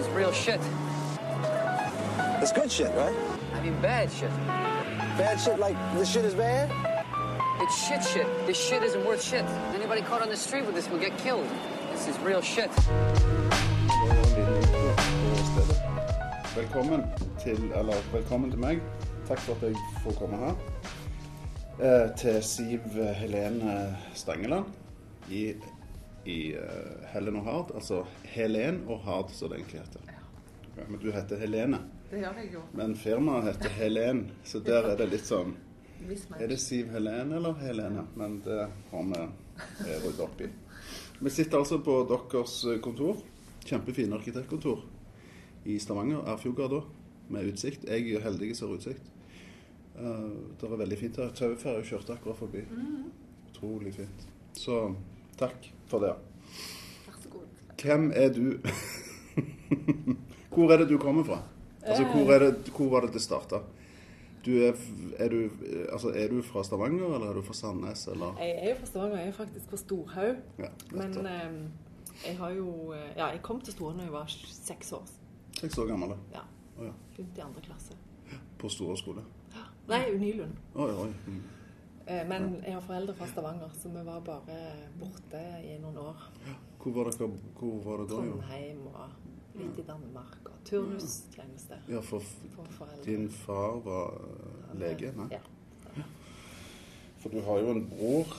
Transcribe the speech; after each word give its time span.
is 0.00 0.08
real 0.08 0.32
shit. 0.32 0.60
It's 2.40 2.52
good 2.52 2.72
shit, 2.72 2.90
right? 2.94 3.14
I 3.54 3.60
mean 3.62 3.78
bad 3.82 4.10
shit. 4.10 4.30
Bad 5.18 5.38
shit 5.38 5.58
like 5.58 5.76
this 5.94 6.10
shit 6.10 6.24
is 6.24 6.34
bad? 6.34 6.66
It's 7.60 7.76
shit 7.86 8.02
shit. 8.02 8.26
This 8.46 8.58
shit 8.58 8.82
isn't 8.82 9.04
worth 9.04 9.22
shit. 9.22 9.44
Anybody 9.74 10.00
caught 10.00 10.22
on 10.22 10.30
the 10.30 10.36
street 10.36 10.64
with 10.64 10.74
this 10.74 10.88
will 10.88 10.98
get 10.98 11.16
killed. 11.18 11.46
This 11.92 12.08
is 12.08 12.18
real 12.20 12.40
shit. 12.40 12.70
Velkommen 16.56 17.04
til, 17.44 17.72
eller 17.76 17.96
velkommen 18.12 18.50
til 18.50 18.58
meg. 18.58 18.80
Takk 19.28 19.38
for 19.38 19.52
at 19.54 19.62
jeg 19.62 19.76
får 20.04 20.12
komme 20.18 20.36
her. 20.36 20.54
Eh, 21.80 22.16
til 22.16 22.42
Siv 22.42 22.80
Helene 23.16 23.96
Stangeland 24.14 24.64
i, 25.28 25.54
i 26.24 26.54
uh, 26.56 27.06
Helen 27.12 27.36
og 27.40 27.44
Hard. 27.44 27.72
Altså 27.74 28.04
Helen 28.24 28.82
og 28.88 29.00
Hard, 29.06 29.32
som 29.34 29.50
det 29.50 29.60
egentlig 29.60 29.80
heter. 29.80 30.12
Ja, 30.76 30.84
men 30.88 31.00
du 31.00 31.10
heter 31.12 31.40
Helene. 31.40 31.80
Det 32.10 32.22
gjør 32.22 32.38
jeg 32.42 32.52
jo. 32.54 32.62
Men 32.74 32.94
firmaet 32.98 33.50
heter 33.50 33.74
Helen, 33.78 34.24
så 34.44 34.60
der 34.64 34.88
er 34.90 34.96
det 34.98 35.10
litt 35.12 35.26
sånn 35.28 35.54
Er 36.40 36.48
det 36.48 36.56
Siv 36.58 36.88
Helene 36.90 37.36
eller 37.36 37.58
Helene? 37.60 38.06
Men 38.18 38.38
det 38.44 38.64
har 38.90 39.04
vi 39.10 39.20
ryddet 39.84 40.22
opp 40.24 40.40
i. 40.40 40.48
Vi 41.20 41.30
sitter 41.30 41.60
altså 41.60 41.78
på 41.84 42.00
deres 42.08 42.56
kontor. 42.82 43.20
Kjempefine 43.68 44.16
arkitektkontor 44.16 44.86
i 45.68 45.76
Stavanger, 45.78 46.24
Erfjordgata, 46.32 46.80
med 47.28 47.50
utsikt. 47.52 47.84
Jeg 47.84 48.14
er 48.16 48.24
heldig 48.24 48.54
som 48.56 48.70
har 48.70 48.80
utsikt. 48.80 49.10
Uh, 50.00 50.56
det 50.56 50.64
er 50.70 50.80
veldig 50.80 50.98
fint 50.98 51.20
her. 51.20 51.34
Tauferja 51.36 51.84
kjørte 51.92 52.16
akkurat 52.16 52.40
forbi. 52.40 52.64
Utrolig 53.50 53.92
fint. 54.00 54.24
Så 54.56 54.80
takk 55.38 55.68
for 55.90 56.04
det. 56.04 56.14
Vær 57.06 57.18
så 57.22 57.32
god. 57.32 57.46
Hvem 57.82 58.12
er 58.14 58.32
du? 58.36 58.46
hvor 60.54 60.72
er 60.72 60.82
det 60.82 60.88
du 60.88 60.98
kommer 60.98 61.26
fra? 61.26 61.42
Altså, 61.82 62.04
hvor, 62.04 62.32
det, 62.38 62.72
hvor 62.76 62.88
var 62.88 63.06
det 63.06 63.14
det 63.14 63.22
starta? 63.22 63.62
Du 64.46 64.50
er, 64.50 64.72
er, 65.18 65.28
du, 65.28 65.50
altså, 65.92 66.08
er 66.08 66.28
du 66.28 66.42
fra 66.42 66.64
Stavanger, 66.64 67.14
eller 67.14 67.28
er 67.28 67.32
du 67.32 67.42
fra 67.42 67.54
Sandnes, 67.54 68.06
eller? 68.06 68.36
Jeg 68.40 68.58
er 68.62 68.70
jo 68.70 68.76
fra 68.78 68.86
Stavanger, 68.86 69.18
jeg 69.18 69.28
er 69.28 69.32
faktisk 69.32 69.68
fra 69.68 69.76
Storhaug. 69.76 70.36
Ja, 70.58 70.70
Men 70.92 71.26
eh, 71.26 71.52
jeg 72.26 72.38
har 72.38 72.50
jo 72.50 72.92
eh, 72.92 73.16
Ja, 73.16 73.26
jeg 73.26 73.42
kom 73.42 73.60
til 73.60 73.72
Storhaug 73.72 73.98
da 73.98 74.04
jeg 74.04 74.12
var 74.12 74.32
seks 74.46 74.92
år. 74.92 75.04
Seks 75.60 75.78
år 75.78 75.86
gammel. 75.86 76.16
Ja. 76.32 76.40
oh, 76.78 76.86
ja. 76.86 76.92
I 77.18 77.40
andre 77.40 77.60
klasse. 77.62 77.96
På 78.58 78.68
Store 78.68 78.96
skole. 78.96 79.24
Nei, 79.88 80.04
Nylund. 80.18 80.52
Oi, 80.74 80.90
oi. 80.90 81.08
Mm. 81.26 81.42
Eh, 82.10 82.24
Men 82.28 82.46
jeg 82.64 82.74
har 82.74 82.80
foreldre 82.82 83.14
fra 83.14 83.26
Stavanger, 83.30 83.70
så 83.82 83.88
vi 83.88 84.02
var 84.06 84.20
bare 84.26 84.56
borte 84.98 85.40
i 85.64 85.76
noen 85.82 85.98
år. 86.02 86.24
Hvor 86.82 86.92
var, 86.96 87.10
dere, 87.10 87.28
hvor 87.58 87.80
var 87.84 88.00
det 88.02 88.08
da? 88.10 88.16
Trondheim 88.16 88.86
og 88.88 89.58
litt 89.60 89.78
i 89.78 89.84
Danmark. 89.86 90.38
Og 90.48 90.60
turnustjeneste 90.64 91.78
Ja, 91.88 92.00
for 92.00 92.20
for 92.54 92.64
foreldre. 92.78 93.04
din 93.04 93.28
far 93.30 93.80
var 93.84 94.14
eh, 94.16 94.78
lege? 94.80 95.12
Nei? 95.16 95.28
Ja. 95.30 96.04
For 97.20 97.28
du 97.28 97.40
har 97.44 97.58
jo 97.60 97.70
en 97.74 97.82
bror 97.90 98.32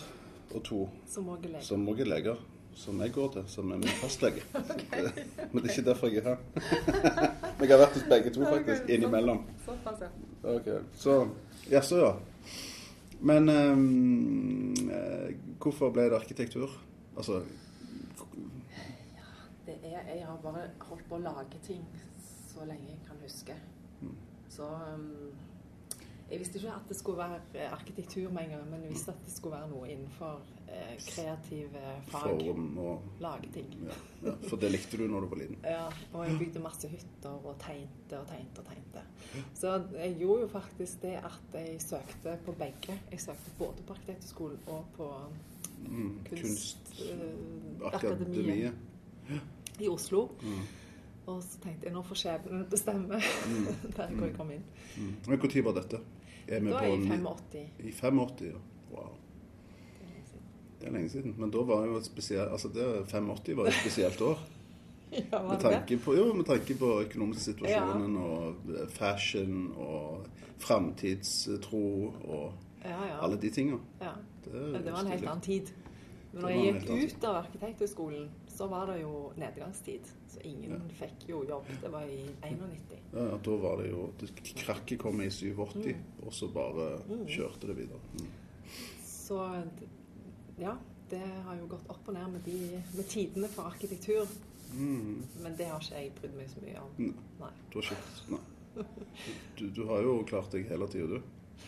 og 0.56 0.64
to 0.66 0.90
Som 1.08 1.30
òg 1.30 1.46
er 1.46 1.50
lege. 1.54 1.64
som 1.64 1.88
også 1.88 2.02
er 2.02 2.10
leger, 2.10 2.36
som 2.76 3.02
jeg 3.02 3.14
går 3.14 3.28
til, 3.34 3.44
som 3.48 3.72
er 3.72 3.78
min 3.78 3.88
fastlege. 4.02 4.42
okay. 4.74 5.06
Men 5.52 5.64
det 5.64 5.70
er 5.70 5.78
ikke 5.78 5.90
derfor 5.90 6.08
jeg 6.08 6.18
er 6.18 6.30
her. 6.30 6.38
Men 7.60 7.70
jeg 7.70 7.78
har 7.78 7.86
vært 7.86 7.94
hos 8.00 8.08
begge 8.10 8.34
to, 8.34 8.42
faktisk. 8.46 8.90
Innimellom. 8.90 9.46
Såpass, 9.66 10.02
ja. 10.02 10.10
Ok, 10.56 10.68
Så 10.96 11.28
Jaså, 11.72 11.98
ja. 12.02 12.12
Men 13.22 13.50
eh, 13.50 15.36
hvorfor 15.62 15.92
ble 15.94 16.08
det 16.10 16.18
arkitektur? 16.18 16.72
Altså 17.18 17.42
Det 19.66 19.78
er, 19.84 20.02
jeg 20.16 20.26
har 20.26 20.40
bare 20.42 20.64
holdt 20.88 21.06
på 21.10 21.20
å 21.20 21.22
lage 21.22 21.60
ting 21.64 21.84
så 22.22 22.66
lenge 22.66 22.90
jeg 22.90 23.04
kan 23.08 23.20
huske. 23.22 23.56
Så 24.52 24.66
um, 24.66 25.32
Jeg 26.32 26.40
visste 26.40 26.58
ikke 26.60 26.74
at 26.74 26.90
det 26.90 26.98
skulle 26.98 27.22
være 27.22 27.70
arkitektur 27.72 28.32
med 28.32 28.44
en 28.44 28.56
gang, 28.56 28.66
men 28.72 28.84
jeg 28.84 28.96
visste 28.96 29.14
at 29.14 29.22
det 29.26 29.34
skulle 29.36 29.60
være 29.60 29.70
noe 29.72 29.88
innenfor 29.92 30.42
kreative 31.08 31.82
fag. 32.08 32.22
form 32.22 32.78
og 32.78 33.02
Lage 33.20 33.50
ting. 33.54 33.70
ja, 33.86 33.96
ja, 34.30 34.34
For 34.50 34.58
det 34.62 34.72
likte 34.72 34.98
du 34.98 35.08
når 35.08 35.20
du 35.22 35.28
var 35.28 35.38
liten? 35.42 35.58
Ja, 35.64 35.86
og 36.14 36.26
jeg 36.30 36.38
bygde 36.40 36.60
masse 36.64 36.88
hytter 36.88 37.30
og 37.46 37.56
tegnte 37.60 38.20
og 38.20 38.28
tegnte 38.28 38.60
og 38.60 38.66
tegnte. 38.66 39.02
Så 39.56 39.74
jeg 39.98 40.16
gjorde 40.20 40.42
jo 40.42 40.48
faktisk 40.48 41.02
det 41.02 41.16
at 41.24 41.54
jeg 41.54 41.82
søkte 41.82 42.38
på 42.46 42.52
begge. 42.60 43.00
Jeg 43.12 43.20
søkte 43.20 43.52
både 43.60 43.84
på 43.88 43.94
Arkitekthøgskolen 43.94 44.60
og 44.68 44.86
på 44.98 45.10
Mm, 45.82 46.20
Kunstakademiet 46.30 47.80
Kunstakademiet. 47.80 48.74
i 49.80 49.88
Oslo. 49.90 50.28
Mm. 50.42 50.60
Og 51.26 51.44
så 51.44 51.58
tenkte 51.64 51.86
jeg 51.88 51.94
nå 51.96 52.02
får 52.06 52.16
skjebnen 52.22 52.66
bestemme 52.70 53.18
der 53.98 54.12
hvor 54.14 54.26
jeg 54.28 54.36
kom 54.38 54.52
inn. 54.52 54.64
Mm. 54.98 55.16
Men 55.28 55.40
når 55.40 55.64
var 55.66 55.74
dette? 55.80 56.00
Er 56.48 56.60
vi 56.60 56.70
Da 56.70 56.76
er 56.76 56.80
på 56.80 56.86
jeg 56.86 57.00
i 57.02 57.08
85. 57.10 57.68
I 57.80 57.92
85, 57.92 58.46
ja. 58.46 58.62
Wow. 58.92 59.12
Det 60.82 60.88
er 60.90 60.96
lenge 60.96 61.10
siden. 61.14 61.36
Men 61.38 61.52
da 61.54 61.62
var 61.70 61.86
jo 61.86 62.00
et 62.00 62.06
spesielt 62.10 62.52
Altså, 62.52 62.72
det 62.74 62.86
85 63.12 63.58
var 63.58 63.70
et 63.70 63.78
spesielt 63.84 64.22
år. 64.22 64.42
Ja, 65.12 65.42
Med 65.44 65.60
tanke 65.60 65.98
på, 66.00 66.14
jo, 66.16 66.30
med 66.34 66.46
tanke 66.48 66.72
på 66.80 66.88
økonomisk 67.04 67.42
situasjonen 67.50 68.14
og 68.16 68.70
fashion 68.96 69.66
og 69.76 70.22
framtidstro 70.64 71.82
og 72.24 72.54
Ja, 72.86 72.96
ja. 73.06 73.18
alle 73.24 73.38
de 73.42 73.50
tinga. 73.50 73.78
ja. 74.02 74.14
Det, 74.46 74.54
det 74.86 74.92
var 74.92 75.00
en 75.04 75.08
helt 75.12 75.28
annen 75.28 75.42
tid. 75.42 75.68
Men 76.34 76.42
når 76.42 76.50
jeg 76.50 76.74
gikk 76.74 77.16
ut 77.18 77.26
av 77.28 77.36
Arkitekthøgskolen, 77.44 78.30
så 78.50 78.68
var 78.72 78.88
det 78.90 79.02
jo 79.02 79.12
nedgangstid. 79.38 80.08
Så 80.32 80.40
ingen 80.48 80.82
fikk 80.98 81.28
jo 81.30 81.44
jobb. 81.50 81.68
Det 81.84 81.92
var 81.92 82.08
i 82.08 82.24
91. 82.42 82.96
Ja, 83.14 83.26
ja, 83.34 83.38
da 83.46 83.58
var 83.62 83.78
det 83.84 83.92
jo 83.92 84.08
Krakket 84.64 85.00
kom 85.04 85.22
i 85.22 85.28
87, 85.30 85.92
og 86.26 86.34
så 86.34 86.48
bare 86.56 86.88
kjørte 87.28 87.68
det 87.70 87.78
videre. 87.84 88.00
Mm. 88.16 88.32
Så 89.06 89.44
ja, 90.60 90.76
det 91.12 91.22
har 91.46 91.60
jo 91.60 91.68
gått 91.72 91.90
opp 91.92 92.08
og 92.08 92.16
ned 92.16 92.32
med, 92.36 92.48
de, 92.48 92.80
med 92.96 93.08
tidene 93.12 93.50
for 93.52 93.72
arkitektur. 93.72 94.30
Mm. 94.72 95.24
Men 95.44 95.56
det 95.60 95.68
har 95.68 95.84
ikke 95.84 96.00
jeg 96.00 96.14
brydd 96.20 96.36
meg 96.38 96.52
så 96.52 96.64
mye 96.64 96.82
om. 96.82 96.92
Nei. 97.00 97.30
Nei. 97.42 97.54
Du 97.72 97.80
har 97.80 97.90
ikke 97.90 98.36
Nei. 98.36 98.46
Du, 99.60 99.66
du 99.68 99.82
har 99.90 100.06
jo 100.06 100.22
klart 100.28 100.54
deg 100.56 100.70
hele 100.72 100.88
tida, 100.88 101.20
du. 101.20 101.66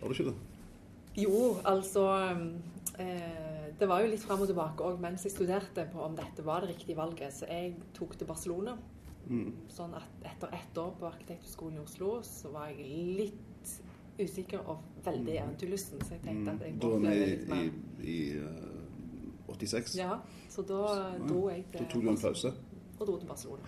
Har 0.00 0.08
du 0.08 0.14
ikke 0.14 0.30
det? 0.30 0.36
Jo, 1.18 1.58
altså 1.66 2.04
eh, 3.02 3.66
Det 3.78 3.88
var 3.90 4.00
jo 4.02 4.10
litt 4.12 4.22
fram 4.22 4.44
og 4.44 4.48
tilbake 4.48 4.86
òg 4.86 5.00
mens 5.02 5.26
jeg 5.26 5.34
studerte 5.34 5.84
på 5.92 6.00
om 6.04 6.14
dette 6.16 6.44
var 6.46 6.64
det 6.64 6.72
riktige 6.72 6.96
valget. 6.98 7.34
Så 7.36 7.50
jeg 7.50 7.74
tok 7.96 8.16
til 8.16 8.30
Barcelona. 8.30 8.78
Mm. 9.28 9.50
Sånn 9.68 9.92
at 9.98 10.24
etter 10.24 10.54
ett 10.56 10.78
år 10.80 10.94
på 10.96 11.08
Arkitekthøgskolen 11.10 11.76
i 11.76 11.84
Oslo 11.84 12.14
så 12.24 12.52
var 12.54 12.70
jeg 12.72 12.86
litt 13.18 13.47
usikker 14.18 14.58
og 14.58 14.82
veldig 15.04 15.36
eventyrlysten. 15.36 16.04
Så 16.04 16.14
jeg 16.16 16.24
tenkte 16.24 16.56
at 16.56 16.66
jeg 16.66 16.80
kunne 16.80 16.90
vi 16.90 16.96
oppleve 16.96 17.26
litt 17.26 17.44
i, 17.44 17.50
mer. 17.52 17.70
i, 18.02 18.18
eh, 18.38 18.78
86. 19.48 19.96
Ja, 19.98 20.18
så 20.48 20.62
da 20.62 20.82
dro 21.28 21.48
jeg 21.48 21.64
til 21.72 21.80
Da 21.80 21.90
tok 21.90 22.02
du 22.02 22.08
en 22.10 22.20
pause. 22.20 22.52
og 23.00 23.06
dro 23.06 23.18
til 23.18 23.26
Barcelona. 23.26 23.62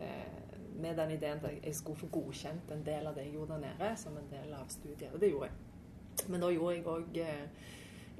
Eh, 0.00 0.80
med 0.80 0.96
den 0.96 1.10
ideen 1.10 1.38
at 1.44 1.64
jeg 1.64 1.74
skulle 1.74 1.98
få 1.98 2.06
godkjent 2.06 2.70
en 2.72 2.86
del 2.86 3.06
av 3.06 3.14
det 3.14 3.24
jeg 3.24 3.32
gjorde 3.32 3.52
der 3.52 3.58
nede, 3.58 3.96
som 3.96 4.16
en 4.16 4.30
del 4.30 4.54
av 4.54 4.68
studiet. 4.68 5.12
Og 5.12 5.20
det 5.20 5.30
gjorde 5.30 5.44
jeg. 5.50 6.28
Men 6.28 6.40
da 6.40 6.48
gjorde 6.48 6.74
jeg 6.74 6.86
òg 6.86 7.18
eh, 7.20 7.42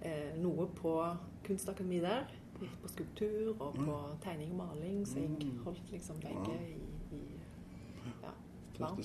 eh, 0.02 0.36
noe 0.42 0.66
på 0.76 0.92
Kunstakademiet 1.44 2.02
der. 2.02 2.36
På 2.82 2.88
skulptur 2.88 3.54
og 3.62 3.74
på 3.74 3.94
tegning 4.20 4.50
og 4.52 4.56
maling, 4.56 5.06
så 5.08 5.18
jeg 5.18 5.30
holdt 5.64 5.92
liksom 5.92 6.16
begge 6.20 6.58
i, 6.60 6.74
i 7.16 7.20
ja, 8.22 8.32
varmt. 8.78 9.00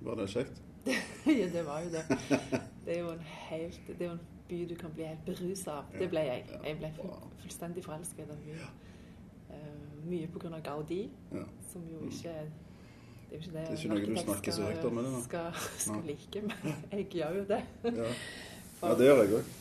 Var 0.00 0.14
det 0.14 0.28
kjekt? 0.28 0.62
ja, 1.40 1.48
det 1.52 1.66
var 1.66 1.80
jo 1.84 1.90
det. 1.90 2.04
Det 2.84 2.94
er 2.96 3.00
jo 3.00 3.10
en 3.12 3.20
helt 3.20 3.80
Det 3.86 4.00
er 4.00 4.04
jo 4.04 4.12
en 4.12 4.20
by 4.48 4.64
du 4.70 4.74
kan 4.74 4.90
bli 4.94 5.04
helt 5.04 5.24
berusa 5.26 5.70
av. 5.70 5.84
Det 5.98 6.08
ble 6.10 6.20
jeg. 6.20 6.46
Jeg 6.64 6.78
ble 6.78 6.92
fu- 6.96 7.28
fullstendig 7.42 7.84
forelska 7.84 8.22
i 8.22 8.30
den 8.30 8.40
byen. 8.44 8.72
Uh, 9.50 10.08
mye 10.10 10.28
av 10.54 10.62
Gaudi, 10.62 11.10
Ja. 11.32 11.44
som 11.72 11.82
jo 11.92 12.06
ikke 12.06 12.28
er 12.28 12.50
det 13.30 13.36
er 13.36 13.42
jo 13.42 13.42
ikke 13.42 13.58
det, 13.58 13.68
Det 13.68 13.78
ikke 13.78 13.88
noe 13.88 14.06
du 14.06 14.22
snakker 14.24 14.52
så 14.52 14.62
høyt 14.62 14.84
om, 14.84 14.96
er 14.98 15.02
da? 15.02 15.20
Skal, 15.22 15.52
skal 15.84 16.00
like, 16.06 16.40
men 16.42 16.74
jeg 16.92 17.06
gjør 17.14 17.36
jo 17.36 17.44
det. 17.44 17.60
Ja, 17.84 18.08
ja 18.82 18.94
det 18.98 19.06
gjør 19.06 19.22
jeg 19.22 19.34
òg. 19.38 19.52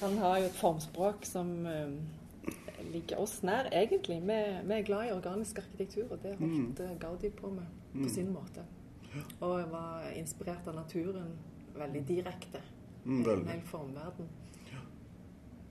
Han 0.00 0.18
har 0.18 0.38
jo 0.38 0.48
et 0.48 0.56
formspråk 0.58 1.28
som 1.28 1.52
eh, 1.66 1.92
ligger 2.90 3.20
oss 3.22 3.42
nær, 3.46 3.68
egentlig. 3.70 4.16
Vi, 4.26 4.38
vi 4.64 4.74
er 4.74 4.82
glad 4.82 5.06
i 5.06 5.12
organisk 5.12 5.58
arkitektur, 5.62 6.08
og 6.10 6.22
det 6.22 6.34
holdt 6.40 6.80
mm. 6.80 6.98
Gaudi 6.98 7.30
på 7.30 7.52
med 7.54 7.78
på 8.02 8.08
sin 8.08 8.32
måte. 8.32 8.64
Og 9.40 9.58
jeg 9.58 9.70
var 9.72 10.10
inspirert 10.16 10.68
av 10.68 10.74
naturen 10.74 11.32
veldig 11.74 12.02
direkte. 12.08 12.60
Mm, 13.04 13.18
en 13.18 13.24
veldig. 13.26 13.48
hel 13.50 13.62
formverden. 13.64 14.28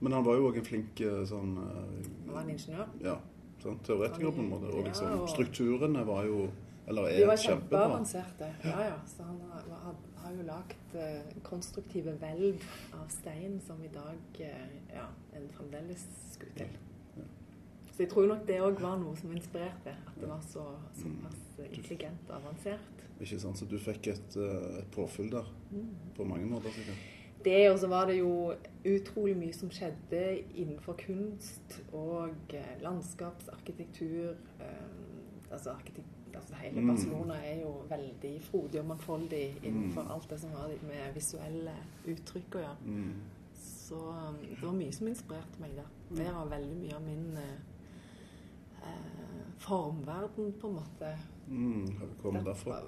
Men 0.00 0.12
han 0.12 0.24
var 0.24 0.38
jo 0.38 0.48
òg 0.48 0.56
en 0.56 0.64
flink 0.64 1.00
eh, 1.04 1.20
sånn 1.28 1.56
eh, 1.60 2.08
Han 2.24 2.34
var 2.34 2.42
en 2.42 2.50
ingeniør. 2.54 2.92
Ja, 3.04 3.18
sånn 3.60 3.78
teoretiker 3.84 4.32
på 4.32 4.44
en 4.44 4.50
måte. 4.50 4.70
Og 4.72 4.80
Ja, 4.80 4.86
liksom 4.88 5.20
og- 5.20 5.28
strukturene 5.28 6.04
var 6.06 6.24
jo 6.24 6.50
Eller 6.88 7.02
De 7.02 7.22
er 7.22 7.26
var 7.26 7.36
kjempeavanserte. 7.36 8.46
Ja, 8.64 8.80
ja. 8.82 8.94
Så 9.06 9.22
han 9.22 9.36
har, 9.50 9.94
har, 10.22 10.32
jo 10.32 10.42
lagd 10.42 10.94
eh, 10.94 11.22
konstruktive 11.42 12.16
hvelv 12.18 12.64
av 12.92 13.06
stein 13.08 13.60
som 13.60 13.84
i 13.84 13.88
dag 13.88 14.40
eh, 14.40 14.72
ja, 14.94 15.06
en 15.36 15.48
fremdeles 15.54 16.06
skulle 16.32 16.52
til. 16.56 16.78
Så 17.14 17.22
Så 17.92 18.02
jeg 18.02 18.08
tror 18.10 18.26
nok 18.26 18.46
det 18.46 18.60
òg 18.60 18.80
var 18.80 18.96
noe 18.96 19.16
som 19.16 19.30
inspirerte. 19.30 19.94
At 20.06 20.20
det 20.20 20.28
var 20.28 20.40
så, 20.40 20.64
såpass 20.96 21.60
intelligent 21.70 22.30
og 22.30 22.36
avansert. 22.36 22.99
Ikke 23.20 23.38
sant? 23.40 23.58
Så 23.58 23.66
du 23.68 23.78
fikk 23.78 24.06
et, 24.14 24.36
eh, 24.36 24.78
et 24.80 24.90
påfyll 24.94 25.30
der. 25.32 25.48
På 26.16 26.24
mange 26.24 26.46
måter, 26.46 26.70
sikkert. 26.70 26.96
Det, 27.44 27.70
og 27.70 27.78
så 27.78 27.88
var 27.88 28.06
det 28.06 28.18
jo 28.18 28.52
utrolig 28.84 29.36
mye 29.36 29.52
som 29.56 29.70
skjedde 29.72 30.42
innenfor 30.60 30.96
kunst 31.00 31.78
og 31.92 32.52
eh, 32.52 32.74
landskapsarkitektur. 32.82 34.34
Eh, 34.60 35.52
altså, 35.52 35.70
arkitekt, 35.70 36.34
altså 36.34 36.54
Hele 36.54 36.80
Mm. 36.80 36.88
Barcelona 36.88 37.34
er 37.34 37.60
jo 37.62 37.72
veldig 37.88 38.42
frodig 38.42 38.80
og 38.80 38.86
mangfoldig 38.86 39.60
innenfor 39.62 40.02
alt 40.12 40.30
det 40.30 40.40
som 40.40 40.50
har 40.50 40.68
med 40.82 41.14
visuelle 41.14 41.72
uttrykk 42.06 42.54
å 42.54 42.58
gjøre. 42.58 42.76
Mm. 42.84 43.12
Så 43.60 43.98
det 44.40 44.62
var 44.62 44.72
mye 44.72 44.92
som 44.92 45.08
inspirerte 45.08 45.60
meg 45.60 45.70
der. 45.76 45.88
Det 46.10 46.34
var 46.34 46.46
veldig 46.46 46.76
mye 46.76 46.94
av 46.94 47.02
min 47.02 47.36
eh, 47.36 47.58
formverden, 49.58 50.52
på 50.60 50.68
en 50.68 50.74
måte. 50.74 51.16
Mm. 51.50 51.86
Har 51.98 52.12
kommet 52.22 52.44
derfra? 52.46 52.80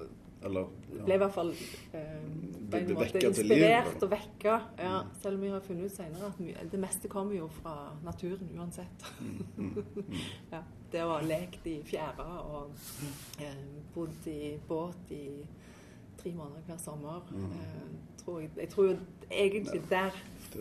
Eller 0.43 0.67
ja. 0.97 1.05
ble 1.07 1.15
i 1.15 1.21
hvert 1.23 1.35
fall 1.35 1.51
eh, 1.95 2.23
på 2.71 2.79
en 2.79 2.89
måte 2.97 3.21
inspirert 3.23 3.91
liv, 3.93 4.03
og 4.03 4.11
vekka. 4.11 4.57
Ja, 4.79 4.95
selv 5.23 5.39
om 5.39 5.45
vi 5.45 5.51
har 5.53 5.63
funnet 5.67 5.91
ut 5.91 5.97
senere 5.97 6.31
at 6.33 6.73
det 6.73 6.81
meste 6.83 7.11
kommer 7.11 7.37
jo 7.37 7.49
fra 7.61 7.75
naturen 8.03 8.51
uansett. 8.59 9.07
ja, 10.55 10.63
det 10.93 11.05
å 11.05 11.13
ha 11.15 11.21
lekt 11.27 11.67
i 11.71 11.77
fjæra 11.87 12.27
og 12.43 12.75
eh, 13.43 13.63
bodd 13.95 14.31
i 14.31 14.57
båt 14.69 15.15
i 15.15 15.27
tre 16.19 16.35
måneder 16.35 16.67
hver 16.67 16.83
sommer 16.83 17.31
eh, 17.35 17.87
tror 18.23 18.43
jeg, 18.43 18.51
jeg 18.59 18.71
tror 18.75 18.93
egentlig 19.31 19.83
der 19.91 20.19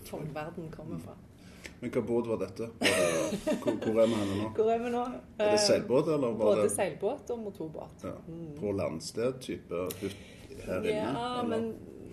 formverden 0.07 0.71
kommer 0.74 1.01
fra. 1.01 1.18
Men 1.81 1.89
hva 1.95 2.01
båt 2.06 2.28
var 2.30 2.38
dette? 2.44 2.68
Hvor, 2.78 3.78
hvor 3.81 4.01
er 4.04 4.10
vi 4.12 4.18
henne 4.19 4.36
nå? 4.38 4.50
Hvor 4.57 4.68
er 4.69 4.81
vi 4.83 4.89
nå? 4.94 5.00
Er 5.42 5.51
det 5.56 5.62
seilbåt, 5.63 6.07
eller 6.13 6.36
var 6.38 6.51
Både 6.51 6.66
det 6.68 6.74
seilbåt 6.75 7.31
og 7.33 7.39
motorbåt. 7.48 8.04
ja, 8.06 8.12
på 8.60 8.74
landsted 8.78 9.39
type 9.42 9.80
hytt 10.01 10.60
her 10.68 10.86
inne? 10.86 11.13
Ja, 11.16 11.42
men, 11.48 11.72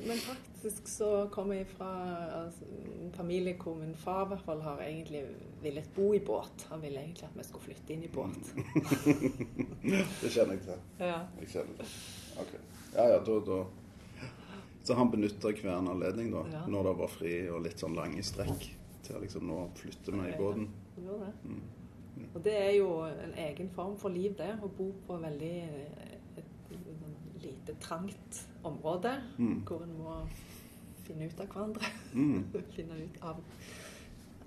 men 0.09 0.23
faktisk 0.25 0.89
så 0.89 1.11
kommer 1.35 1.59
jeg 1.61 1.67
fra 1.75 1.91
altså, 2.39 2.65
en 3.03 3.13
familie 3.13 3.59
hvor 3.61 3.77
min 3.77 3.93
far 3.99 4.25
i 4.25 4.29
hvert 4.33 4.45
fall 4.47 4.63
har 4.65 4.81
egentlig 4.87 5.25
villet 5.63 5.91
bo 5.97 6.15
i 6.17 6.21
båt. 6.25 6.65
Han 6.71 6.81
ville 6.83 7.03
egentlig 7.05 7.29
at 7.29 7.37
vi 7.37 7.45
skulle 7.51 7.67
flytte 7.69 7.93
inn 7.93 8.07
i 8.09 8.11
båt. 8.15 8.55
Det 10.23 10.31
kjenner 10.33 10.57
jeg 10.57 10.65
til. 10.65 10.81
Ja. 11.03 11.21
Jeg 11.43 11.53
kjenner 11.53 11.77
det. 11.83 11.91
Ok. 12.41 12.57
Ja, 12.95 13.05
ja, 13.13 13.21
da, 13.27 13.39
da. 13.53 13.61
Så 14.89 14.95
han 14.97 15.11
benytta 15.13 15.51
hver 15.53 15.75
en 15.77 15.89
anledning 15.93 16.31
da, 16.33 16.47
Ja. 16.53 16.65
når 16.73 16.89
det 16.89 16.97
var 17.03 17.11
fri 17.13 17.33
og 17.53 17.61
litt 17.67 17.81
sånn 17.83 17.97
lange 17.99 18.23
strekk, 18.25 18.71
til 19.09 19.25
liksom 19.25 19.49
nå 19.49 19.59
flytter 19.79 20.17
meg 20.17 20.35
i 20.35 20.39
båten. 20.39 20.69
Mm. 20.99 22.29
Og 22.35 22.45
det 22.45 22.55
er 22.59 22.73
jo 22.77 22.91
en 23.07 23.35
egen 23.39 23.71
form 23.71 23.97
for 23.99 24.13
liv, 24.13 24.35
det. 24.39 24.51
Å 24.63 24.69
bo 24.69 24.91
på 25.07 25.19
veldig 25.23 25.55
et, 25.63 26.39
et 26.43 27.43
lite, 27.43 27.77
trangt 27.81 28.45
område 28.67 29.17
Mm. 29.39 29.61
hvor 29.67 29.83
en 29.83 29.99
må 29.99 30.21
finne 31.07 31.29
ut 31.29 31.41
av 31.41 31.47
hverandre. 31.47 31.93
Mm. 32.15 32.45
finne 32.77 33.03
ut 33.05 33.23
av, 33.23 33.43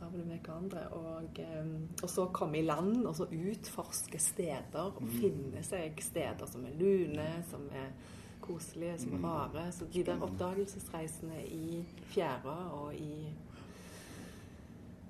av 0.01 0.11
det 0.13 0.25
med 0.27 0.39
hverandre. 0.39 0.87
Og, 0.97 1.39
eh, 1.39 2.03
og 2.03 2.09
så 2.09 2.27
komme 2.33 2.59
i 2.59 2.65
land 2.65 3.05
og 3.05 3.15
så 3.15 3.29
utforske 3.31 4.19
steder 4.19 4.91
og 4.91 5.03
finne 5.19 5.63
seg 5.63 6.01
steder 6.03 6.49
som 6.49 6.65
er 6.65 6.75
lune, 6.77 7.29
som 7.49 7.69
er 7.71 7.93
koselige, 8.41 8.97
som 8.99 9.15
er 9.15 9.27
rare. 9.27 9.71
Så 9.71 9.87
de 9.93 10.03
der 10.03 10.21
oppdagelsesreisene 10.21 11.45
i 11.45 11.85
fjæra 12.11 12.57
og 12.73 12.95
i 12.95 13.31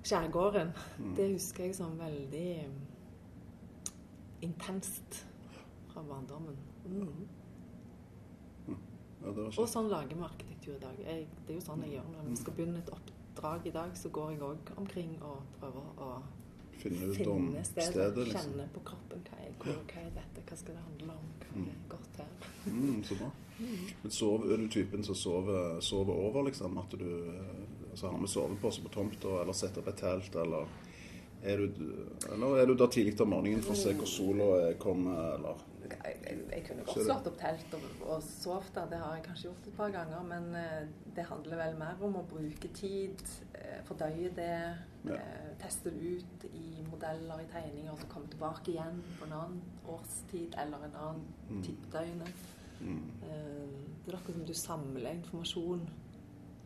skjærgården, 0.02 0.72
det 1.16 1.28
husker 1.32 1.64
jeg 1.68 1.74
som 1.78 1.94
veldig 1.98 2.46
eh, 2.56 3.92
intenst 4.42 5.26
fra 5.92 6.02
barndommen. 6.02 6.56
Mm. 6.86 7.28
Ja, 9.22 9.30
Og 9.30 9.68
sånn 9.70 9.86
lager 9.92 10.18
vi 10.18 10.24
arkitektur 10.26 10.74
i 10.74 10.80
dag. 10.82 10.96
Jeg, 11.06 11.26
det 11.46 11.54
er 11.54 11.58
jo 11.60 11.64
sånn 11.64 11.82
jeg 11.86 11.92
gjør 11.96 12.08
når 12.10 12.24
vi 12.30 12.38
skal 12.40 12.56
begynne 12.56 12.80
et 12.82 12.88
oppdrag 12.90 13.68
i 13.70 13.74
dag, 13.74 13.92
så 13.98 14.10
går 14.10 14.32
jeg 14.34 14.40
òg 14.48 14.72
omkring 14.82 15.12
og 15.22 15.44
prøver 15.60 16.00
å 16.02 16.08
Finne 16.82 17.06
ut 17.12 17.20
om 17.30 17.44
finne 17.52 17.62
stedet. 17.62 17.92
stedet, 17.92 18.24
liksom. 18.26 18.48
Kjenne 18.50 18.64
på 18.74 18.80
kroppen 18.88 19.22
hva 19.28 19.38
er, 19.44 19.52
hvor, 19.62 19.76
hva 19.92 20.00
er 20.02 20.08
dette, 20.16 20.42
hva 20.48 20.56
skal 20.58 20.74
det 20.74 20.82
handle 20.88 21.14
om, 21.14 21.28
hva 21.44 21.62
er 21.62 21.76
godt 21.92 22.18
her. 22.18 22.32
Mm, 22.66 23.04
så 23.06 23.18
bra. 23.20 23.28
Men 24.02 24.14
sover, 24.16 24.50
er 24.56 24.64
du 24.64 24.66
typen 24.74 25.06
som 25.06 25.14
sover, 25.14 25.78
sover 25.86 26.18
over, 26.18 26.48
liksom? 26.48 26.80
At 26.82 26.96
du 26.98 27.06
altså, 27.92 28.10
har 28.10 28.18
vi 28.24 28.30
sovepose 28.32 28.82
på 28.82 28.92
tomta, 28.94 29.36
eller 29.42 29.52
setter 29.56 29.82
opp 29.84 29.92
et 29.92 30.00
telt, 30.02 30.34
eller 30.42 30.66
er 31.42 31.58
du, 31.58 31.84
eller 32.32 32.58
er 32.62 32.66
du 32.70 32.76
da 32.78 32.86
tidlig 32.86 33.16
om 33.20 33.32
morgenen 33.34 33.62
for 33.66 33.74
å 33.74 33.78
se 33.80 33.92
hvor 33.98 34.06
sola 34.06 34.48
kommer, 34.78 35.34
eller 35.36 35.68
Jeg, 35.82 36.14
jeg, 36.22 36.36
jeg 36.52 36.62
kunne 36.68 36.84
godt 36.86 37.02
slått 37.04 37.26
opp 37.26 37.38
telt 37.40 37.72
og, 37.76 37.86
og 38.06 38.20
sovet 38.22 38.68
der, 38.76 38.86
det 38.92 39.00
har 39.02 39.16
jeg 39.16 39.24
kanskje 39.26 39.48
gjort 39.48 39.66
et 39.66 39.74
par 39.76 39.90
ganger, 39.92 40.22
men 40.28 40.46
eh, 40.54 40.84
det 41.16 41.24
handler 41.26 41.58
vel 41.58 41.74
mer 41.80 42.04
om 42.06 42.14
å 42.20 42.22
bruke 42.30 42.70
tid, 42.78 43.24
eh, 43.58 43.80
fordøye 43.88 44.30
det, 44.38 44.54
Ja. 45.02 45.16
eh, 45.18 45.48
teste 45.58 45.90
det 45.90 46.12
ut 46.22 46.44
i 46.54 46.84
modeller, 46.86 47.40
i 47.42 47.48
tegninger, 47.50 47.90
og 47.90 47.98
så 47.98 48.06
komme 48.12 48.30
tilbake 48.30 48.70
igjen 48.70 49.00
på 49.18 49.26
en 49.26 49.32
annen 49.40 49.60
årstid 49.90 50.54
eller 50.62 50.84
en 50.86 50.94
annen 50.94 51.26
Mm. 51.50 51.62
døgnet. 51.90 52.44
mm, 52.80 53.02
det 54.06 54.12
er 54.14 54.16
akkurat 54.16 54.34
som 54.38 54.46
du 54.46 54.54
samler 54.54 55.10
informasjon 55.18 55.82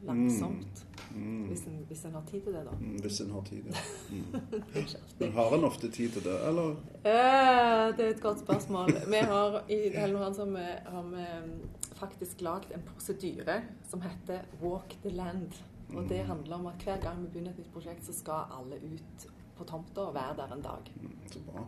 langsomt, 0.07 0.83
mm, 1.15 1.45
hvis, 1.51 1.63
en, 1.71 1.77
hvis 1.89 2.05
en 2.09 2.13
har 2.19 2.23
tid 2.31 2.41
til 2.47 2.55
det, 2.55 2.63
da. 2.67 2.75
mm, 2.81 2.97
Hvis 3.05 3.21
en 3.25 3.31
har 3.35 3.43
tid, 3.49 3.63
ja. 3.67 3.85
Mm. 4.11 4.41
Men 5.21 5.33
har 5.33 5.55
en 5.59 5.65
ofte 5.65 5.91
tid 5.91 6.11
til 6.17 6.25
det, 6.25 6.37
eller? 6.49 6.71
Eh, 7.05 7.97
det 7.97 8.05
er 8.07 8.11
et 8.15 8.23
godt 8.23 8.41
spørsmål. 8.41 8.93
Vi 9.09 9.23
har 9.31 9.63
i 9.69 9.81
Helleland 9.95 10.35
så 10.35 10.47
har 10.87 11.03
vi, 11.11 11.25
mm, 11.47 11.57
faktisk 11.97 12.41
lagd 12.45 12.73
en 12.75 12.83
prosedyre 12.91 13.61
som 13.91 14.01
heter 14.05 14.45
Walk 14.63 14.99
the 15.03 15.11
Land. 15.11 15.53
Og 15.95 16.09
det 16.09 16.25
handler 16.27 16.57
om 16.57 16.67
at 16.67 16.83
hver 16.85 17.01
gang 17.01 17.21
vi 17.23 17.29
begynner 17.31 17.51
et 17.55 17.59
nytt 17.59 17.73
prosjekt, 17.73 18.05
så 18.07 18.13
skal 18.13 18.49
alle 18.59 18.77
ut 18.83 19.27
på 19.57 19.65
tomta 19.65 20.01
og 20.11 20.15
være 20.15 20.35
der 20.37 20.55
en 20.57 20.63
dag. 20.63 20.89
Mm, 21.01 21.13
Så 21.33 21.39
bra. 21.47 21.63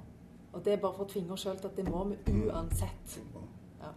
Og 0.53 0.65
det 0.65 0.73
er 0.73 0.81
bare 0.83 0.95
for 0.97 1.05
å 1.05 1.09
tvinge 1.13 1.33
oss 1.33 1.45
sjøl 1.47 1.57
til 1.61 1.69
at 1.69 1.77
det 1.77 1.85
må 1.89 2.03
vi 2.09 2.17
uansett. 2.49 3.19
Ja. 3.81 3.93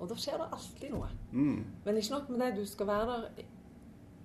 Og 0.00 0.08
da 0.08 0.14
skjer 0.14 0.38
det 0.40 0.46
alltid 0.54 0.90
noe. 0.94 1.08
Mm, 1.32 1.64
Men 1.84 1.96
ikke 1.96 2.12
nok 2.14 2.28
med 2.30 2.40
det. 2.40 2.48
Du 2.56 2.64
skal 2.66 2.86
være 2.86 3.06
der 3.12 3.44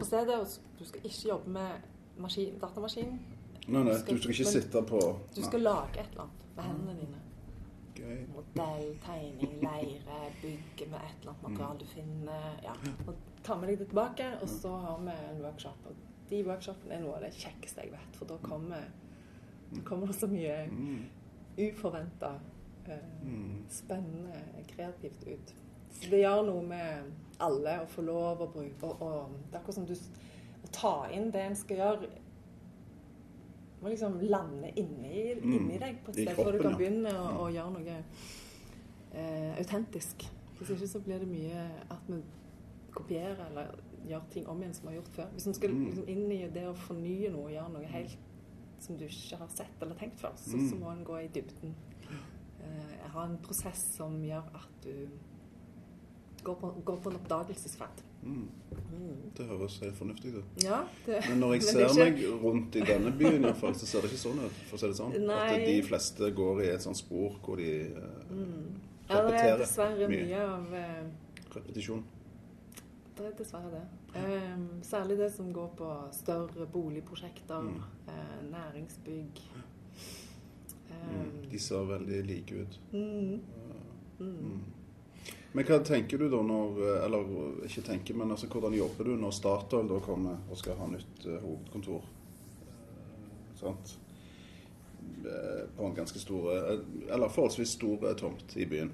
på 0.03 0.09
stedet, 0.11 0.35
og 0.35 0.47
du 0.79 0.85
skal 0.85 1.01
ikke 1.09 1.27
jobbe 1.31 1.49
med 1.57 1.89
maskin, 2.21 2.59
datamaskin. 2.61 3.13
Nei, 3.67 3.83
nei, 3.83 3.93
Du 3.93 3.99
skal- 3.99 4.15
du 4.17 4.21
skal 4.21 4.33
ikke 4.35 4.43
men- 4.53 4.61
sitte 4.61 4.81
på 4.89 4.99
Du 5.35 5.41
skal 5.41 5.61
lage 5.61 5.99
et 5.99 6.09
eller 6.11 6.21
annet 6.27 6.55
med 6.55 6.63
hendene 6.69 6.99
dine. 7.01 7.19
Gøy. 7.95 8.25
modell, 8.35 8.97
tegning, 9.05 9.61
leire, 9.61 10.31
bygge 10.41 10.89
med 10.91 10.99
et 10.99 11.19
eller 11.21 11.31
annet 11.31 11.43
materiale 11.43 11.79
du 11.79 11.85
finner. 11.85 12.59
Ja. 12.63 12.73
Og 13.07 13.15
ta 13.43 13.55
med 13.55 13.69
deg 13.69 13.79
det 13.79 13.87
tilbake, 13.87 14.41
og 14.41 14.47
så 14.49 14.69
har 14.81 14.97
vi 14.99 15.11
en 15.35 15.41
workshop. 15.43 15.77
Og 15.85 15.95
de 16.29 16.43
workshopene 16.43 16.91
er 16.97 17.01
noe 17.01 17.15
av 17.15 17.21
det 17.21 17.31
kjekkeste 17.33 17.81
jeg 17.83 17.91
vet, 17.91 18.15
for 18.17 18.25
da 18.25 18.37
kommer, 18.43 18.81
da 19.75 19.81
kommer 19.85 20.07
det 20.07 20.15
så 20.15 20.27
mye 20.27 20.67
Mm, 20.69 21.05
uforventa, 21.57 22.39
eh, 22.87 22.97
mm, 23.23 23.65
spennende, 23.69 24.41
kreativt 24.67 25.23
ut. 25.27 25.53
Så 25.91 26.09
det 26.09 26.19
gjør 26.23 26.45
noe 26.45 26.63
med 26.63 27.03
alle 27.39 27.79
å 27.81 27.87
få 27.87 28.01
lov 28.05 28.41
å 28.41 28.47
bruke 28.53 28.83
og, 28.83 29.01
og 29.01 29.29
Det 29.49 29.55
er 29.55 29.59
akkurat 29.59 29.75
som 29.75 29.85
du 29.85 29.93
Å 29.93 30.71
ta 30.71 31.07
inn 31.11 31.31
det 31.31 31.41
en 31.41 31.55
skal 31.55 31.77
gjøre 31.77 32.07
må 33.81 33.89
liksom 33.91 34.19
lande 34.21 34.69
inni, 34.79 35.33
Mm. 35.35 35.53
inni 35.57 35.77
deg 35.79 35.97
på 36.05 36.11
et 36.13 36.15
sted 36.21 36.35
før 36.37 36.51
du 36.55 36.59
kan 36.63 36.77
begynne 36.77 37.11
å, 37.19 37.25
å 37.43 37.49
gjøre 37.51 37.71
noe 37.73 37.97
eh, 39.13 39.57
autentisk. 39.59 40.23
Hvis 40.59 40.69
ikke 40.77 40.87
så 40.87 41.01
blir 41.03 41.19
det 41.19 41.27
mye 41.27 41.65
at 41.91 42.07
vi 42.07 42.21
kopierer 42.95 43.41
eller 43.49 43.73
gjør 44.07 44.21
ting 44.31 44.47
om 44.47 44.61
igjen 44.61 44.73
som 44.73 44.87
vi 44.87 44.93
har 44.93 45.01
gjort 45.01 45.11
før. 45.17 45.27
Hvis 45.35 45.47
vi 45.47 45.53
skal 45.53 45.69
Mm. 45.73 45.85
liksom 45.89 46.07
inn 46.09 46.31
i 46.31 46.47
det 46.47 46.63
å 46.69 46.73
fornye 46.75 47.31
noe, 47.31 47.51
gjøre 47.51 47.73
noe 47.73 47.85
helt 47.85 48.17
som 48.79 48.97
du 48.97 49.03
ikke 49.05 49.37
har 49.37 49.47
sett 49.47 49.81
eller 49.81 49.95
tenkt 49.95 50.19
før, 50.19 50.31
så, 50.35 50.55
Mm. 50.57 50.69
så 50.69 50.75
må 50.79 50.91
en 50.91 51.03
gå 51.05 51.17
i 51.23 51.27
dybden. 51.27 51.75
Eh, 52.63 53.09
ha 53.09 53.25
en 53.25 53.37
prosess 53.37 53.95
som 53.97 54.21
gjør 54.23 54.43
at 54.55 54.81
du 54.81 55.09
går 56.43 56.55
på, 56.61 56.69
går 56.85 56.97
på 57.03 57.09
en 57.09 57.15
oppdagelsesferd. 57.15 58.01
mm. 58.23 58.47
Det 59.37 59.45
høres 59.49 59.79
helt 59.79 59.95
fornuftig 59.97 60.33
ut. 60.35 60.43
Ja, 60.63 60.83
det, 61.05 61.23
Men 61.29 61.39
når 61.39 61.53
jeg 61.53 61.63
ser 61.69 61.79
er 61.79 61.89
ikke- 61.89 62.11
meg 62.11 62.43
rundt 62.43 62.75
i 62.75 62.79
denne 62.81 63.11
byen, 63.17 63.55
fall, 63.55 63.73
så 63.75 63.85
ser 63.85 64.01
det 64.01 64.11
ikke 64.11 64.21
sånn 64.21 64.39
ut. 64.45 64.51
For 64.69 64.77
å 64.77 64.79
si 64.79 64.87
det 64.87 64.95
sånn. 64.97 65.29
At 65.31 65.65
de 65.65 65.81
fleste 65.83 66.31
går 66.35 66.61
i 66.61 66.67
et 66.75 66.81
sånt 66.81 66.97
spor 66.97 67.39
hvor 67.43 67.55
de 67.57 67.69
eh, 67.81 67.89
Ja, 69.09 69.21
det 69.27 69.33
er 69.41 69.57
dessverre 69.57 70.07
mye. 70.07 70.25
mye 70.25 70.41
av 70.47 70.73
eh, 70.73 71.03
Repetisjon. 71.55 72.03
Det 73.17 73.25
er 73.25 73.31
dessverre 73.37 73.69
det. 73.71 73.83
Um, 74.15 74.69
særlig 74.83 75.17
det 75.17 75.31
som 75.33 75.51
går 75.53 75.67
på 75.77 75.89
større 76.13 76.65
boligprosjekter, 76.71 77.61
Mm. 77.61 77.81
eh, 78.07 78.51
næringsbygg. 78.51 79.41
Mm. 80.93 81.49
De 81.51 81.59
ser 81.59 81.83
veldig 81.85 82.25
like 82.25 82.51
ut. 82.61 82.79
mm, 82.91 83.39
Mm. 84.19 84.61
Men 85.53 85.65
hva 85.69 85.77
tenker 85.85 86.17
du 86.17 86.29
da 86.33 86.39
når 86.41 86.79
Eller 87.05 87.33
ikke 87.67 87.83
tenker, 87.85 88.17
men 88.17 88.31
altså, 88.33 88.47
hvordan 88.49 88.73
jobber 88.73 89.05
du 89.05 89.15
når 89.21 89.35
Statoil 89.37 89.89
da 89.89 89.99
kommer 90.01 90.39
og 90.49 90.57
skal 90.57 90.79
ha 90.79 90.87
nytt 90.89 91.27
uh, 91.27 91.37
hovedkontor? 91.43 92.07
Sant? 93.59 93.97
eh, 95.25 95.67
på 95.77 95.85
en 95.85 95.95
ganske 95.95 96.19
stor 96.19 96.49
eh, 96.55 96.79
Eller 97.13 97.29
forholdsvis 97.29 97.69
stor 97.77 98.13
tomt 98.19 98.57
i 98.57 98.65
byen. 98.65 98.91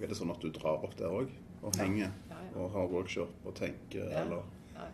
Er 0.00 0.08
det 0.08 0.16
sånn 0.18 0.32
at 0.32 0.40
du 0.40 0.50
drar 0.52 0.84
opp 0.84 0.96
der 0.98 1.12
òg 1.12 1.32
og 1.66 1.76
henger 1.80 2.06
Ja, 2.06 2.38
ja. 2.38 2.52
og 2.60 2.70
har 2.76 2.88
workshop 2.92 3.46
og 3.48 3.54
tenker, 3.56 4.04
Ja. 4.10 4.22
eller 4.22 4.44
Ja. 4.76 4.86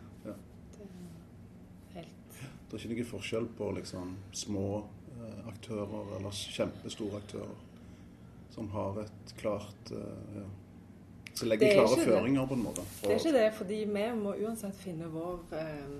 Det 0.73 0.85
er 0.85 1.99
helt 1.99 2.41
Det 2.71 2.73
er 2.73 2.85
ikke 2.87 2.95
noe 2.95 3.11
forskjell 3.11 3.47
på 3.57 3.71
liksom 3.77 4.15
små 4.31 4.83
aktører 5.47 6.17
eller 6.17 6.31
kjempestore 6.31 7.19
aktører 7.21 7.55
som 8.51 8.67
har 8.69 8.99
et 9.01 9.33
klart 9.37 9.91
ja. 9.91 10.45
Som 11.33 11.47
legger 11.49 11.65
Det 11.65 11.71
er 11.73 11.79
klare 11.81 11.95
det. 11.97 12.05
føringer, 12.07 12.47
på 12.47 12.53
en 12.53 12.63
måte. 12.63 12.81
Det 13.01 13.11
er 13.11 13.19
ikke 13.19 13.31
det, 13.33 13.53
fordi 13.57 13.77
vi 13.85 14.05
må 14.21 14.33
uansett 14.45 14.75
finne 14.75 15.07
vår 15.09 15.39
eh, 15.57 15.95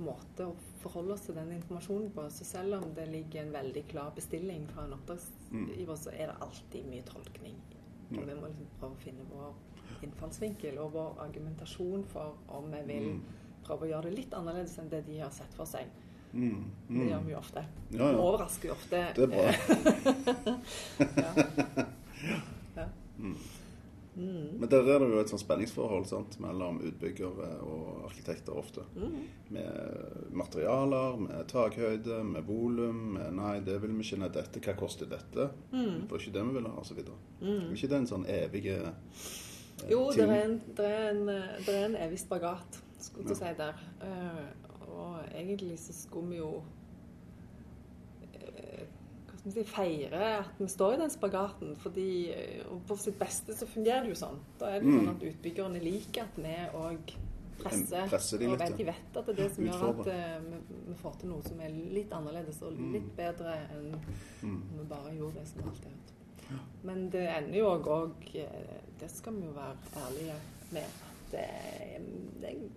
måte 0.00 0.46
å 0.46 0.54
forholde 0.80 1.12
oss 1.12 1.20
til 1.26 1.34
den 1.36 1.50
informasjonen 1.52 2.10
på. 2.14 2.24
Så 2.32 2.44
selv 2.48 2.74
om 2.78 2.94
det 2.96 3.08
ligger 3.12 3.42
en 3.42 3.52
veldig 3.52 3.82
klar 3.88 4.10
bestilling 4.16 4.66
fra 4.72 4.84
en 4.86 4.94
oppdragsgiver, 4.96 5.96
så 6.00 6.10
er 6.14 6.26
det 6.32 6.36
alltid 6.40 6.86
mye 6.88 7.02
tolkning. 7.10 7.56
Og 8.10 8.22
vi 8.26 8.34
må 8.34 8.46
liksom 8.48 8.66
prøve 8.80 8.94
å 8.96 9.02
finne 9.04 9.26
vår 9.30 9.52
innfallsvinkel 10.02 10.78
og 10.80 10.92
vår 10.96 11.20
argumentasjon 11.26 12.04
for 12.08 12.34
om 12.48 12.70
vi 12.72 12.80
vil 12.86 13.08
Mm. 13.12 13.20
prøve 13.66 13.84
å 13.84 13.90
gjøre 13.90 14.02
det 14.08 14.14
litt 14.16 14.32
annerledes 14.34 14.78
enn 14.78 14.88
det 14.88 15.04
de 15.06 15.18
har 15.20 15.30
sett 15.30 15.52
for 15.54 15.64
seg. 15.66 15.84
Mm, 16.32 16.64
Det 16.88 16.94
mm. 16.96 17.08
gjør 17.10 17.24
vi 17.26 17.32
jo 17.32 17.38
ofte. 17.38 17.64
Ja, 17.90 18.10
ja. 18.12 18.18
Overrasker 18.18 18.68
jo 18.68 18.72
ofte. 18.74 19.06
Det 19.14 19.22
er 19.22 19.26
bra. 19.26 19.52
Ja. 22.76 22.84
Mm. 23.18 23.36
Men 24.14 24.68
der 24.68 24.88
er 24.90 24.98
det 24.98 25.08
jo 25.12 25.20
et 25.22 25.30
sånt 25.30 25.42
spenningsforhold 25.42 26.06
sant, 26.10 26.34
mellom 26.42 26.80
utbyggere 26.82 27.50
og 27.62 28.06
arkitekter 28.08 28.56
ofte. 28.58 28.82
Mm. 28.96 29.20
Med 29.54 30.32
materialer, 30.42 31.20
med 31.20 31.46
takhøyde, 31.50 32.22
med 32.24 32.42
volum, 32.46 33.14
med 33.16 33.30
'nei, 33.36 33.60
det 33.66 33.78
vil 33.82 33.94
vi 33.96 34.02
ikke', 34.02 34.32
dette, 34.34 34.60
hva 34.60 34.74
koster 34.76 35.06
dette'? 35.06 35.50
Mm. 35.72 36.02
Det 36.02 36.10
var 36.10 36.18
ikke 36.18 36.38
det 36.38 36.46
vi 36.48 36.56
ville 36.58 36.74
ha, 36.74 36.80
osv. 36.80 36.98
Er 36.98 37.70
ikke 37.74 37.92
det 37.92 37.98
en 37.98 38.10
sånn 38.10 38.26
evig 38.26 38.66
eh, 38.66 38.90
Jo, 39.90 40.10
det 40.12 40.26
er 40.26 40.42
en, 40.44 40.60
er 40.76 41.10
en, 41.10 41.28
er 41.28 41.84
en 41.84 41.96
evig 41.96 42.18
spagat, 42.20 42.82
skulle 43.00 43.28
du 43.28 43.34
ja. 43.34 43.38
si 43.38 43.54
der. 43.56 43.78
Uh, 44.02 44.70
og 44.90 45.18
egentlig 45.34 45.78
så 45.78 45.94
skulle 45.96 46.28
vi 46.34 46.36
jo 46.42 46.62
vi 49.44 49.62
feirer 49.64 50.40
at 50.40 50.58
vi 50.58 50.66
står 50.68 50.94
i 50.94 50.96
den 51.00 51.10
spagaten. 51.10 51.76
fordi 51.76 52.30
eh, 52.30 52.64
På 52.86 52.96
sitt 52.96 53.18
beste 53.18 53.54
så 53.56 53.66
fungerer 53.66 54.02
det 54.02 54.10
jo 54.14 54.14
sånn. 54.26 54.38
Da 54.58 54.66
er 54.74 54.80
det 54.80 54.86
Mm. 54.88 54.98
sånn 55.00 55.10
at 55.16 55.22
utbyggerne 55.22 55.80
liker 55.82 56.22
at 56.22 56.36
vi 56.36 56.56
òg 56.74 57.14
presser. 57.62 58.08
Presser 58.08 58.38
de 58.38 58.46
og 58.46 58.58
vet, 58.58 58.76
de 58.76 58.84
vet 58.84 59.16
at 59.16 59.26
det 59.26 59.38
er 59.38 59.42
det 59.42 59.54
som 59.54 59.64
gjør 59.64 60.00
at 60.00 60.06
eh, 60.06 60.38
vi, 60.88 60.94
får 60.94 61.18
til 61.20 61.28
noe 61.28 61.42
som 61.42 61.60
er 61.60 61.68
litt 61.70 62.10
annerledes 62.12 62.62
og 62.62 62.72
Mm. 62.72 62.92
litt 62.92 63.16
bedre 63.16 63.54
enn 63.70 63.94
Mm. 64.42 64.62
om 64.72 64.78
vi 64.78 64.84
bare 64.88 65.14
gjorde 65.16 65.34
det 65.34 65.46
som 65.48 65.62
alltid 65.62 65.84
har 65.84 65.90
gjort. 65.92 66.64
Men 66.82 67.10
det 67.10 67.28
ender 67.28 67.58
jo 67.58 67.66
òg 67.66 67.86
og 67.86 68.14
eh, 68.34 68.80
Det 68.98 69.10
skal 69.10 69.32
vi 69.34 69.44
jo 69.46 69.52
være 69.52 69.76
ærlige 69.96 70.34
med. 70.72 70.82
at 70.82 71.30
Det, 71.30 72.40
det, 72.40 72.70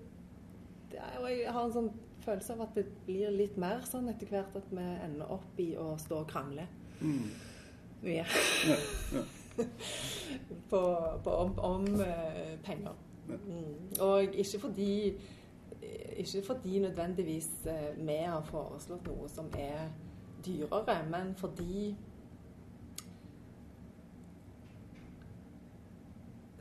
det 0.91 0.99
er, 0.99 1.27
jeg 1.27 1.51
har 1.51 1.65
en 1.65 1.71
sånn 1.73 1.91
følelse 2.25 2.55
av 2.55 2.65
at 2.65 2.77
det 2.79 2.85
blir 3.07 3.33
litt 3.33 3.57
mer 3.61 3.83
sånn 3.87 4.09
etter 4.11 4.31
hvert 4.31 4.55
at 4.57 4.71
vi 4.71 4.85
ender 5.05 5.31
opp 5.35 5.59
i 5.61 5.73
å 5.79 5.93
stå 6.01 6.23
og 6.23 6.31
krangle 6.31 6.67
Mm. 7.03 7.29
mye. 8.01 8.25
Ja, 8.67 8.75
ja. 9.11 9.23
på, 10.69 10.81
på, 11.23 11.29
om, 11.29 11.59
om 11.59 11.87
uh, 11.99 12.53
penger. 12.63 12.93
Ja. 13.27 13.35
Mm. 13.35 13.73
Og 13.99 14.35
ikke 14.39 14.59
fordi 14.59 14.93
ikke 16.15 16.43
fordi 16.45 16.79
nødvendigvis 16.79 17.49
eh, 17.65 18.07
vi 18.07 18.15
har 18.15 18.43
foreslått 18.45 19.07
noe 19.07 19.27
som 19.29 19.49
er 19.57 19.89
dyrere, 20.45 20.97
men 21.09 21.33
fordi 21.35 21.95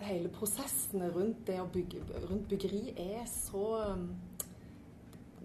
hele 0.02 0.28
prosessene 0.28 1.10
rundt 1.14 1.50
bygge 1.72 2.02
rundt 2.30 2.48
byggeri 2.48 2.94
er 2.96 3.24
så 3.26 3.96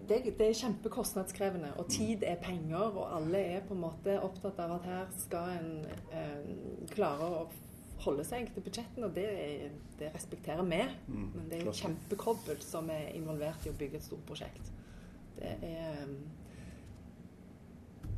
det, 0.08 0.18
det 0.38 0.46
er 0.48 0.58
kjempekostnadskrevende, 0.60 1.72
og 1.80 1.88
tid 1.90 2.22
er 2.26 2.36
penger, 2.42 2.94
og 2.96 3.16
alle 3.16 3.38
er 3.56 3.64
på 3.66 3.74
en 3.74 3.80
måte 3.82 4.14
opptatt 4.22 4.58
av 4.62 4.76
at 4.78 4.86
her 4.88 5.06
skal 5.18 5.50
en 5.58 5.70
eh, 6.14 6.50
klare 6.92 7.28
å 7.28 7.46
holde 8.04 8.24
seg 8.24 8.52
til 8.54 8.62
budsjettene, 8.62 9.08
og 9.08 9.14
det, 9.16 9.26
er, 9.26 9.72
det 9.98 10.12
respekterer 10.14 10.62
vi. 10.62 10.82
Mm, 11.08 11.30
Men 11.34 11.48
det 11.50 11.58
er 11.58 11.64
klart. 11.66 11.80
kjempekobbel 11.82 12.60
som 12.62 12.90
er 12.94 13.08
involvert 13.18 13.66
i 13.66 13.72
å 13.72 13.78
bygge 13.80 13.98
et 13.98 14.06
stort 14.06 14.26
prosjekt. 14.28 14.70
Det 15.38 15.56
er 15.62 16.04
um, 16.04 16.18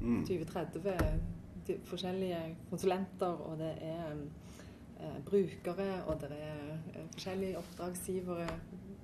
Mm. 0.01 0.23
20-30 0.25 1.81
forskjellige 1.85 2.57
konsulenter, 2.71 3.27
og 3.27 3.59
det 3.59 3.75
er 3.85 4.15
eh, 5.01 5.19
brukere, 5.27 6.03
og 6.07 6.21
det 6.23 6.31
er 6.33 6.63
eh, 6.95 7.03
forskjellige 7.13 7.59
oppdragsgivere 7.59 8.47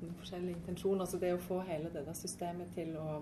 med 0.03 0.15
forskjellige 0.21 0.57
intensjoner. 0.57 1.05
Så 1.07 1.19
det 1.23 1.35
å 1.35 1.39
få 1.43 1.61
hele 1.69 1.91
det 1.95 2.03
der 2.07 2.17
systemet 2.17 2.73
til 2.75 2.97
å 3.01 3.21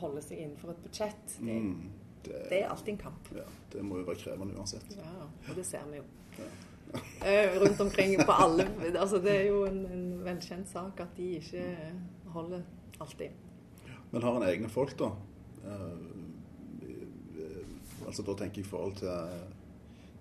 holde 0.00 0.22
seg 0.22 0.38
innenfor 0.44 0.70
et 0.74 0.82
budsjett, 0.84 1.38
det, 1.40 1.60
Mm. 1.60 1.90
Det, 2.26 2.38
det 2.50 2.56
er 2.62 2.68
alltid 2.68 2.88
en 2.94 2.98
kamp. 2.98 3.28
ja, 3.36 3.44
det 3.72 3.82
må 3.86 3.98
jo 4.00 4.04
være 4.08 4.18
krevende 4.18 4.54
uansett. 4.58 4.86
Ja, 4.98 5.26
og 5.48 5.54
det 5.56 5.62
ser 5.66 5.84
vi 5.90 5.96
jo. 6.00 6.04
Ja. 6.38 6.48
Eh, 7.26 7.58
Rundt 7.60 7.80
omkring 7.80 8.12
på 8.24 8.32
alle 8.32 8.64
altså 9.00 9.18
Det 9.18 9.32
er 9.40 9.46
jo 9.48 9.64
en, 9.66 9.80
en 9.90 10.04
velkjent 10.24 10.68
sak 10.70 11.00
at 11.02 11.16
de 11.16 11.24
ikke 11.40 11.64
holder 12.30 12.62
alltid. 13.00 13.30
Men 14.12 14.22
har 14.22 14.36
en 14.38 14.46
egne 14.46 14.68
folk, 14.70 14.94
da? 14.98 15.08
Eh, 15.66 15.82
eh, 16.86 18.06
altså 18.06 18.22
Da 18.22 18.34
tenker 18.38 18.62
jeg 18.62 18.66
i 18.66 18.70
forhold 18.70 18.94
til, 19.02 19.10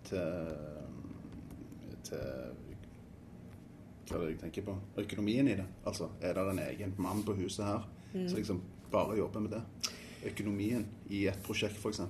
til, 0.10 0.26
til 2.10 2.26
Hva 4.06 4.16
er 4.16 4.26
det 4.26 4.30
jeg 4.36 4.40
tenker 4.44 4.66
på? 4.68 4.76
Økonomien 5.02 5.48
i 5.48 5.56
det. 5.56 5.66
Altså, 5.86 6.10
Er 6.22 6.34
det 6.34 6.48
en 6.52 6.60
egen 6.60 6.94
mann 6.98 7.24
på 7.24 7.34
huset 7.36 7.66
her 7.66 7.86
Mm. 8.14 8.28
som 8.30 8.38
liksom 8.38 8.62
bare 8.92 9.18
jobber 9.18 9.40
med 9.42 9.52
det? 9.52 9.62
Økonomien 10.26 10.86
i 11.10 11.26
et 11.28 11.40
prosjekt, 11.44 11.76
f.eks. 11.78 12.02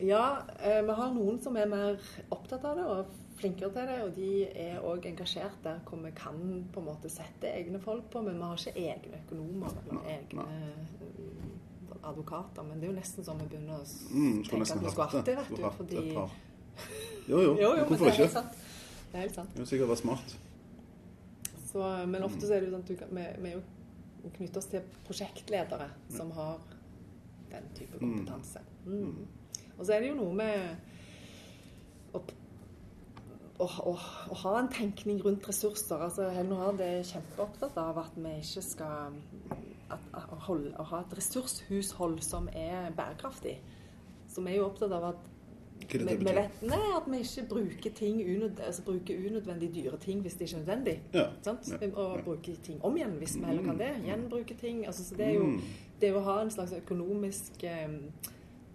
Ja, 0.00 0.38
eh, 0.58 0.82
vi 0.82 0.92
har 0.92 1.12
noen 1.14 1.40
som 1.42 1.56
er 1.56 1.66
mer 1.66 1.96
opptatt 2.30 2.64
av 2.64 2.76
det 2.76 2.84
og 2.84 3.06
flinkere 3.38 3.70
til 3.72 3.86
det. 3.86 3.98
Og 4.04 4.14
de 4.16 4.44
er 4.50 4.80
òg 4.80 5.06
engasjert 5.06 5.62
der 5.62 5.78
hvor 5.86 5.98
vi 6.02 6.10
kan 6.16 6.64
på 6.72 6.80
en 6.80 6.86
måte 6.86 7.08
sette 7.10 7.46
egne 7.46 7.78
folk 7.80 8.10
på. 8.10 8.22
Men 8.22 8.34
vi 8.36 8.42
har 8.42 8.56
ikke 8.56 8.76
egne 8.76 9.20
økonomer 9.26 9.70
eller 9.82 10.00
Nei, 10.00 10.16
egne 10.18 10.42
eh, 10.42 12.08
advokater. 12.08 12.62
Men 12.62 12.80
det 12.80 12.88
er 12.88 12.92
jo 12.92 12.98
nesten 12.98 13.24
sånn 13.24 13.38
vi 13.44 13.46
begynner 13.52 13.78
å 13.78 13.84
Mm, 14.10 14.42
tenke 14.44 14.72
at 14.72 14.82
vi 14.82 14.90
skulle 14.90 15.08
hatt 15.08 15.24
det. 15.26 15.36
vet 15.36 15.56
du, 15.56 15.70
fordi... 15.76 15.96
Jo, 17.28 17.40
jo. 17.40 17.56
Jo, 17.60 17.74
jo, 17.76 17.84
Hvorfor 17.84 18.04
det 18.04 18.08
er 18.08 18.12
ikke? 18.12 18.22
helt 18.22 18.32
sant. 18.32 18.52
Det 19.12 19.18
er 19.18 19.20
helt 19.26 19.34
sant. 19.34 19.48
Det 19.52 19.60
er 19.60 19.62
jo 19.62 19.70
sikkert 19.70 19.88
vært 19.92 19.98
smart. 20.02 20.36
Så, 21.72 21.82
men 22.08 22.26
ofte 22.26 22.44
så 22.44 22.56
er 22.56 22.62
det 22.62 22.68
jo 22.68 22.74
sånn 22.76 22.84
at 22.84 22.98
kan, 23.00 23.14
vi, 23.16 23.26
vi 23.40 23.52
er 23.52 23.56
jo 23.56 24.32
knytter 24.36 24.60
oss 24.60 24.68
til 24.70 24.84
prosjektledere 25.06 25.88
som 26.12 26.30
har 26.36 26.60
den 27.52 27.68
type 27.76 27.98
kompetanse. 27.98 28.62
Mm. 28.86 29.24
Og 29.78 29.86
så 29.86 29.94
er 29.94 30.04
det 30.04 30.12
jo 30.12 30.18
noe 30.18 30.36
med 30.36 32.12
å, 32.14 32.20
å, 32.20 33.66
å, 33.66 33.94
å 33.96 34.38
ha 34.44 34.54
en 34.60 34.70
tenkning 34.72 35.20
rundt 35.24 35.48
ressurser. 35.48 35.98
Altså, 35.98 36.28
Helnor 36.36 36.78
er 36.84 37.02
kjempeopptatt 37.08 37.78
av 37.80 38.02
at 38.04 38.16
vi 38.20 38.36
ikke 38.40 38.64
skal 38.68 39.18
at, 39.92 40.06
at, 40.16 40.32
holde, 40.46 40.72
å 40.80 40.86
ha 40.92 41.02
et 41.02 41.16
ressurshushold 41.18 42.22
som 42.24 42.48
er 42.56 42.92
bærekraftig. 42.96 43.58
Så 44.32 44.44
vi 44.44 44.54
er 44.54 44.62
jo 44.62 44.68
opptatt 44.70 44.94
av 44.96 45.10
at 45.12 45.31
Hva 45.98 46.04
er 46.04 46.08
det 46.08 46.18
vi, 46.18 46.24
det 46.24 46.34
vi 46.34 46.40
betyr? 46.40 46.40
vet, 46.40 46.96
at 46.96 47.10
vi 47.12 47.18
ikke 47.18 47.48
bruker, 47.48 47.90
ting 47.94 48.20
unød, 48.36 48.60
altså 48.66 48.82
bruker 48.82 49.16
unødvendig 49.30 49.74
dyre 49.74 49.98
ting 49.98 50.20
hvis 50.20 50.34
det 50.34 50.40
ikke 50.48 50.56
er 50.56 50.64
nødvendig. 50.64 51.00
Ja. 51.14 51.24
Sant? 51.42 51.68
Ja. 51.80 51.86
Og 51.94 52.18
bruker 52.24 52.24
bruke 52.24 52.56
ting 52.62 52.84
om 52.84 52.96
igjen 52.96 53.10
hvis 53.18 53.36
vi 53.38 53.44
heller 53.44 53.62
kan 53.64 53.78
det. 53.78 53.90
Gjenbruke 54.04 54.54
ting. 54.60 54.86
Altså, 54.86 55.04
så 55.04 55.14
det 55.16 55.26
er 55.26 55.34
jo 55.34 55.42
Mm. 55.46 55.60
det 56.00 56.14
å 56.14 56.20
ha 56.20 56.40
en 56.42 56.50
slags 56.50 56.72
økonomisk 56.72 57.64
eh, 57.64 57.88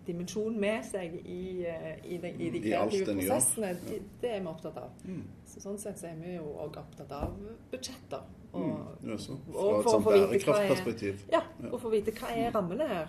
dimensjon 0.08 0.60
med 0.60 0.84
seg 0.88 1.16
i, 1.26 1.66
eh, 1.68 1.98
i, 2.14 2.18
de, 2.18 2.30
i 2.40 2.50
de 2.50 2.62
kreative 2.64 3.12
I 3.12 3.16
prosessene, 3.18 3.74
det, 3.90 4.02
det 4.22 4.30
er 4.32 4.40
vi 4.40 4.48
opptatt 4.48 4.78
av. 4.78 4.90
Mm. 5.06 5.24
Så 5.46 5.60
sånn 5.66 5.78
sett 5.82 6.00
så 6.00 6.08
er 6.08 6.16
vi 6.22 6.36
jo 6.38 6.44
òg 6.64 6.78
opptatt 6.80 7.12
av 7.12 7.34
budsjetter. 7.72 8.22
Og, 8.54 8.64
Mm. 9.04 9.10
Ja, 9.12 9.18
så. 9.18 9.34
og 9.54 9.54
Fra 9.54 9.78
et 9.80 9.84
for 9.84 9.92
å 9.92 10.02
sånn 10.02 10.14
er- 10.14 10.28
bærekraftperspektiv. 10.28 11.16
ja, 11.32 11.42
Ja. 11.64 11.70
og 11.72 11.82
få 11.82 11.90
vite 11.92 12.12
hva 12.12 12.30
er 12.32 12.52
rammene 12.52 12.88
her. 12.88 13.08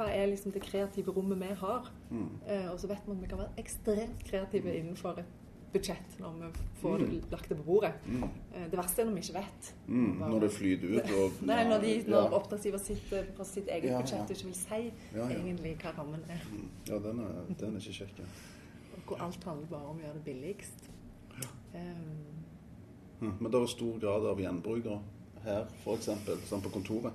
Hva 0.00 0.06
er 0.16 0.30
liksom 0.30 0.52
det 0.54 0.62
kreative 0.64 1.12
rommet 1.12 1.36
vi 1.42 1.50
har? 1.60 1.90
Mm. 2.10 2.28
Eh, 2.48 2.70
og 2.72 2.78
så 2.80 2.88
vet 2.88 3.04
man 3.08 3.18
at 3.18 3.22
vi 3.26 3.28
kan 3.28 3.38
være 3.42 3.60
ekstremt 3.60 4.22
kreative 4.24 4.72
innenfor 4.78 5.18
et 5.20 5.36
budsjett 5.74 6.14
når 6.18 6.38
vi 6.40 6.48
får 6.80 6.98
Mm. 7.04 7.10
lagt 7.30 7.48
det 7.52 7.56
på 7.58 7.62
bordet. 7.66 7.92
Mm. 8.06 8.22
Eh, 8.54 8.64
det 8.70 8.78
verste 8.80 9.02
er 9.02 9.06
når 9.10 9.14
vi 9.18 9.20
ikke 9.26 9.34
vet. 9.36 9.68
Mm. 9.88 10.14
Når 10.22 10.40
det 10.40 10.50
flyter 10.52 10.94
ut 10.96 11.10
og 11.18 11.42
Nei, 11.50 11.58
når, 11.68 11.78
de, 11.84 11.92
når 12.08 12.22
ja. 12.24 12.32
oppdragsgiver 12.38 12.78
sitter 12.82 13.28
på 13.36 13.44
sitt 13.44 13.68
eget 13.68 13.90
Ja, 13.92 14.00
budsjett 14.00 14.24
og 14.24 14.30
ikke 14.30 14.48
vil 14.48 14.54
si 14.54 14.80
Ja, 15.14 15.28
egentlig 15.28 15.76
hva 15.82 15.92
rammen 15.98 16.24
er. 16.28 16.40
Mm. 16.52 16.64
Ja, 16.88 16.98
den 16.98 17.20
er, 17.26 17.36
den 17.60 17.76
er 17.76 17.80
ikke 17.84 17.98
kjekk. 18.00 18.18
ja. 18.24 18.24
Og 18.96 19.02
hvor 19.06 19.22
alt 19.26 19.44
handler 19.44 19.66
bare 19.66 19.92
om 19.92 20.00
å 20.00 20.00
gjøre 20.06 20.14
det 20.14 20.24
billigst. 20.24 20.90
Um. 21.74 23.36
Men 23.40 23.52
det 23.52 23.60
er 23.60 23.66
stor 23.66 23.98
grad 24.00 24.26
av 24.26 24.38
gjenbrukere 24.40 25.00
her, 25.44 25.66
f.eks. 25.84 26.08
Sånn 26.48 26.62
på 26.64 26.70
kontoret. 26.72 27.12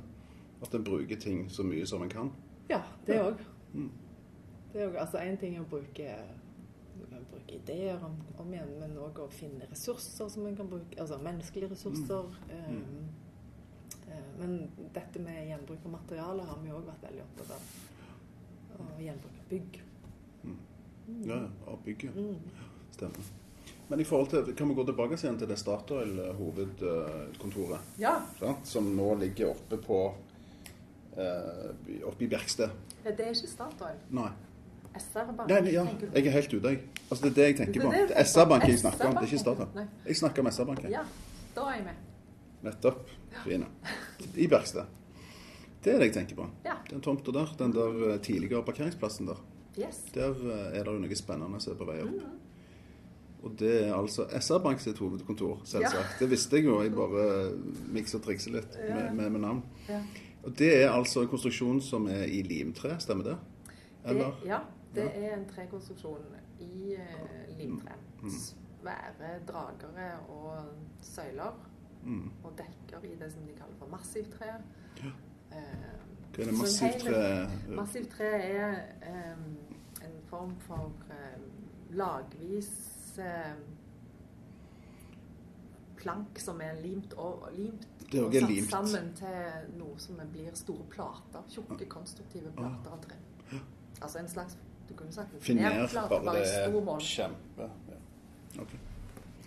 At 0.64 0.74
en 0.78 0.84
bruker 0.86 1.18
ting 1.20 1.50
så 1.52 1.64
mye 1.68 1.86
som 1.86 2.02
en 2.06 2.10
kan. 2.10 2.32
Ja, 2.70 2.82
det 3.06 3.16
Ja. 3.16 3.24
òg. 3.30 3.36
Mm. 3.74 3.92
Altså 4.98 5.18
En 5.18 5.38
ting 5.38 5.56
er 5.56 5.62
å 5.62 5.66
bruke, 5.70 6.16
bruke 7.32 7.54
ideer 7.56 8.04
om, 8.04 8.16
om 8.38 8.54
igjen, 8.54 8.80
men 8.80 8.98
òg 8.98 9.20
å 9.20 9.28
finne 9.32 9.66
ressurser 9.72 10.30
som 10.30 10.46
en 10.46 10.56
kan 10.56 10.68
bruke. 10.70 11.00
Altså 11.00 11.18
menneskelige 11.24 11.70
ressurser. 11.72 12.24
Mm. 12.50 12.52
eh, 12.52 12.76
eh, 14.16 14.22
men 14.40 14.70
dette 14.94 15.20
med 15.20 15.48
gjenbruk 15.48 15.80
av 15.86 15.92
materialer 15.92 16.44
har 16.44 16.58
vi 16.64 16.70
òg 16.72 16.84
vært 16.86 17.02
veldig 17.08 17.22
opptatt 17.24 17.52
av. 17.56 17.62
Og 18.80 19.02
gjenbruk 19.02 19.34
av 19.40 19.46
bygg. 19.50 19.82
Ja, 21.26 21.40
av 21.68 21.78
bygget. 21.86 22.16
Mm. 22.16 22.40
Stemmer. 22.92 23.24
Men 23.88 24.00
i 24.00 24.04
forhold 24.04 24.30
til, 24.30 24.56
kan 24.58 24.68
vi 24.70 24.74
gå 24.76 24.84
tilbake 24.88 25.14
igjen 25.14 25.38
til 25.38 25.48
det 25.48 25.58
Statoil-hovedkontoret? 25.62 27.80
Ja. 28.02 28.16
sant? 28.40 28.66
Som 28.68 28.96
nå 28.98 29.12
ligger 29.16 29.48
oppe 29.54 29.78
på 29.78 30.00
eh, 30.08 30.14
oppe 31.16 32.26
i 32.26 32.28
Bjerksted. 32.28 32.70
det 33.06 33.14
er 33.16 33.32
ikke 33.32 33.52
Statoil. 33.52 34.02
Nei. 34.16 34.32
SR-Bank. 34.96 35.50
Nei, 35.50 35.74
ja, 35.74 35.84
jeg 36.16 36.28
er 36.28 36.32
helt 36.32 36.54
ute, 36.54 36.72
jeg. 36.72 36.82
Altså, 37.10 37.22
det 37.26 37.32
er 37.32 37.36
det 37.36 37.48
jeg 37.48 37.58
tenker 37.60 37.86
på. 37.86 37.92
det 37.92 38.16
er 38.16 38.24
SR-Bank 38.24 38.68
jeg 38.70 38.80
snakker 38.80 39.10
om, 39.10 39.18
det 39.18 39.24
er 39.24 39.32
ikke. 39.32 39.40
Statoil. 39.44 39.88
Jeg 40.08 40.20
snakker 40.22 40.46
om 40.46 40.52
SR-Banken. 40.52 40.94
Ja, 40.94 41.04
da 41.56 41.66
er 41.72 41.80
jeg 41.80 41.88
med. 41.90 42.06
Nettopp. 42.66 43.10
Fine. 43.44 43.68
I 44.36 44.48
Bjerksted. 44.48 44.86
Det 45.84 45.94
er 45.94 46.00
det 46.02 46.08
jeg 46.10 46.16
tenker 46.16 46.40
på. 46.40 46.48
Ja. 46.66 46.80
Den 46.90 47.04
tomta 47.06 47.34
der, 47.36 47.52
den 47.60 47.76
der 47.76 48.00
eh, 48.08 48.18
tidligere 48.24 48.64
parkeringsplassen 48.66 49.28
der. 49.30 49.42
Yes. 49.78 50.00
Der 50.16 50.32
eh, 50.32 50.80
er 50.80 50.88
det 50.88 50.96
jo 50.96 51.02
noe 51.04 51.18
spennende 51.20 51.60
som 51.62 51.76
er 51.76 51.80
på 51.82 51.88
vei 51.92 52.00
opp. 52.02 52.16
Mm. 52.16 52.42
Og 53.46 53.54
det 53.60 53.74
er 53.84 53.92
altså 53.94 54.26
SR-Bank 54.34 54.82
sitt 54.82 54.98
hovedkontor, 54.98 55.60
selvsagt. 55.70 56.16
Det 56.20 56.30
visste 56.32 56.58
jeg 56.58 56.66
jo. 56.66 56.80
Jeg 56.82 56.96
bare 56.96 57.52
mikser 57.94 58.18
og 58.18 58.26
trikser 58.26 58.56
litt 58.56 58.80
med, 58.80 59.12
med, 59.20 59.30
med 59.36 59.44
navn. 59.44 59.62
Ja. 59.86 60.00
Og 60.46 60.54
det 60.60 60.72
er 60.84 60.92
altså 60.92 61.24
en 61.26 61.30
konstruksjon 61.32 61.82
som 61.82 62.08
er 62.12 62.28
i 62.30 62.42
limtre, 62.46 63.00
stemmer 63.00 63.32
det? 63.32 63.38
Eller? 64.06 64.26
Det, 64.26 64.50
ja, 64.50 64.60
det 64.96 65.06
er 65.18 65.38
en 65.38 65.48
trekonstruksjon 65.50 66.28
i 66.62 66.98
uh, 67.00 67.58
limtre. 67.58 67.98
Mm. 68.22 68.30
Svære 68.30 69.32
dragere 69.48 70.12
og 70.30 70.60
søyler. 71.02 71.58
Mm. 72.04 72.30
Og 72.44 72.54
dekker 72.58 73.08
i 73.10 73.16
det 73.20 73.32
som 73.34 73.42
de 73.48 73.58
kaller 73.58 73.80
for 73.80 73.90
massivtre. 73.90 74.52
Ja. 75.02 75.14
Hva 76.36 76.44
er 76.44 76.50
det 76.52 76.58
massivtre? 76.60 77.12
Massivtre 77.16 77.16
massivt 77.16 77.60
tre 77.66 77.76
Massivt 77.76 78.10
tre 78.10 78.30
er 78.44 78.74
eh, 79.02 80.06
en 80.06 80.18
form 80.30 80.54
for 80.68 80.92
eh, 81.10 81.42
lagvis 81.96 82.72
eh, 83.20 83.56
plank 86.06 86.40
som 86.42 86.62
er 86.64 86.78
limt 86.84 87.18
og, 87.18 87.50
limt 87.58 87.88
Det 88.06 88.22
er 88.22 88.28
og 88.28 88.34
satt 88.38 88.52
limt. 88.52 88.70
sammen 88.72 89.12
til 89.18 89.78
noe 89.80 89.98
som 90.02 90.22
blir 90.32 90.56
store 90.56 90.86
plater. 90.94 91.46
Tjukke, 91.52 91.90
konstruktive 91.90 92.54
plater 92.56 92.96
av 92.96 93.04
tre. 93.04 93.20
Altså 94.02 94.22
en 94.22 94.30
slags 94.30 94.58
du 94.86 94.94
kunne 94.94 95.12
sagt 95.12 95.34
en 95.34 95.42
finerplate, 95.42 96.10
bare 96.10 96.24
bare 96.24 96.36
det 96.36 96.44
i 96.44 96.50
stor 96.52 96.80
er 96.80 96.84
mål. 96.86 97.00
kjempe 97.02 97.70
ja. 97.90 98.02
Okay. 98.62 98.78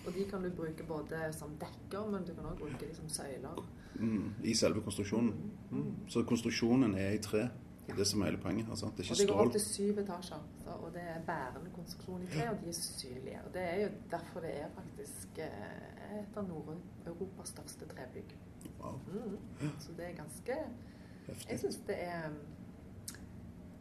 Og 0.07 0.15
de 0.15 0.25
kan 0.31 0.43
du 0.43 0.51
bruke 0.57 0.85
både 0.89 1.21
som 1.37 1.53
dekker, 1.61 2.11
men 2.11 2.25
du 2.27 2.35
kan 2.35 2.45
også 2.45 2.59
bruke 2.59 2.79
de 2.81 2.95
som 2.97 3.09
søyler. 3.09 3.65
Mm. 3.95 4.35
I 4.45 4.55
selve 4.55 4.83
konstruksjonen. 4.83 5.35
Mm. 5.71 5.95
Så 6.09 6.23
konstruksjonen 6.25 6.95
er 6.95 7.11
i 7.11 7.19
tre. 7.19 7.49
Det 7.89 7.95
er 7.95 8.01
det 8.03 8.07
som 8.07 8.21
er 8.21 8.29
hele 8.29 8.39
poenget. 8.43 8.67
Altså. 8.71 8.91
Det 8.97 9.05
er 9.07 9.11
Og 9.13 9.19
det 9.19 9.29
går 9.29 9.39
opp 9.45 9.53
til 9.53 9.61
syv 9.65 9.99
etasjer, 10.03 10.43
så, 10.65 10.71
og 10.71 10.91
det 10.93 11.03
er 11.03 11.23
bærende 11.27 11.71
konstruksjon 11.75 12.23
i 12.23 12.27
tre, 12.27 12.51
og 12.51 12.59
de 12.61 12.69
er 12.69 12.77
synlige. 12.77 13.41
Og 13.47 13.55
det 13.55 13.63
er 13.63 13.81
jo 13.83 13.89
derfor 14.11 14.41
det 14.45 14.51
er 14.61 14.69
faktisk 14.75 15.39
eh, 15.39 16.21
et 16.21 16.37
av 16.37 16.45
Nord-Europas 16.49 17.49
største 17.49 17.89
trebygg. 17.89 18.37
Wow. 18.81 19.01
Mm. 19.09 19.73
Så 19.79 19.93
det 19.97 20.05
er 20.11 20.15
ganske 20.21 20.53
Jeg 20.53 21.35
Heftig. 21.35 21.59
syns 21.61 21.77
det 21.87 21.97
er 22.03 22.29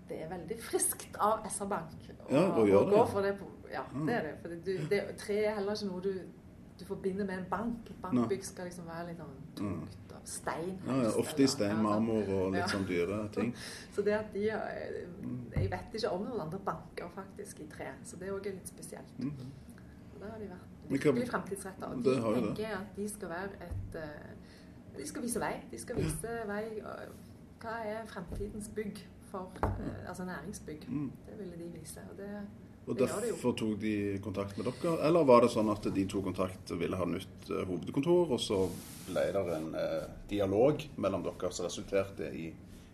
det 0.10 0.24
er 0.24 0.30
veldig 0.32 0.56
friskt 0.64 1.18
av 1.20 1.44
SR-Bank 1.50 1.92
å, 2.14 2.32
Ja, 2.32 2.44
å 2.56 2.64
gjøre 2.68 2.86
gå 2.88 2.96
det. 2.96 3.02
Mm. 3.04 3.12
for 3.12 3.22
det. 3.22 3.32
På, 3.40 3.46
ja, 3.72 3.82
det 4.08 4.14
er 4.16 4.22
det. 4.24 4.34
For 4.42 4.48
det, 4.48 4.76
det, 4.90 5.02
tre 5.20 5.36
er 5.44 5.56
heller 5.56 5.76
ikke 5.76 5.90
noe 5.90 6.02
du, 6.02 6.14
du 6.80 6.86
forbinder 6.86 7.26
med 7.26 7.42
en 7.42 7.50
bank. 7.50 7.90
Et 7.92 8.00
bankbygg 8.02 8.44
skal 8.48 8.66
liksom 8.66 8.88
være 8.88 9.10
litt 9.10 9.20
sånn 9.20 9.36
tungt 9.60 9.98
av 10.07 10.07
stein. 10.28 10.74
Ja, 10.88 10.96
ja, 11.04 11.10
ofte 11.20 11.44
i 11.44 11.48
stein, 11.48 11.80
marmor 11.84 12.28
og 12.36 12.52
litt 12.52 12.62
Ja. 12.62 12.68
sånn 12.68 12.86
dyre 12.88 13.20
ting. 13.34 13.54
Så 13.96 14.02
det 14.06 14.14
at 14.18 14.34
de 14.34 14.50
eh, 14.50 15.06
Jeg 15.56 15.72
vet 15.72 15.94
ikke 15.98 16.12
om 16.12 16.26
noen 16.28 16.42
andre 16.46 16.60
banker 16.60 17.10
faktisk 17.16 17.60
i 17.64 17.68
tre, 17.72 17.88
så 18.04 18.18
det 18.20 18.28
er 18.28 18.34
òg 18.36 18.46
litt 18.46 18.68
spesielt. 18.68 19.14
Mm. 19.20 19.32
Og 20.14 20.20
Der 20.22 20.30
har 20.32 20.40
de 20.40 20.50
vært 20.50 20.90
virkelig 20.90 21.28
fremtidsretta. 21.30 21.86
Og 21.92 21.98
de 21.98 22.04
Det 22.10 22.22
har 22.24 22.30
jo 22.30 22.36
det. 22.36 22.44
tenker 22.56 22.78
at 22.78 22.96
de 22.96 23.10
skal 23.10 23.30
være 23.30 23.68
et 23.70 23.96
eh, 23.96 24.98
De 24.98 25.08
skal 25.08 25.22
vise 25.22 25.40
vei. 25.40 25.54
De 25.72 25.78
skal 25.80 25.96
vise 25.96 26.28
vei 26.48 26.64
Hva 27.62 27.76
er 27.86 28.06
fremtidens 28.06 28.70
bygg 28.76 29.04
for 29.32 29.52
eh, 29.64 30.08
Altså 30.10 30.26
næringsbygg. 30.26 30.90
Mm. 30.90 31.12
Det 31.26 31.40
ville 31.40 31.58
de 31.66 31.80
vise. 31.80 32.00
Og 32.12 32.18
det, 32.18 32.30
Og 32.88 32.96
derfor 32.98 33.52
tok 33.60 33.74
de 33.82 33.94
kontakt 34.24 34.58
med 34.58 34.66
dere? 34.70 34.94
Eller 35.08 35.26
var 35.28 35.42
det 35.44 35.50
sånn 35.52 35.70
at 35.74 35.84
de 35.94 36.06
to 36.08 36.22
kontakt 36.24 36.72
ville 36.80 36.96
ha 36.96 37.06
nytt 37.06 37.50
eh, 37.52 37.66
hovedkontor, 37.68 38.32
og 38.32 38.40
så 38.40 38.62
ble 39.10 39.26
det 39.36 39.42
en 39.58 39.74
eh, 39.76 40.06
dialog 40.30 40.86
mellom 40.98 41.24
dere 41.26 41.52
som 41.52 41.66
resulterte 41.68 42.30
i, 42.32 42.46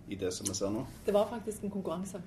i 0.09 0.15
det 0.17 0.31
som 0.33 0.49
vi 0.49 0.55
ser 0.57 0.73
nå? 0.73 0.81
Det 1.05 1.13
var 1.13 1.29
faktisk 1.29 1.63
en 1.67 1.71
konkurranse. 1.75 2.21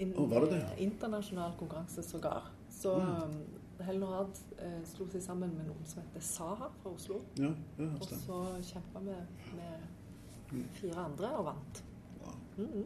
En 0.00 0.12
var 0.28 0.44
det 0.44 0.50
det? 0.52 0.60
eh, 0.74 0.82
internasjonal 0.84 1.56
konkurranse 1.58 2.02
sågar. 2.02 2.50
Så 2.70 2.98
Mm. 3.00 3.22
um, 3.22 3.40
Helnorad 3.80 4.36
eh, 4.60 4.82
slo 4.84 5.06
seg 5.08 5.22
sammen 5.24 5.54
med 5.56 5.64
noen 5.70 5.86
som 5.88 6.02
heter 6.02 6.20
Saha 6.20 6.66
fra 6.82 6.90
Oslo. 6.92 7.22
Ja, 7.40 7.48
ja 7.78 7.86
Og 7.96 8.04
så 8.04 8.40
kjempa 8.74 9.00
vi 9.06 9.14
med 9.56 10.66
fire 10.76 11.00
andre 11.06 11.30
og 11.38 11.44
vant. 11.46 11.80
Wow. 12.20 12.34
Mhm. 12.58 12.84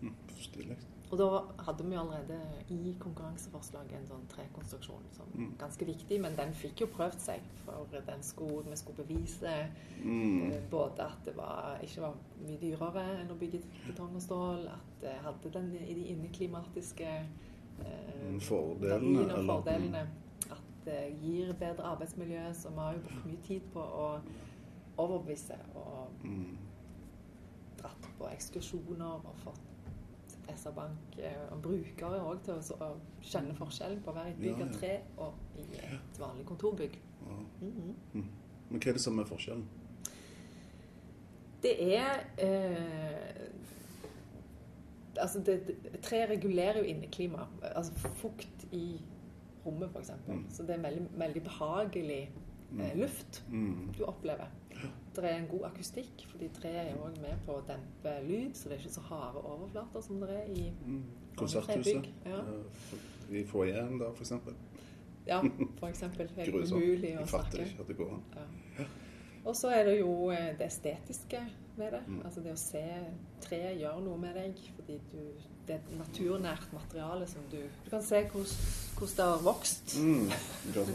Mm, 0.00 0.14
Stilig. 0.40 0.76
Og 1.14 1.18
da 1.20 1.26
hadde 1.62 1.84
vi 1.86 1.94
allerede 1.94 2.36
i 2.74 2.94
konkurranseforslaget 2.98 3.92
en 4.00 4.06
sånn 4.08 4.24
trekonstruksjon 4.32 5.04
som 5.14 5.26
Mm. 5.34 5.52
ganske 5.58 5.86
viktig, 5.86 6.20
men 6.20 6.34
den 6.36 6.54
fikk 6.54 6.80
jo 6.80 6.86
prøvd 6.86 7.18
seg. 7.20 7.40
For 7.64 7.86
den 8.06 8.22
skulle, 8.22 8.64
vi 8.70 8.76
skulle 8.76 9.04
bevise 9.04 9.52
Mm. 10.02 10.50
eh, 10.52 10.62
både 10.70 11.04
at 11.04 11.18
det 11.24 11.36
var, 11.36 11.78
ikke 11.82 12.00
var 12.00 12.14
mye 12.46 12.58
dyrere 12.58 13.20
enn 13.20 13.30
å 13.30 13.38
bygge 13.38 13.60
betong 13.86 14.14
og 14.16 14.22
stål, 14.22 14.66
at 14.66 15.00
det 15.00 15.12
hadde 15.22 15.52
den 15.52 15.76
i 15.76 15.94
de 15.94 16.04
inneklimatiske 16.14 17.06
eh, 17.06 18.30
Mm, 18.32 18.40
fordelene, 18.40 19.34
og 19.34 19.44
fordelene. 19.46 20.08
At 20.50 20.62
det 20.84 21.14
gir 21.22 21.52
bedre 21.52 21.82
arbeidsmiljø, 21.84 22.52
så 22.54 22.68
vi 22.70 22.76
har 22.76 22.92
jo 22.92 22.98
brukt 23.00 23.26
mye 23.26 23.42
tid 23.46 23.60
på 23.72 23.80
å 23.80 24.20
overbevise 24.98 25.54
og 25.74 26.08
Mm. 26.24 26.58
dratt 27.78 28.08
på 28.18 28.24
ekskursjoner 28.32 29.04
og 29.26 29.34
fått 29.44 29.60
SR-Bank 30.52 31.18
eh, 31.18 31.52
og 31.52 31.62
brukere 31.62 32.20
òg 32.20 32.42
til 32.44 32.60
å 32.80 32.90
kjenne 33.22 33.54
forskjellen 33.58 34.02
på 34.04 34.12
å 34.12 34.16
være 34.16 34.32
i 34.32 34.34
et 34.34 34.42
bygg 34.42 34.62
av 34.64 34.74
tre 34.78 34.92
og 35.16 35.58
i 35.60 35.66
et 35.80 36.20
vanlig 36.20 36.46
kontorbygg. 36.48 36.98
Mm. 37.24 37.94
Men 38.70 38.80
hva 38.80 38.90
er 38.90 38.98
det 38.98 39.02
som 39.02 39.18
er 39.18 39.28
forskjellen? 39.28 39.64
Det 41.64 41.76
er 41.96 42.26
eh, 42.38 43.50
Altså, 45.14 45.38
det, 45.46 45.60
det, 45.68 46.00
tre 46.02 46.24
regulerer 46.26 46.80
jo 46.80 46.88
inneklima. 46.90 47.44
Altså 47.62 47.92
fukt 48.18 48.64
i 48.74 49.00
rommet, 49.66 49.88
f.eks. 49.94 50.10
Mm. 50.26 50.40
Så 50.50 50.62
det 50.66 50.74
er 50.74 50.80
veldig, 50.82 51.04
veldig 51.22 51.42
behagelig 51.42 52.30
eh, 52.80 52.96
luft 52.98 53.44
Mm. 53.48 53.92
du 53.98 54.02
opplever. 54.04 54.50
Det 55.14 55.24
er 55.24 55.36
en 55.38 55.46
god 55.48 55.64
akustikk, 55.70 56.24
fordi 56.30 56.48
treet 56.56 56.88
er 56.90 56.96
òg 56.98 57.20
med 57.22 57.36
på 57.46 57.52
å 57.58 57.62
dempe 57.68 58.14
lyd, 58.26 58.54
så 58.56 58.68
det 58.68 58.78
er 58.78 58.82
ikke 58.82 58.94
så 58.96 59.00
harde 59.10 59.38
overflater 59.46 60.00
som 60.02 60.20
det 60.20 60.30
er 60.30 60.46
i 60.50 60.72
Mm. 60.86 61.02
Konserthuset. 61.36 62.08
ja. 62.26 62.40
I 63.30 63.44
foajeen 63.44 63.98
der, 64.00 64.10
eksempel. 64.20 64.54
Ja, 65.26 65.40
eksempel. 65.88 66.28
Helt 66.36 66.52
Grusom. 66.52 66.76
umulig 66.82 67.14
å 67.16 67.20
Jeg 67.20 67.28
fatter 67.28 67.50
snakke. 67.50 67.70
ikke 67.70 67.80
at 67.80 67.88
det 67.88 67.96
går 67.96 68.10
an. 68.12 68.22
Ja. 68.78 68.84
Og 69.44 69.56
så 69.56 69.68
er 69.68 69.84
det 69.84 69.98
jo 70.00 70.30
eh, 70.30 70.52
det 70.58 70.66
estetiske 70.66 71.40
med 71.76 71.92
det. 71.92 72.00
Mm. 72.06 72.20
Altså 72.24 72.40
det 72.44 72.52
å 72.52 72.56
se 72.56 72.82
tre 73.40 73.58
gjør 73.80 74.00
noe 74.04 74.18
med 74.18 74.34
deg. 74.34 74.54
Fordi 74.76 74.98
du, 75.12 75.18
det 75.66 75.74
er 75.74 75.80
et 75.80 75.98
naturnært 75.98 76.72
materiale 76.72 77.26
som 77.26 77.42
du 77.50 77.58
Du 77.84 77.90
kan 77.90 78.02
se 78.02 78.22
hvordan, 78.24 79.16
det 79.16 79.24
har 79.24 79.42
vokst. 79.42 79.96
Mm. 80.00 80.30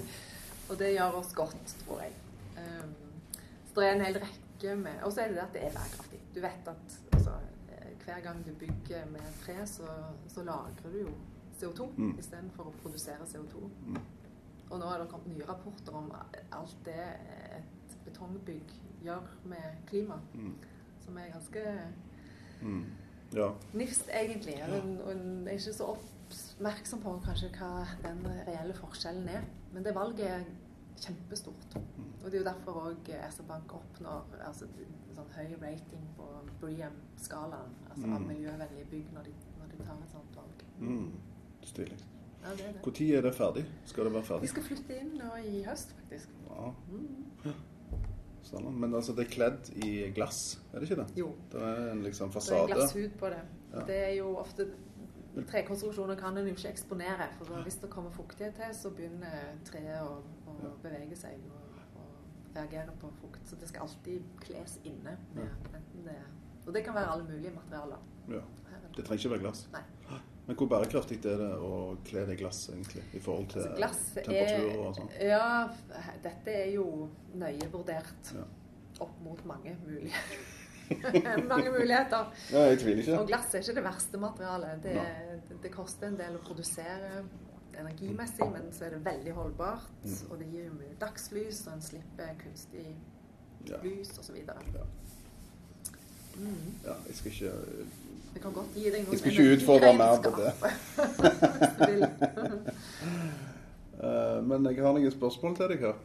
Og 0.70 0.78
det 0.80 0.94
gjør 0.96 1.20
oss 1.20 1.34
godt, 1.34 1.76
tror 1.86 2.02
jeg. 2.02 2.14
Um, 2.58 2.94
så 3.74 3.82
det 3.82 3.88
er 3.90 3.96
en 3.96 4.02
hel 4.06 4.20
rekke 4.24 4.76
med 4.76 5.04
Og 5.04 5.12
så 5.14 5.22
er 5.22 5.28
det 5.28 5.36
det 5.36 5.42
at 5.44 5.54
det 5.54 5.64
er 5.64 5.72
bærekraftig. 5.78 6.20
Du 6.36 6.40
vet 6.42 6.68
at 6.68 7.02
altså, 7.14 7.32
eh, 7.72 7.92
hver 8.06 8.20
gang 8.24 8.46
du 8.46 8.52
bygger 8.60 9.06
med 9.12 9.22
tre, 9.46 9.68
så, 9.68 9.88
så 10.28 10.44
lagrer 10.44 10.92
du 10.94 10.98
jo 11.00 11.10
CO2 11.60 11.90
Mm. 11.98 12.16
istedenfor 12.20 12.64
å 12.64 12.74
produsere 12.82 13.26
CO2. 13.28 13.70
Mm. 13.88 13.98
Og 14.72 14.80
nå 14.80 14.86
er 14.86 15.00
det 15.02 15.10
kommet 15.10 15.28
nye 15.28 15.46
rapporter 15.48 15.92
om 15.96 16.12
alt 16.52 16.76
det 16.86 16.96
et 17.58 17.98
betongbygg 18.06 18.72
gjør 19.04 19.22
med 19.46 19.64
klima, 19.88 20.20
Mm. 20.34 20.56
som 21.06 21.18
er 21.18 21.32
ganske 21.34 21.64
Mm. 22.62 22.86
Ja. 23.34 23.50
nifst, 23.74 24.10
egentlig. 24.14 24.56
Og 24.70 24.78
en- 24.78 25.02
en 25.20 25.48
er 25.48 25.52
ikke 25.52 25.74
så 25.74 25.84
oppmerksom 25.96 27.02
på 27.02 27.20
kanskje 27.26 27.50
hva 27.58 27.86
den 28.04 28.28
reelle 28.48 28.74
forskjellen 28.74 29.28
er. 29.30 29.42
Men 29.74 29.84
det 29.84 29.96
valget 29.96 30.46
kjempestort. 31.06 31.76
Og 32.24 32.26
det 32.32 32.34
er 32.34 32.44
jo 32.44 32.48
derfor 32.50 32.80
òg 32.90 33.10
SR-Bank 33.32 33.74
oppnår 33.74 34.40
altså, 34.48 34.68
sånn 35.16 35.32
høy 35.36 35.56
rating 35.62 36.06
på 36.18 36.28
Bream-skalaen. 36.62 37.74
altså 37.90 38.06
av 38.14 38.22
Mm. 38.22 38.28
miljøvennlige 38.28 38.86
bygg, 38.92 39.14
når 39.14 39.24
de, 39.24 39.34
når 39.60 39.68
de 39.72 39.84
tar 39.84 39.94
et 40.04 40.12
sånt 40.12 40.36
valg. 40.36 40.64
Mm. 40.80 41.12
Stilig. 41.64 41.98
Ja, 42.44 42.50
det 42.56 42.66
er 42.66 42.72
det. 42.74 42.82
Når 42.84 43.18
er 43.18 43.22
det 43.22 43.34
ferdig? 43.36 43.66
Skal 43.86 44.04
det 44.06 44.14
være 44.14 44.24
ferdig? 44.24 44.42
Vi 44.42 44.48
skal 44.48 44.64
flytte 44.64 45.00
inn 45.02 45.18
nå 45.18 45.32
i 45.44 45.64
høst, 45.64 45.92
faktisk. 46.00 46.30
Ja. 46.50 47.54
Sånn, 48.50 48.70
men 48.80 48.94
altså, 48.96 49.14
det 49.16 49.26
er 49.28 49.34
kledd 49.34 49.68
i 49.86 50.12
glass, 50.16 50.58
er 50.74 50.80
det 50.80 50.88
ikke 50.90 51.02
det? 51.04 51.08
Jo. 51.20 51.34
Det 51.52 51.62
er 51.62 51.92
en 51.92 52.04
liksom 52.04 52.32
fasade. 52.32 52.68
Det 52.68 52.72
er 52.72 52.80
glasshud 52.80 53.18
på 53.20 53.30
det. 53.30 53.42
Ja. 53.74 53.84
Det 53.86 53.98
er 54.08 54.14
jo 54.16 54.30
ofte 54.40 54.66
Trekonstruksjoner 55.50 56.16
kan 56.20 56.38
en 56.38 56.48
jo 56.50 56.56
ikke 56.56 56.72
eksponere. 56.74 57.30
For 57.38 57.62
hvis 57.64 57.80
det 57.84 57.90
kommer 57.94 58.12
fuktighet 58.12 58.56
til, 58.58 58.74
så 58.76 58.90
begynner 58.96 59.54
treet 59.68 60.02
å, 60.02 60.20
å 60.50 60.74
bevege 60.84 61.16
seg 61.18 61.38
og, 61.54 61.78
og 62.02 62.56
reagere 62.58 62.96
på 63.02 63.12
fukt. 63.22 63.42
Så 63.50 63.60
det 63.62 63.70
skal 63.72 63.86
alltid 63.88 64.26
kles 64.44 64.80
inne. 64.84 65.18
Med, 65.36 65.70
det, 66.06 66.18
og 66.66 66.74
det 66.76 66.84
kan 66.86 66.98
være 66.98 67.14
alle 67.14 67.30
mulige 67.30 67.54
materialer. 67.56 68.02
Ja. 68.30 68.42
Det 68.96 69.06
trenger 69.06 69.22
ikke 69.22 69.34
være 69.36 69.46
glass. 69.46 69.68
Nei. 69.74 69.84
Men 70.50 70.58
hvor 70.58 70.66
bærekraftig 70.72 71.20
er 71.30 71.38
det 71.38 71.50
å 71.62 71.74
kle 72.08 72.24
det 72.26 72.34
i 72.34 72.40
glass, 72.40 72.64
egentlig? 72.74 73.04
I 73.14 73.20
forhold 73.22 73.52
til 73.54 73.68
Altså, 73.86 74.24
temperaturer 74.26 74.80
og 74.82 74.96
sånn? 74.98 75.12
Ja, 75.22 75.44
dette 76.24 76.56
er 76.64 76.72
jo 76.74 76.86
nøye 77.38 77.68
vurdert 77.70 78.32
Ja. 78.34 78.48
opp 79.06 79.20
mot 79.22 79.44
mange 79.46 79.76
mulige 79.86 80.18
mange 81.54 81.70
muligheter. 81.72 82.24
Ja, 82.54 82.60
jeg 82.70 82.78
tviler 82.82 83.00
ikke. 83.04 83.20
Og 83.20 83.28
glass 83.30 83.48
er 83.54 83.58
ikke 83.64 83.76
det 83.80 83.84
verste 83.86 84.18
materialet. 84.22 84.74
Det, 84.84 84.94
det, 85.50 85.56
det 85.64 85.72
koster 85.74 86.06
en 86.10 86.18
del 86.20 86.34
å 86.40 86.42
produsere 86.46 87.10
energimessig, 87.80 88.48
men 88.52 88.64
så 88.76 88.82
er 88.88 88.92
det 88.98 89.06
veldig 89.06 89.34
holdbart. 89.38 89.86
Mm. 90.04 90.12
Og 90.30 90.36
det 90.42 90.48
gir 90.54 90.66
mye 90.76 90.96
dagslys, 91.02 91.60
og 91.68 91.72
en 91.78 91.84
slipper 91.92 92.30
kunstig 92.44 92.88
Ja. 93.68 93.78
lys 93.84 94.10
osv. 94.20 94.36
Ja. 94.40 94.44
ja, 96.86 96.94
jeg 97.08 97.16
skal 97.16 97.32
ikke 97.32 97.52
Jeg 98.34 98.42
kan 98.42 98.54
godt 98.56 98.74
gi 98.76 98.84
deg 98.90 99.02
noen 99.04 99.14
Jeg 99.14 99.20
skal 99.20 99.32
ikke 99.34 99.54
utfordre 99.58 99.94
mer 100.00 100.16
på 100.24 100.30
det. 100.40 100.52
Eh, 104.00 104.40
Men 104.48 104.64
jeg 104.70 104.78
har 104.80 104.94
noen 104.96 105.12
spørsmål 105.12 105.56
til 105.58 105.68
deg 105.74 105.80
her. 105.84 105.96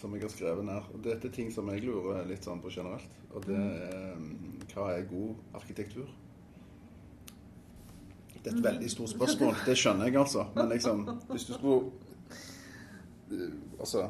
Som 0.00 0.14
jeg 0.14 0.22
har 0.22 0.32
skrevet 0.32 0.64
ned. 0.64 0.92
Og 0.94 1.02
Dette 1.04 1.28
er 1.28 1.32
ting 1.34 1.50
som 1.52 1.68
jeg 1.72 1.84
lurer 1.84 2.24
litt 2.28 2.46
sånn 2.46 2.62
på 2.64 2.72
generelt. 2.72 3.18
Og 3.34 3.44
det 3.46 3.56
er 3.58 4.14
mm, 4.16 4.62
hva 4.72 4.90
er 4.94 5.08
god 5.10 5.58
arkitektur? 5.60 6.08
Det 8.46 8.52
er 8.52 8.58
et 8.58 8.64
veldig 8.64 8.90
stort 8.90 9.10
spørsmål. 9.10 9.56
Det 9.66 9.74
skjønner 9.78 10.06
jeg, 10.06 10.16
altså. 10.20 10.46
Men 10.54 10.68
liksom, 10.70 11.00
hvis 11.32 11.48
du 11.48 11.52
skulle 11.56 11.90
eh, 13.32 13.56
Altså 13.80 14.08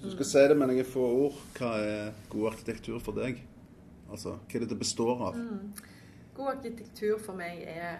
Hvis 0.00 0.12
du 0.12 0.16
skal 0.16 0.28
si 0.30 0.44
det 0.48 0.56
med 0.56 0.70
noen 0.70 0.86
få 0.86 1.06
ord, 1.24 1.40
hva 1.58 1.72
er 1.82 2.12
god 2.30 2.52
arkitektur 2.52 3.00
for 3.04 3.18
deg? 3.18 3.42
Altså, 4.10 4.36
hva 4.38 4.56
er 4.56 4.64
det 4.64 4.70
det 4.70 4.78
består 4.78 5.26
av? 5.26 5.40
God 6.36 6.52
arkitektur 6.54 7.18
for 7.20 7.36
meg 7.36 7.64
er 7.68 7.98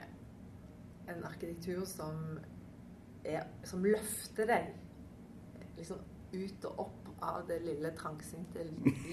en 1.11 1.27
arkitektur 1.27 1.83
som, 1.89 2.39
er, 3.25 3.45
som 3.67 3.85
løfter 3.85 4.49
deg 4.49 4.71
liksom 5.81 5.99
ut 6.33 6.65
og 6.65 6.79
opp 6.87 7.09
av 7.23 7.43
det 7.49 7.59
lille 7.65 7.91
trangsynte 7.99 8.63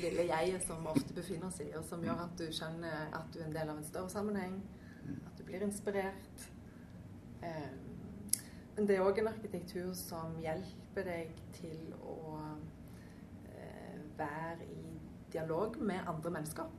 lille 0.01 0.23
jeget 0.29 0.63
som 0.63 0.85
ofte 0.87 1.13
befinner 1.13 1.49
seg, 1.51 1.67
i, 1.71 1.75
og 1.75 1.83
som 1.85 2.03
gjør 2.05 2.21
at 2.23 2.37
du 2.39 2.45
skjønner 2.55 3.09
at 3.17 3.33
du 3.33 3.39
er 3.41 3.45
en 3.49 3.55
del 3.57 3.69
av 3.73 3.77
en 3.81 3.87
større 3.87 4.09
sammenheng, 4.09 4.61
at 5.25 5.37
du 5.39 5.43
blir 5.47 5.65
inspirert. 5.65 6.47
Eh, 7.43 7.75
Men 8.77 8.85
det 8.87 8.95
er 8.95 9.01
òg 9.01 9.17
en 9.19 9.27
arkitektur 9.31 9.93
som 9.97 10.35
hjelper 10.37 11.03
deg 11.07 11.31
til 11.57 11.93
å 11.97 12.37
eh, 13.49 14.01
være 14.19 14.67
i 14.69 14.99
dialog 15.33 15.79
med 15.81 16.07
andre 16.07 16.29
mennesker 16.39 16.75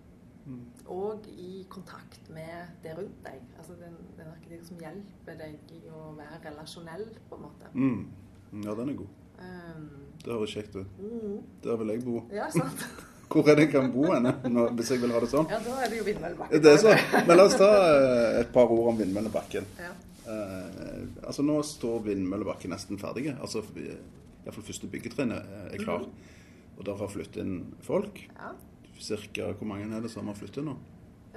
Mm. 0.48 0.62
og 0.86 1.26
i 1.28 1.66
kontakt 1.68 2.30
med 2.32 2.70
det 2.82 2.94
rundt 2.96 3.18
deg. 3.24 3.42
Altså 3.58 3.74
den, 3.76 3.96
den 4.16 4.30
arkitektur 4.32 4.64
som 4.70 4.78
hjelper 4.80 5.34
deg 5.36 5.58
i 5.76 5.80
å 5.92 6.14
være 6.16 6.38
relasjonell, 6.46 7.02
på 7.28 7.36
en 7.36 7.42
måte. 7.42 7.68
Mm. 7.74 8.62
Ja, 8.64 8.72
den 8.78 8.88
er 8.88 8.96
god. 9.02 9.17
Um, 9.38 9.84
Det 10.24 10.32
høres 10.34 10.50
kjekt 10.56 10.74
ut. 10.76 10.86
mm, 10.98 11.36
Der 11.62 11.76
vil 11.80 11.88
jeg 11.94 12.04
bo. 12.04 12.22
ja, 12.34 12.48
sant? 12.50 12.84
Hvor 13.28 13.44
er 13.48 13.54
det 13.58 13.66
jeg 13.66 13.72
kan 13.74 13.90
bo 13.92 14.06
henne, 14.08 14.30
hvis 14.72 14.90
jeg 14.90 15.02
vil 15.02 15.10
ha 15.12 15.18
det 15.20 15.28
sånn? 15.28 15.48
Ja, 15.52 15.58
da 15.60 15.74
er 15.84 15.90
det 15.92 15.98
jo 15.98 16.04
Vindmøllebakken. 16.06 16.62
Det 16.64 16.70
er 16.72 16.78
sånn. 16.80 17.02
Men 17.28 17.36
la 17.36 17.44
oss 17.44 17.56
ta 17.60 17.66
eh, 17.68 18.38
et 18.40 18.52
par 18.54 18.70
ord 18.72 18.86
om 18.94 18.96
Vindmøllebakken. 19.02 19.66
Ja. 19.76 19.90
Eh, 20.32 21.02
altså 21.28 21.44
Nå 21.44 21.58
står 21.62 22.00
Vindmøllebakken 22.06 22.72
nesten 22.72 22.96
ferdig. 23.00 23.26
Altså 23.36 23.60
Iallfall 23.68 24.64
første 24.64 24.88
byggetrinnet 24.88 25.44
er 25.74 25.76
klar. 25.82 26.06
Og 26.78 26.86
der 26.88 26.96
har 27.02 27.10
flyttet 27.12 27.42
inn 27.44 27.74
folk. 27.84 28.22
ja. 28.38 28.54
Cirka 28.98 29.52
hvor 29.54 29.68
mange 29.70 29.84
er 29.94 30.00
det 30.02 30.10
som 30.10 30.26
har 30.26 30.34
flyttet 30.34 30.64
nå? 30.66 30.72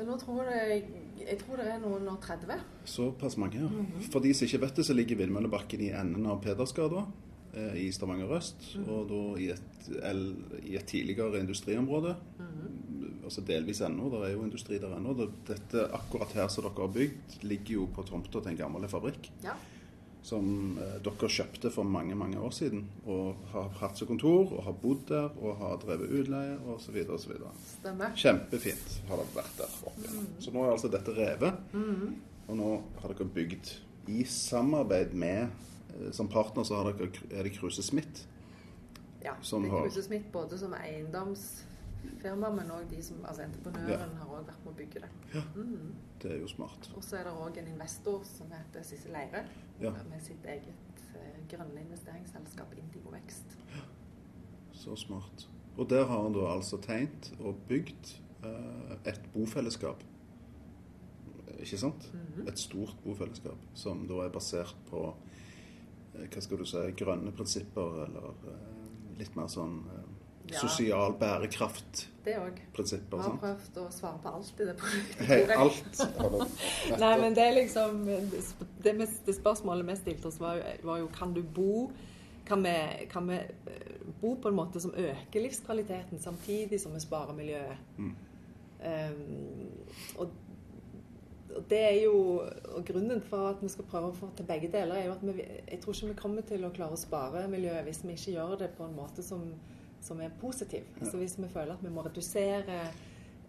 Nå 0.01 0.15
tror 0.17 0.47
jeg, 0.49 0.85
jeg 1.19 1.37
tror 1.43 1.59
det 1.59 1.67
er 1.75 1.81
noen 1.83 2.07
og 2.09 2.15
30. 2.23 2.55
Såpass 2.89 3.35
mange, 3.37 3.59
ja. 3.67 3.83
For 4.09 4.23
de 4.23 4.31
som 4.33 4.47
ikke 4.47 4.61
vet 4.63 4.79
det, 4.79 4.85
så 4.87 4.95
ligger 4.97 5.19
Vindmøllebakken 5.19 5.83
i 5.85 5.91
enden 5.93 6.25
av 6.31 6.39
Pedersgata 6.41 7.03
i 7.77 7.89
Stavanger 7.91 8.31
øst. 8.37 8.77
Og 8.87 9.07
da 9.09 9.21
i 9.41 9.49
et, 9.51 9.89
el- 10.03 10.61
i 10.63 10.75
et 10.79 10.85
tidligere 10.87 11.39
industriområde. 11.39 12.15
Altså 13.23 13.41
delvis 13.47 13.81
ennå, 13.85 14.09
det 14.11 14.21
er 14.27 14.31
jo 14.33 14.43
industri 14.43 14.77
der 14.81 14.95
ennå. 14.97 15.13
Dette 15.47 15.83
akkurat 15.93 16.31
her 16.35 16.47
som 16.51 16.63
dere 16.65 16.73
har 16.87 16.93
bygd, 16.95 17.35
ligger 17.43 17.73
jo 17.79 17.85
på 17.95 18.03
tomta 18.07 18.39
til 18.41 18.51
en 18.51 18.57
gammel 18.57 18.87
fabrikk. 18.91 19.29
Ja. 19.43 19.53
Som 20.23 20.77
eh, 20.77 20.97
dere 21.01 21.29
kjøpte 21.29 21.71
for 21.73 21.83
mange 21.83 22.15
mange 22.15 22.37
år 22.39 22.51
siden. 22.53 22.83
Og 23.09 23.35
har 23.53 23.69
hatt 23.79 23.97
som 23.97 24.07
kontor, 24.07 24.51
og 24.57 24.63
har 24.67 24.75
bodd 24.83 25.05
der, 25.09 25.29
og 25.41 25.55
har 25.57 25.77
drevet 25.81 26.11
utleie 26.21 26.57
osv. 26.75 26.97
osv. 27.09 27.31
Kjempefint 28.15 28.99
har 29.09 29.17
det 29.17 29.27
vært 29.35 29.57
der 29.57 29.77
oppe 29.85 30.01
igjennom. 30.05 30.27
Så 30.39 30.51
nå 30.53 30.65
er 30.65 30.71
altså 30.75 30.91
dette 30.93 31.15
revet. 31.17 31.53
Og 32.47 32.57
nå 32.57 32.71
har 33.01 33.13
dere 33.15 33.29
bygd 33.33 33.75
i 34.11 34.23
samarbeid 34.25 35.13
med 35.13 35.41
eh, 35.45 35.49
Som 36.11 36.27
partner 36.29 36.63
så 36.63 36.75
har 36.81 36.91
dere, 36.91 37.09
er 37.31 37.43
det 37.43 37.53
Kruse 37.57 37.83
Smith. 37.83 38.27
Ja. 39.23 39.33
Som 39.41 39.63
det 39.63 39.71
er 39.71 39.83
Kruse 39.85 40.03
Smith 40.03 40.25
både 40.33 40.57
som 40.57 40.73
eiendomsfirma, 40.73 42.49
men 42.55 42.71
òg 42.73 42.87
de 42.89 43.01
som 43.03 43.17
Altså 43.25 43.43
entreprenøren 43.45 44.15
har 44.17 44.25
også 44.25 44.45
vært 44.47 44.65
med 44.65 44.73
å 44.73 44.77
bygge 44.77 45.01
det. 45.03 45.11
Mm. 45.55 45.91
Det 46.21 46.31
er 46.31 46.39
jo 46.41 46.47
smart. 46.47 46.91
Og 46.95 47.03
så 47.03 47.17
er 47.19 47.23
det 47.29 47.33
òg 47.33 47.57
en 47.61 47.67
investor 47.73 48.23
som 48.25 48.47
heter 48.51 48.83
Sissel 48.83 49.11
Leire, 49.13 49.45
Ja. 49.81 49.91
med 50.09 50.21
sitt 50.21 50.45
eget 50.45 51.03
eh, 51.15 51.39
grønne 51.49 51.81
investeringsselskap 51.81 52.73
Indigo 52.77 53.09
Vekst. 53.11 53.57
Ja. 53.75 53.81
Så 54.73 54.95
smart. 54.95 55.47
Og 55.77 55.89
der 55.89 56.05
har 56.05 56.23
han 56.23 56.33
da 56.33 56.47
altså 56.55 56.77
tegnet 56.81 57.33
og 57.39 57.55
bygd 57.67 58.15
eh, 58.43 58.97
et 59.05 59.21
bofellesskap. 59.33 60.03
Ikke 61.59 61.77
sant? 61.77 62.13
Mhm. 62.13 62.47
Et 62.47 62.59
stort 62.59 62.95
bofellesskap 63.03 63.57
som 63.73 64.07
da 64.07 64.23
er 64.25 64.29
basert 64.33 64.75
på 64.89 65.03
eh, 65.09 65.40
hva 66.13 66.41
skal 66.43 66.61
du 66.61 66.65
si, 66.67 66.81
grønne 66.99 67.31
prinsipper, 67.35 68.05
eller 68.05 68.33
eh, 68.51 68.65
litt 69.19 69.35
mer 69.37 69.51
sånn 69.51 69.77
eh, 69.91 70.07
Ja. 70.51 70.57
sosial 70.59 71.13
bærekraft-prinsipper. 71.21 73.17
Vi 73.17 73.23
har 73.23 73.37
prøvd 73.39 73.77
å 73.79 73.83
svare 73.93 74.19
på 74.19 74.31
alt 74.35 74.57
i 74.59 74.65
det 74.67 74.73
programmet. 74.81 75.21
Hei, 75.29 75.41
alt 75.55 76.01
Nei, 77.03 77.11
men 77.21 77.37
det 77.37 77.45
er 77.45 77.53
liksom 77.55 78.01
Det, 78.83 78.93
mest, 78.97 79.21
det 79.25 79.35
spørsmålet 79.37 79.87
vi 79.87 79.95
stilte 80.01 80.27
oss, 80.27 80.39
var, 80.41 80.59
var 80.83 80.97
jo 80.99 81.07
kan 81.15 81.31
du 81.37 81.43
bo 81.45 81.91
kan 82.51 82.63
vi, 82.65 83.07
kan 83.11 83.29
vi 83.29 83.37
eh, 83.37 84.01
bo 84.19 84.33
på 84.35 84.49
en 84.49 84.55
måte 84.57 84.81
som 84.83 84.91
øker 84.97 85.45
livskvaliteten, 85.45 86.19
samtidig 86.19 86.81
som 86.81 86.91
vi 86.93 86.99
sparer 86.99 87.37
miljøet? 87.37 87.77
Mm. 87.97 88.15
Um, 88.81 89.69
og 90.17 90.33
det 91.69 91.79
er 91.79 91.97
jo 92.03 92.15
og 92.75 92.85
Grunnen 92.87 93.21
for 93.21 93.51
at 93.51 93.61
vi 93.63 93.69
skal 93.71 93.87
prøve 93.89 94.11
å 94.11 94.15
få 94.15 94.29
til 94.37 94.47
begge 94.47 94.69
deler, 94.71 94.95
er 94.95 95.05
jo 95.09 95.13
at 95.15 95.23
vi, 95.25 95.45
jeg 95.71 95.79
tror 95.83 95.95
ikke 95.95 96.09
vi 96.11 96.17
kommer 96.21 96.47
til 96.47 96.65
å 96.65 96.73
klare 96.75 96.97
å 96.97 96.99
spare 96.99 97.45
miljøet 97.51 97.85
hvis 97.87 98.03
vi 98.05 98.15
ikke 98.17 98.35
gjør 98.37 98.57
det 98.63 98.69
på 98.77 98.85
en 98.87 98.95
måte 98.95 99.25
som, 99.25 99.45
som 100.01 100.21
er 100.21 100.33
positiv. 100.41 100.85
Altså 100.99 101.17
Hvis 101.21 101.37
vi 101.39 101.49
føler 101.51 101.73
at 101.75 101.83
vi 101.83 101.93
må 101.93 102.05
redusere 102.05 102.81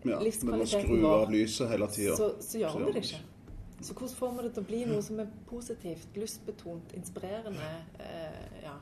Ja, 0.03 0.19
livskvaliteten 0.19 1.03
vår, 1.03 1.27
av 1.27 1.31
lyset 1.31 1.71
hele 1.71 1.87
tiden. 1.95 2.17
så, 2.19 2.33
så 2.43 2.59
gjør 2.59 2.79
vi 2.81 2.93
det 2.97 3.05
ikke. 3.05 3.21
Så 3.83 3.95
hvordan 3.99 4.15
får 4.17 4.33
vi 4.37 4.43
det 4.47 4.53
til 4.55 4.63
å 4.63 4.67
bli 4.67 4.81
noe 4.87 5.03
som 5.03 5.21
er 5.23 5.31
positivt, 5.47 6.17
lystbetont, 6.17 6.93
inspirerende? 6.95 7.71
Eh, 7.99 8.61
ja. 8.63 8.77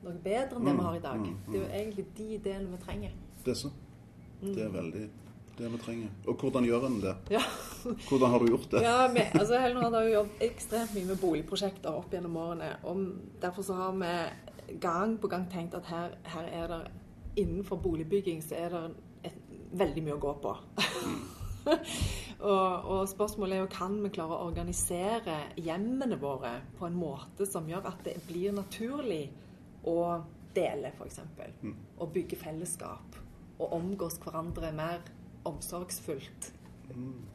Noe 0.00 0.14
bedre 0.24 0.56
enn 0.56 0.68
det 0.68 0.74
vi 0.78 0.84
har 0.86 0.96
i 0.96 1.02
dag. 1.04 1.18
Mm, 1.20 1.34
mm, 1.34 1.52
Det 1.52 1.58
er 1.58 1.64
jo 1.64 1.72
egentlig 1.80 2.04
de 2.16 2.28
ideene 2.38 2.70
vi 2.70 2.78
trenger. 2.84 3.16
Det 3.44 3.52
er 3.52 3.58
så. 3.60 3.72
Det 4.40 4.62
er 4.64 4.70
veldig 4.72 5.02
det 5.60 5.70
vi 5.72 5.80
trenger. 5.82 6.12
Og 6.26 6.40
hvordan 6.40 6.66
gjør 6.66 6.86
en 6.88 7.00
det? 7.02 7.16
Ja, 7.32 7.42
Hvordan 8.08 8.30
har 8.32 8.42
du 8.42 8.50
gjort 8.50 8.70
det? 8.72 8.82
ja 8.84 9.08
vi, 9.12 9.24
altså 9.34 9.60
Helnord 9.60 9.94
har 9.96 10.06
jo 10.08 10.14
jobbet 10.14 10.46
ekstremt 10.50 10.94
mye 10.96 11.10
med 11.12 11.20
boligprosjekter 11.20 11.96
opp 11.96 12.12
gjennom 12.12 12.36
årene. 12.40 12.72
Og 12.88 13.04
derfor 13.42 13.66
så 13.66 13.76
har 13.78 13.92
vi 14.00 14.14
gang 14.80 15.18
på 15.20 15.28
gang 15.28 15.46
tenkt 15.50 15.74
at 15.74 15.86
her, 15.90 16.16
her 16.24 16.48
er 16.62 16.66
det 16.74 16.80
innenfor 17.40 17.76
boligbygging 17.76 18.42
så 18.42 18.54
er 18.58 18.74
det 18.74 18.82
et, 19.30 19.36
veldig 19.72 20.02
mye 20.02 20.16
å 20.16 20.22
gå 20.22 20.32
på. 20.42 20.52
og, 22.50 22.88
og 22.90 23.02
spørsmålet 23.10 23.56
er 23.56 23.62
jo 23.62 23.70
kan 23.70 23.96
vi 24.02 24.10
klare 24.10 24.34
å 24.34 24.48
organisere 24.48 25.36
hjemmene 25.60 26.18
våre 26.20 26.56
på 26.78 26.88
en 26.88 26.98
måte 26.98 27.46
som 27.46 27.68
gjør 27.70 27.86
at 27.92 28.02
det 28.06 28.16
blir 28.26 28.54
naturlig 28.56 29.28
å 29.86 29.96
dele, 30.56 30.90
f.eks. 30.96 31.20
Og 32.00 32.12
bygge 32.12 32.38
fellesskap. 32.40 33.18
Og 33.60 33.76
omgås 33.76 34.18
hverandre 34.24 34.72
mer 34.74 35.04
omsorgsfullt 35.44 36.52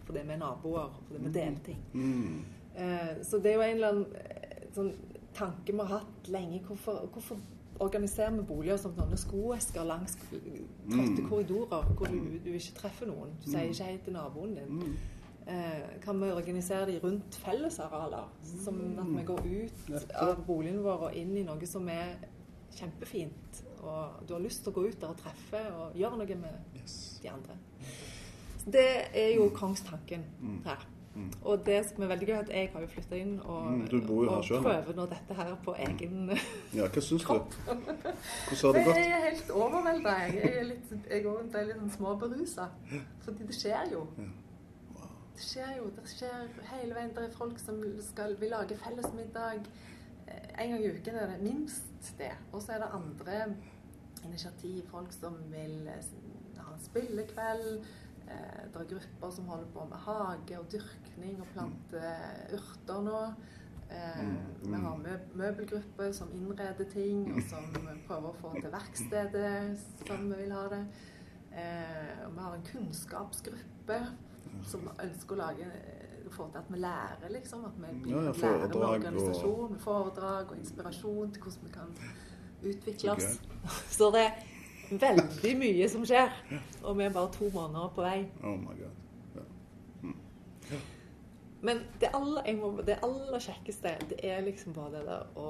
fordi 0.05 0.19
vi 0.27 0.33
er 0.33 0.37
naboer, 0.37 0.89
fordi 1.07 1.19
vi 1.23 1.29
deler 1.31 1.59
ting. 1.63 1.77
Mm. 1.93 2.41
Eh, 2.75 3.23
så 3.23 3.37
det 3.39 3.51
er 3.51 3.55
jo 3.55 3.61
en 3.61 3.75
eller 3.75 3.87
annen 3.93 4.15
eh, 4.19 4.65
sånn 4.75 4.89
tanke 5.33 5.71
vi 5.71 5.77
har 5.79 5.93
hatt 6.01 6.27
lenge. 6.27 6.59
Hvorfor, 6.67 7.05
hvorfor 7.13 7.37
organiserer 7.79 8.35
vi 8.35 8.43
boliger 8.49 8.77
som 8.77 8.93
sånne 8.97 9.17
skoesker 9.17 9.87
langs 9.87 10.17
trøtte 10.19 11.21
Mm. 11.23 11.29
korridorer 11.29 11.87
hvor 11.95 12.07
du, 12.11 12.37
du 12.43 12.51
ikke 12.53 12.75
treffer 12.81 13.07
noen? 13.07 13.31
Du 13.45 13.49
sier 13.49 13.71
ikke 13.71 13.83
hei 13.87 13.97
til 14.03 14.13
naboen 14.13 14.55
din. 14.59 14.79
Mm. 14.79 14.95
Eh, 15.47 15.99
kan 16.03 16.19
vi 16.21 16.31
organisere 16.31 16.85
de 16.91 16.99
rundt 16.99 17.35
fellesarealer? 17.35 18.27
Som 18.43 18.79
at 18.99 19.07
vi 19.15 19.23
går 19.23 19.41
ut 19.63 20.13
av 20.15 20.43
boligen 20.47 20.83
vår 20.83 21.07
og 21.09 21.15
inn 21.15 21.35
i 21.37 21.43
noe 21.47 21.65
som 21.65 21.87
er 21.89 22.17
kjempefint. 22.75 23.63
Og 23.85 24.25
du 24.27 24.33
har 24.33 24.41
lyst 24.43 24.63
til 24.65 24.73
å 24.73 24.75
gå 24.75 24.87
ut 24.89 24.99
der 25.01 25.11
og 25.13 25.17
treffe 25.21 25.61
og 25.77 25.95
gjøre 25.95 26.17
noe 26.17 26.35
med 26.35 26.75
Yes. 26.75 27.19
de 27.23 27.29
andre. 27.29 27.55
Det 28.65 28.87
er 29.13 29.35
jo 29.35 29.49
kongstanken 29.53 30.23
Mm. 30.41 30.61
her. 30.65 30.87
Mm. 31.15 31.31
Og 31.43 31.65
det 31.65 31.85
som 31.89 32.03
er 32.03 32.07
veldig 32.07 32.27
gøy, 32.27 32.35
at 32.39 32.49
jeg 32.49 32.69
har 32.73 32.81
jo 32.81 32.87
flytta 32.87 33.15
inn 33.15 33.39
og, 33.39 33.71
Mm, 33.71 34.09
og 34.27 34.43
prøver 34.63 34.95
nå 34.95 35.05
dette 35.05 35.33
her 35.33 35.55
på 35.63 35.75
egen 35.79 36.29
Ja, 36.73 36.87
hva 36.87 37.01
syns 37.01 37.23
du? 37.23 37.27
Hvordan 37.27 37.45
har 38.61 38.73
det 38.73 38.85
gått? 38.85 38.95
Jeg 38.95 39.11
er 39.11 39.29
helt 39.29 39.49
overvelda. 39.51 40.09
Jeg 40.33 40.57
er 40.57 40.63
litt, 40.63 40.91
jeg 41.09 41.25
også 41.25 41.57
er 41.57 41.65
litt 41.69 41.77
sånn 41.77 41.91
småberusa. 41.97 42.67
Fordi 43.23 43.47
det 43.47 43.55
skjer 43.55 43.91
jo. 43.93 44.07
Ja. 44.17 44.23
Det 45.35 45.43
skjer 45.43 45.71
jo. 45.77 45.85
Det 45.95 46.09
skjer 46.09 46.47
hele 46.73 46.95
veien. 46.95 47.09
Det 47.15 47.23
er 47.29 47.31
folk 47.37 47.59
som 47.59 47.79
skal 48.01 48.35
vil 48.39 48.49
lage 48.49 48.77
fellesmiddag. 48.77 49.63
Eh, 50.27 50.63
En 50.63 50.69
gang 50.71 50.83
i 50.83 50.89
uken 50.91 51.15
er 51.15 51.27
det 51.27 51.41
minst 51.41 52.17
det. 52.17 52.31
Og 52.51 52.61
så 52.61 52.71
er 52.73 52.77
det 52.77 52.87
andre 52.93 53.55
initiativ. 54.25 54.83
Folk 54.91 55.11
som 55.13 55.35
vil 55.51 55.87
eh, 55.87 56.03
spillekveld. 56.79 57.85
Eh, 58.27 58.63
Det 58.73 58.81
er 58.81 58.89
grupper 58.95 59.29
som 59.31 59.45
holder 59.45 59.67
på 59.73 59.85
med 59.89 59.97
hage 59.97 60.59
og 60.59 60.65
dyrkning 60.71 61.39
og 61.41 61.47
plante 61.53 62.01
urter 62.53 63.01
nå. 63.01 63.19
Eh, 63.91 64.21
Mm, 64.25 64.37
Vi 64.63 64.67
mm. 64.69 64.83
har 64.83 64.95
mø 64.97 65.17
møbelgrupper 65.35 66.11
som 66.11 66.27
innreder 66.33 66.89
ting, 66.89 67.35
og 67.35 67.41
som 67.49 67.63
prøver 68.07 68.29
å 68.29 68.35
få 68.41 68.53
til 68.61 68.71
verkstedet 68.71 69.77
som 70.07 70.29
vi 70.31 70.35
vil 70.41 70.51
ha 70.51 70.63
det. 70.69 70.87
Eh, 71.53 72.25
og 72.25 72.33
vi 72.33 72.39
har 72.39 72.53
en 72.55 72.65
kunnskapsgruppe 72.71 73.99
som 74.65 74.89
ønsker 75.03 75.35
å 75.35 75.37
lage 75.37 75.67
få 76.31 76.49
til 76.51 76.57
at 76.57 76.69
vi 76.69 76.77
lærer, 76.79 77.29
liksom. 77.29 77.65
At 77.65 77.71
vi 77.77 78.09
Ja, 78.11 78.15
ja, 78.17 78.31
lærer 78.31 78.67
med 78.67 78.75
og- 78.75 78.89
organisasjon, 78.89 79.71
med 79.71 79.79
foredrag 79.79 80.51
og 80.51 80.57
inspirasjon 80.57 81.31
til 81.31 81.41
hvordan 81.41 81.63
vi 81.63 81.69
kan 81.69 81.95
utvikle 82.63 83.11
oss. 83.11 83.39
Okay. 83.65 83.89
Så 83.89 84.11
det 84.11 84.31
veldig 84.91 85.55
mye 85.59 85.89
som 85.91 86.05
skjer. 86.07 86.31
Og 86.83 86.97
vi 86.97 87.07
er 87.07 87.15
bare 87.15 87.31
to 87.33 87.49
måneder 87.53 87.91
på 87.95 88.05
vei. 88.05 88.19
Oh 88.43 88.57
my 88.59 88.75
god. 88.79 89.01
Ja. 90.71 90.77
Men 91.65 91.81
det 92.01 92.11
aller, 92.13 92.45
jeg 92.45 92.59
må, 92.59 92.71
det 92.85 92.99
aller 93.03 93.41
kjekkeste, 93.41 93.95
det 94.09 94.21
er 94.23 94.43
liksom 94.45 94.75
bare 94.75 94.99
det 94.99 95.05
der 95.07 95.39
å 95.41 95.49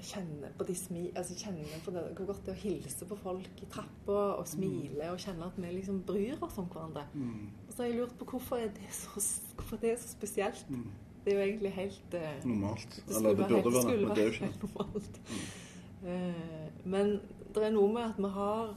kjenne 0.00 0.48
på 0.56 0.64
de 0.64 0.74
smi, 0.76 1.02
altså 1.16 1.36
kjenne 1.36 1.80
på 1.84 1.92
det, 1.94 2.02
hvor 2.16 2.30
godt 2.30 2.46
det 2.46 2.54
er 2.54 2.58
å 2.58 2.62
hilse 2.62 3.06
på 3.08 3.18
folk 3.20 3.62
i 3.62 3.68
trappa 3.70 4.20
og 4.38 4.48
smile 4.48 5.10
og 5.12 5.20
kjenne 5.20 5.48
at 5.50 5.58
vi 5.60 5.72
liksom 5.74 6.00
bryr 6.08 6.40
oss 6.40 6.56
om 6.60 6.68
hverandre. 6.72 7.04
Mm. 7.12 7.50
Og 7.66 7.74
så 7.74 7.82
har 7.82 7.90
jeg 7.90 8.00
lurt 8.00 8.16
på 8.18 8.28
hvorfor 8.32 8.62
er 8.64 8.72
det 8.76 8.90
så, 8.96 9.22
hvorfor 9.58 9.82
det 9.82 9.92
er 9.92 10.00
så 10.00 10.12
spesielt. 10.12 10.64
Mm. 10.72 10.86
Det 11.24 11.34
er 11.34 11.36
jo 11.36 11.44
egentlig 11.44 11.72
helt 11.76 12.14
eh, 12.16 12.46
Normalt. 12.48 12.96
Det 12.96 13.16
Eller 13.16 13.28
det 13.36 13.48
burde 13.50 13.74
være 13.74 13.90
det, 13.90 13.98
men 14.00 14.16
det 14.16 14.22
er 14.22 14.30
jo 14.30 14.32
ikke 14.32 14.52
normalt. 14.64 15.20
Eh, 16.00 16.88
men 16.88 17.20
det 17.54 17.66
er 17.66 17.74
noe 17.74 17.90
med 17.92 18.04
at 18.10 18.18
vi 18.20 18.30
har 18.34 18.76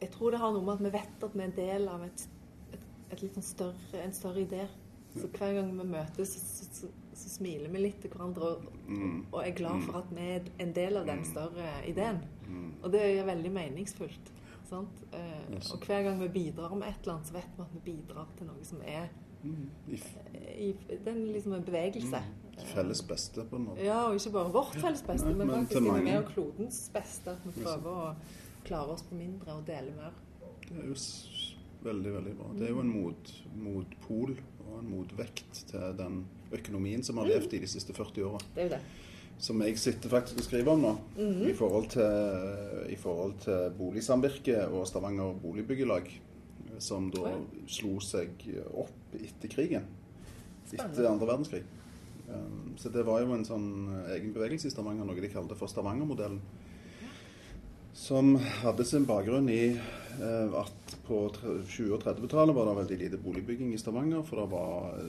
Jeg 0.00 0.10
tror 0.14 0.30
det 0.32 0.40
har 0.40 0.52
noe 0.54 0.64
med 0.64 0.74
at 0.78 0.84
vi 0.86 0.92
vet 0.94 1.24
at 1.26 1.34
vi 1.36 1.42
er 1.44 1.48
en 1.50 1.56
del 1.56 1.88
av 1.92 2.04
et, 2.06 2.22
et, 2.72 2.84
et 3.12 3.22
litt 3.24 3.34
sånn 3.36 3.44
større, 3.44 4.00
en 4.00 4.14
større 4.16 4.44
idé. 4.46 4.62
Så 5.12 5.26
hver 5.34 5.56
gang 5.58 5.70
vi 5.76 5.84
møtes, 5.90 6.32
så, 6.38 6.66
så, 6.72 6.88
så 7.18 7.32
smiler 7.34 7.68
vi 7.74 7.82
litt 7.82 7.98
til 8.04 8.12
hverandre 8.14 8.52
og, 8.54 8.68
Mm. 8.90 9.20
og 9.30 9.44
er 9.44 9.52
glad 9.54 9.84
for 9.84 10.00
at 10.00 10.08
vi 10.10 10.22
er 10.34 10.46
en 10.64 10.72
del 10.74 10.96
av 10.98 11.04
den 11.06 11.20
større 11.28 11.66
ideen. 11.86 12.16
Mm. 12.48 12.70
Og 12.82 12.90
det 12.90 13.02
er 13.06 13.28
veldig 13.28 13.52
meningsfullt. 13.54 14.32
Sant? 14.66 15.04
Eh, 15.14 15.52
og 15.74 15.84
hver 15.86 16.02
gang 16.08 16.18
vi 16.22 16.28
bidrar 16.34 16.74
med 16.74 16.88
et 16.88 16.98
eller 17.04 17.14
annet, 17.18 17.28
så 17.28 17.36
vet 17.36 17.52
vi 17.56 17.62
at 17.62 17.76
vi 17.76 17.82
bidrar 17.92 18.32
til 18.38 18.48
noe 18.50 18.64
som 18.66 18.80
er 18.86 19.10
Mm. 19.40 19.70
I 19.88 20.74
Det 20.88 21.06
er 21.08 21.14
liksom 21.32 21.54
en 21.56 21.62
bevegelse. 21.64 22.18
Mm. 22.62 22.70
felles 22.74 23.02
beste, 23.08 23.44
på 23.50 23.58
en 23.58 23.68
måte. 23.70 23.84
Ja, 23.84 24.02
og 24.08 24.18
ikke 24.18 24.34
bare 24.36 24.52
vårt 24.54 24.76
felles 24.78 25.02
beste, 25.06 25.28
ja, 25.28 25.36
men, 25.36 25.46
men 25.46 25.56
faktisk 25.56 25.76
til 25.76 25.82
til 25.82 25.92
mange. 25.92 26.18
og 26.18 26.32
klodens 26.34 26.80
beste. 26.94 27.34
At 27.36 27.46
vi 27.46 27.54
prøver 27.62 27.90
å 27.90 28.10
klare 28.66 28.96
oss 28.96 29.04
på 29.08 29.18
mindre 29.18 29.56
og 29.58 29.66
dele 29.68 29.94
mer. 29.96 30.16
Det 30.68 30.78
er 30.78 30.88
jo 30.90 30.96
veldig, 31.84 32.14
veldig 32.14 32.34
bra. 32.38 32.48
Det 32.58 32.66
er 32.66 32.74
jo 32.74 32.82
en 32.84 32.92
mot, 32.92 33.34
motpol 33.64 34.34
og 34.66 34.74
en 34.78 34.90
motvekt 34.90 35.62
til 35.70 35.94
den 35.98 36.24
økonomien 36.54 37.02
som 37.06 37.20
har 37.20 37.30
levd 37.30 37.56
i 37.56 37.62
de 37.62 37.70
siste 37.70 37.96
40 37.96 38.26
åra. 38.28 38.42
Det 38.54 38.64
er 38.64 38.68
jo 38.68 38.74
det. 38.76 38.82
Som 39.40 39.62
jeg 39.64 39.78
sitter 39.80 40.12
faktisk 40.12 40.42
og 40.42 40.44
skriver 40.44 40.74
om 40.74 40.82
nå, 40.84 40.90
i, 41.48 41.54
forhold 41.56 41.88
til, 41.94 42.90
i 42.92 42.98
forhold 43.00 43.38
til 43.40 43.70
Boligsamvirket 43.78 44.68
og 44.68 44.84
Stavanger 44.88 45.32
Boligbyggelag, 45.40 46.10
som 46.80 47.08
da 47.12 47.32
slo 47.68 47.96
seg 48.04 48.44
opp 48.68 49.16
etter 49.16 49.52
krigen. 49.52 49.88
Spennende. 50.68 50.92
Etter 50.92 51.08
andre 51.08 51.30
verdenskrig. 51.32 51.62
Um, 52.30 52.74
Så 52.78 52.88
det 52.88 53.02
var 53.06 53.20
jo 53.20 53.34
en 53.34 53.44
sånn 53.44 53.70
egen 54.14 54.32
bevegelse 54.32 54.70
i 54.70 54.72
Stavanger, 54.72 55.04
noe 55.04 55.20
de 55.20 55.32
kalte 55.32 55.58
for 55.58 55.68
Stavanger-modellen. 55.68 56.40
Som 57.92 58.36
hadde 58.62 58.84
sin 58.86 59.04
bakgrunn 59.04 59.48
i 59.50 59.74
eh, 59.74 60.54
at 60.56 60.94
på 61.06 61.24
20- 61.34 61.90
og 61.96 62.04
30-tallet 62.04 62.56
var 62.56 62.68
det 62.68 62.76
veldig 62.78 62.98
lite 63.02 63.18
boligbygging 63.20 63.74
i 63.74 63.80
Stavanger. 63.82 64.22
For 64.24 64.40
det 64.40 64.46
var, 64.52 65.00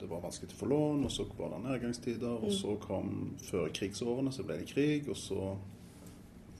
det 0.00 0.08
var 0.08 0.22
vanskelig 0.22 0.54
å 0.54 0.60
få 0.60 0.70
lån, 0.70 1.02
og 1.04 1.12
så 1.12 1.26
var 1.36 1.52
det 1.52 1.64
nedgangstider. 1.66 2.38
Og 2.38 2.54
så 2.54 2.76
kom 2.80 3.34
før 3.42 3.68
krigsårene, 3.74 4.32
så 4.32 4.46
ble 4.46 4.60
det 4.62 4.70
krig. 4.70 5.10
Og 5.10 5.18
så 5.18 5.50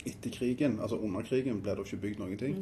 etter 0.09 0.35
krigen, 0.35 0.79
altså 0.83 0.99
under 0.99 1.25
krigen, 1.27 1.63
ble 1.63 1.79
det 1.79 1.87
ikke 1.87 2.03
bygd 2.05 2.23
noen 2.25 2.41
ting. 2.41 2.61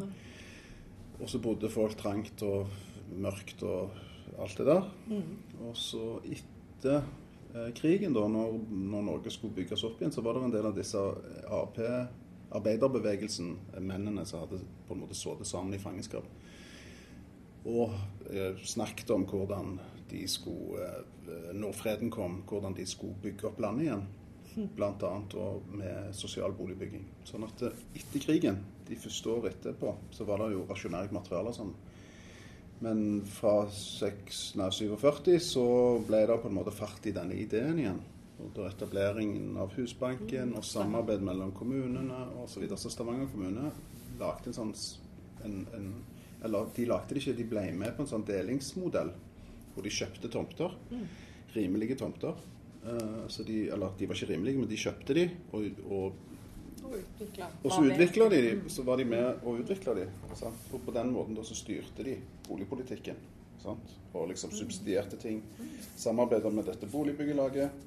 Og 1.17 1.29
så 1.33 1.41
bodde 1.43 1.73
folk 1.73 1.97
trangt 1.99 2.45
og 2.45 2.69
mørkt 3.17 3.65
og 3.65 3.97
alt 4.43 4.59
det 4.61 4.67
der. 4.69 4.91
Mm. 5.09 5.37
Og 5.67 5.77
så 5.81 6.19
etter 6.23 7.01
eh, 7.01 7.15
krigen, 7.77 8.15
da, 8.17 8.27
når, 8.29 8.59
når 8.69 9.05
Norge 9.07 9.33
skulle 9.35 9.57
bygges 9.57 9.85
opp 9.87 10.01
igjen, 10.01 10.13
så 10.15 10.25
var 10.25 10.37
det 10.37 10.47
en 10.47 10.55
del 10.55 10.69
av 10.69 10.77
disse 10.77 11.01
Ap, 11.53 11.79
arbeiderbevegelsen, 12.57 13.57
eh, 13.75 13.81
mennene 13.83 14.27
som 14.27 14.45
hadde 14.45 14.61
på 14.87 14.95
en 14.95 15.03
måte 15.03 15.19
sittet 15.19 15.49
sammen 15.49 15.75
i 15.75 15.83
fangenskap. 15.83 16.29
Og 17.67 17.95
eh, 18.31 18.59
snakket 18.63 19.11
om 19.11 19.27
hvordan 19.27 19.79
de 20.11 20.23
skulle, 20.31 20.87
eh, 21.27 21.51
når 21.55 21.75
freden 21.75 22.13
kom, 22.15 22.43
hvordan 22.47 22.77
de 22.77 22.87
skulle 22.87 23.19
bygge 23.23 23.49
opp 23.51 23.61
landet 23.61 23.89
igjen. 23.89 24.07
Annet 24.57 25.35
med 25.69 26.15
sosial 26.17 26.55
boligbygging. 26.57 27.05
Sånn 27.29 27.45
at 27.45 27.67
eh, 27.67 27.83
etter 27.99 28.23
krigen, 28.23 28.63
de 28.87 28.97
første 28.97 29.33
år 29.33 29.51
etterpå, 29.51 29.97
så 30.15 30.25
var 30.25 30.41
det 30.41 30.55
jo 30.55 30.65
rasjonært 30.69 31.15
materiale 31.15 31.53
som. 31.57 31.75
Men 32.85 33.23
fra 33.25 33.71
6, 33.73 34.41
nei, 34.61 34.69
47 34.73 35.39
så 35.41 35.65
ble 36.05 36.27
det 36.29 36.37
på 36.43 36.51
en 36.51 36.59
måte 36.59 36.75
fart 36.77 37.07
i 37.09 37.15
denne 37.17 37.37
ideen 37.41 37.81
igjen. 37.81 38.03
Under 38.37 38.69
etableringen 38.69 39.55
av 39.57 39.73
Husbanken 39.79 40.53
og 40.59 40.65
samarbeid 40.67 41.25
mellom 41.25 41.55
kommunene 41.57 42.19
osv. 42.43 42.67
Så, 42.69 42.83
så 42.83 42.93
Stavanger 42.93 43.31
kommune 43.33 43.71
lagde 44.21 44.53
en 44.53 44.59
sånn 44.59 44.75
en, 45.45 45.63
en, 45.77 45.89
Eller 46.45 46.69
de 46.77 46.85
lagde 46.89 47.15
det 47.15 47.23
ikke, 47.23 47.37
de 47.39 47.49
ble 47.49 47.63
med 47.77 47.97
på 47.97 48.05
en 48.05 48.11
sånn 48.11 48.27
delingsmodell 48.29 49.15
hvor 49.73 49.85
de 49.85 49.93
kjøpte 49.93 50.29
tomter. 50.33 50.77
Rimelige 51.57 51.97
tomter. 52.01 52.37
Uh, 52.85 53.25
så 53.33 53.45
de, 53.45 53.67
eller 53.73 53.97
de 53.99 54.09
var 54.09 54.17
ikke 54.17 54.31
rimelige, 54.35 54.61
men 54.61 54.71
de 54.71 54.79
kjøpte 54.79 55.17
de, 55.17 55.25
og, 55.57 55.81
og 55.89 56.36
Og 57.63 57.73
så 57.73 57.81
utvikla 57.85 58.29
de 58.33 58.43
de, 58.45 58.53
så 58.71 58.85
var 58.87 59.01
de 59.01 59.07
med 59.09 59.43
og 59.43 59.63
utvikla 59.63 59.95
de. 59.99 60.07
Sant? 60.35 60.69
Og 60.73 60.85
på 60.87 60.95
den 60.95 61.13
måten 61.15 61.37
da 61.37 61.45
så 61.47 61.57
styrte 61.59 62.07
de 62.07 62.19
boligpolitikken. 62.49 63.19
Sant? 63.63 63.97
Og 64.15 64.29
liksom 64.31 64.53
subsidierte 64.55 65.19
ting. 65.21 65.43
Samarbeida 65.97 66.51
med 66.51 66.69
dette 66.71 66.89
boligbyggelaget. 66.91 67.85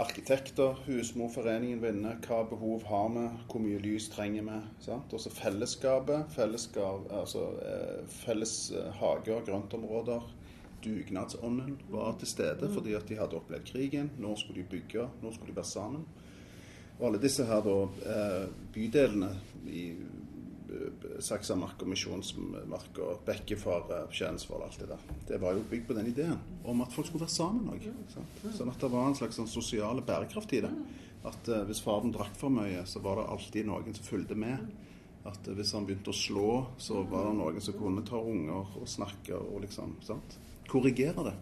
Arkitekter, 0.00 0.78
Husmorforeningen 0.86 1.80
var 1.82 1.92
inne. 1.92 2.14
Hva 2.24 2.38
behov 2.48 2.86
har 2.88 3.10
vi? 3.12 3.24
Hvor 3.50 3.60
mye 3.60 3.80
lys 3.82 4.06
trenger 4.14 4.46
vi? 4.46 4.60
Sant? 4.86 5.12
Også 5.12 5.32
fellesskapet. 5.36 6.30
Fellesskap, 6.32 7.10
altså, 7.12 7.42
eh, 7.66 7.98
felles 8.22 8.54
eh, 8.72 8.88
hager, 9.00 9.44
grøntområder. 9.48 10.30
Dugnadsånden 10.82 11.76
var 11.92 12.16
til 12.18 12.26
stede 12.26 12.70
fordi 12.74 12.96
at 12.98 13.06
de 13.08 13.18
hadde 13.20 13.36
opplevd 13.38 13.68
krigen. 13.68 14.10
Nå 14.18 14.32
skulle 14.36 14.62
de 14.62 14.70
bygge, 14.70 15.06
nå 15.22 15.32
skulle 15.34 15.52
de 15.52 15.60
være 15.60 15.70
sammen. 15.74 16.06
Og 16.98 17.06
alle 17.08 17.20
disse 17.22 17.46
her 17.48 17.62
da, 17.64 17.76
eh, 18.14 18.42
bydelene 18.74 19.30
i 19.70 19.84
eh, 19.92 21.06
Saksamark 21.22 21.82
og 21.82 21.90
Misjonsmark 21.92 23.00
og 23.04 23.22
Bekkefaret, 23.26 24.12
Skjensvoll, 24.14 24.64
alt 24.66 24.78
det 24.80 24.90
der, 24.92 25.06
det 25.28 25.40
var 25.42 25.56
jo 25.56 25.64
bygd 25.70 25.88
på 25.88 25.96
den 25.98 26.10
ideen 26.12 26.38
om 26.64 26.84
at 26.84 26.92
folk 26.94 27.08
skulle 27.08 27.26
være 27.26 27.34
sammen 27.34 27.72
òg. 27.74 27.88
Sånn 28.56 28.70
at 28.72 28.80
det 28.80 28.92
var 28.92 29.08
en 29.08 29.18
slags 29.18 29.40
sånn 29.40 29.50
sosial 29.50 30.02
bærekraft 30.06 30.54
i 30.58 30.62
det. 30.64 30.72
At 31.28 31.48
eh, 31.48 31.66
hvis 31.68 31.82
faren 31.84 32.14
drakk 32.14 32.34
for 32.38 32.52
mye, 32.54 32.84
så 32.88 33.02
var 33.02 33.20
det 33.20 33.28
alltid 33.34 33.68
noen 33.68 33.94
som 33.96 34.08
fulgte 34.08 34.38
med. 34.38 34.64
At 35.28 35.46
hvis 35.46 35.70
han 35.76 35.84
begynte 35.86 36.10
å 36.10 36.18
slå, 36.18 36.48
så 36.82 37.04
var 37.06 37.28
det 37.28 37.36
noen 37.38 37.62
som 37.62 37.76
kunne 37.78 38.02
ta 38.06 38.18
unger 38.18 38.78
og 38.80 38.88
snakke 38.90 39.38
og 39.38 39.62
liksom 39.62 39.94
sant? 40.02 40.38
Korrigere 40.70 41.28
det. 41.28 41.34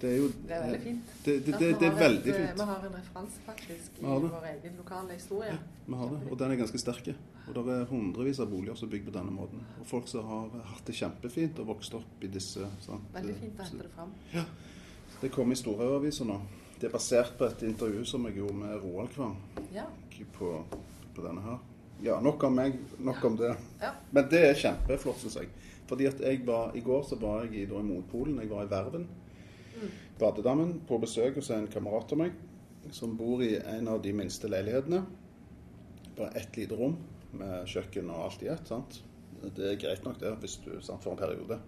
Det 0.00 0.10
er 0.12 0.16
jo 0.20 0.26
Det 0.28 0.52
er 0.52 0.64
veldig 0.66 0.80
fint. 0.82 1.12
Det, 1.24 1.34
det, 1.46 1.54
det, 1.60 1.68
det 1.80 1.86
er 1.88 1.94
veldig 1.96 2.28
et, 2.30 2.34
eh, 2.34 2.42
fint. 2.46 2.58
Vi 2.60 2.66
har 2.70 2.82
en 2.84 2.96
referanse 2.98 3.40
faktisk 3.46 4.00
i 4.00 4.04
vår 4.04 4.44
egen 4.50 4.76
lokale 4.76 5.14
historie. 5.16 5.54
Vi 5.86 5.94
har 6.00 6.10
det, 6.12 6.18
og 6.30 6.38
den 6.38 6.52
er 6.52 6.60
ganske 6.60 6.78
sterk. 6.82 7.08
Og 7.46 7.54
det 7.54 7.74
er 7.76 7.84
hundrevis 7.88 8.40
av 8.42 8.50
boliger 8.50 8.74
som 8.76 8.88
er 8.88 8.92
bygd 8.96 9.06
på 9.08 9.14
denne 9.14 9.32
måten. 9.32 9.62
Og 9.80 9.86
folk 9.86 10.08
som 10.10 10.26
har 10.26 10.50
hatt 10.72 10.84
det 10.90 10.96
kjempefint 10.98 11.60
og 11.62 11.68
vokst 11.72 11.94
opp 11.94 12.24
i 12.26 12.30
disse. 12.32 12.66
Sant? 12.84 13.06
Veldig 13.14 13.36
fint 13.40 13.60
å 13.60 13.68
hente 13.70 13.86
det 13.86 13.92
fram. 13.94 14.12
Det 15.20 15.30
kom 15.32 15.52
i 15.52 15.56
Storhaugaviser 15.56 16.28
nå. 16.28 16.40
Det 16.80 16.90
er 16.90 16.92
basert 16.92 17.38
på 17.38 17.46
et 17.48 17.62
intervju 17.64 18.04
som 18.04 18.26
jeg 18.28 18.36
gjorde 18.36 18.58
med 18.60 18.74
Roald 18.82 19.08
Kvam 19.14 19.36
Ja. 19.72 19.86
på, 20.36 20.50
på 21.14 21.22
denne 21.24 21.40
her. 21.40 21.58
Ja, 22.04 22.18
nok 22.20 22.42
om 22.44 22.52
meg, 22.58 22.74
nok 23.00 23.24
om 23.24 23.36
det. 23.40 23.54
Ja. 23.80 23.94
Men 24.12 24.26
det 24.28 24.42
er 24.50 24.58
kjempeflott, 24.60 25.22
syns 25.22 25.38
jeg. 25.40 25.48
Fordi 25.88 26.06
at 26.10 26.20
jeg 26.20 26.42
var, 26.46 26.74
I 26.76 26.82
går 26.84 27.06
så 27.08 27.16
var 27.16 27.44
jeg 27.46 27.62
i, 27.62 27.64
da, 27.70 27.78
i 27.80 27.86
Motpolen. 27.86 28.36
Jeg 28.42 28.50
var 28.50 28.66
i 28.66 28.70
Verven. 28.70 29.06
Badedammen 30.20 30.80
på 30.88 30.98
besøk 31.02 31.34
hos 31.40 31.50
en 31.50 31.66
kamerat 31.68 32.12
av 32.12 32.18
meg 32.18 32.32
som 32.94 33.16
bor 33.18 33.42
i 33.42 33.56
en 33.58 33.88
av 33.90 34.02
de 34.02 34.12
minste 34.14 34.48
leilighetene. 34.48 35.02
Bare 36.16 36.30
ett 36.38 36.56
lite 36.56 36.76
rom 36.78 36.96
med 37.36 37.66
kjøkken 37.68 38.10
og 38.14 38.24
alt 38.28 38.42
i 38.42 38.48
ett. 38.52 38.66
sant? 38.68 39.00
Det 39.42 39.64
er 39.72 39.76
greit 39.80 40.04
nok 40.06 40.18
det 40.22 40.30
hvis 40.40 40.56
du 40.64 40.70
sant, 40.80 41.02
for 41.04 41.12
en 41.12 41.18
periode. 41.20 41.58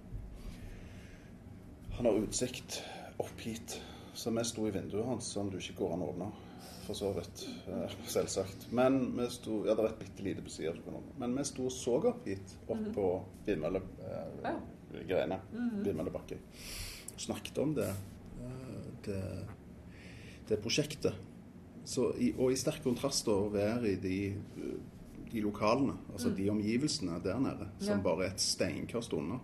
Han 1.99 2.07
har 2.07 2.21
utsikt 2.23 2.83
opp 3.19 3.41
hit, 3.43 3.81
så 4.15 4.31
vi 4.31 4.45
sto 4.47 4.67
i 4.69 4.71
vinduet 4.75 5.07
hans 5.07 5.27
som 5.35 5.51
du 5.51 5.59
ikke 5.59 5.75
går 5.83 5.93
an 5.97 6.03
å 6.07 6.13
åpne. 6.13 6.29
For 6.87 6.95
så 6.97 7.11
vidt. 7.13 7.43
eh, 7.69 7.91
Selvsagt. 8.09 8.69
Men 8.73 9.13
vi 9.19 9.27
sto 9.31 9.65
Ja, 9.67 9.75
det 9.75 9.85
er 9.85 9.89
et 9.91 9.99
bitte 9.99 10.23
lite 10.25 10.43
på 10.43 10.51
sida. 10.51 10.73
Men 11.19 11.35
vi 11.37 11.45
sto 11.45 11.67
og 11.67 11.73
så 11.75 11.99
opp 12.01 12.25
hit, 12.27 12.55
opp 12.69 12.87
på 12.95 13.09
vindmøllegreiene. 13.47 15.41
Vindmøllebakken. 15.85 16.39
Snakket 17.19 17.59
om 17.59 17.75
det, 17.75 17.89
eh, 17.89 18.89
det, 19.07 19.23
det 20.49 20.61
prosjektet. 20.63 21.15
Så 21.89 22.11
og 22.13 22.53
i 22.53 22.57
sterk 22.61 22.83
kontrast 22.85 23.27
da 23.27 23.33
å 23.33 23.51
være 23.53 23.95
i 23.95 23.97
de, 24.01 24.19
eh, 24.33 24.75
de 25.33 25.43
lokalene, 25.45 25.97
altså 26.13 26.31
de 26.37 26.49
omgivelsene 26.53 27.19
der 27.25 27.41
nede, 27.41 27.69
som 27.81 27.99
Ja. 27.99 28.03
bare 28.03 28.27
er 28.27 28.31
et 28.31 28.41
steinkast 28.41 29.13
unna. 29.13 29.41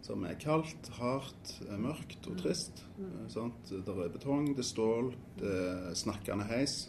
Som 0.00 0.22
er 0.24 0.34
kaldt, 0.38 0.88
hardt, 1.00 1.60
eh, 1.68 1.76
mørkt 1.76 2.28
og 2.30 2.38
trist. 2.38 2.84
Mm. 2.98 3.28
Sant? 3.28 3.68
Der 3.68 4.04
er 4.04 4.08
betong, 4.08 4.46
det 4.54 4.60
er 4.60 4.68
stål, 4.68 5.14
det 5.40 5.50
er 5.50 5.94
snakkende 5.94 6.44
heis. 6.46 6.88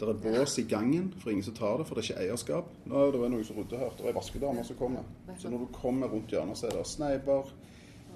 Det 0.00 0.08
er 0.08 0.14
bås 0.14 0.58
i 0.58 0.62
gangen, 0.62 1.12
for 1.20 1.30
ingen 1.30 1.44
som 1.44 1.54
tar 1.54 1.76
det, 1.78 1.86
for 1.86 1.94
det 1.94 2.10
er 2.10 2.14
ikke 2.14 2.22
eierskap. 2.24 2.64
Nå, 2.86 3.12
det 3.12 3.20
var 3.20 3.28
noen 3.28 3.44
som 3.44 3.56
rundt 3.56 3.70
her. 3.70 3.90
Det 3.90 4.00
er 4.00 4.08
ei 4.08 4.14
vaskedame 4.16 4.64
som 4.64 4.76
kommer. 4.76 5.04
Så 5.38 5.50
når 5.50 5.58
du 5.58 5.66
kommer 5.72 6.08
rundt 6.08 6.32
hjørnet, 6.32 6.56
så 6.58 6.66
er 6.66 6.70
det 6.70 6.86
sneiper, 6.86 7.52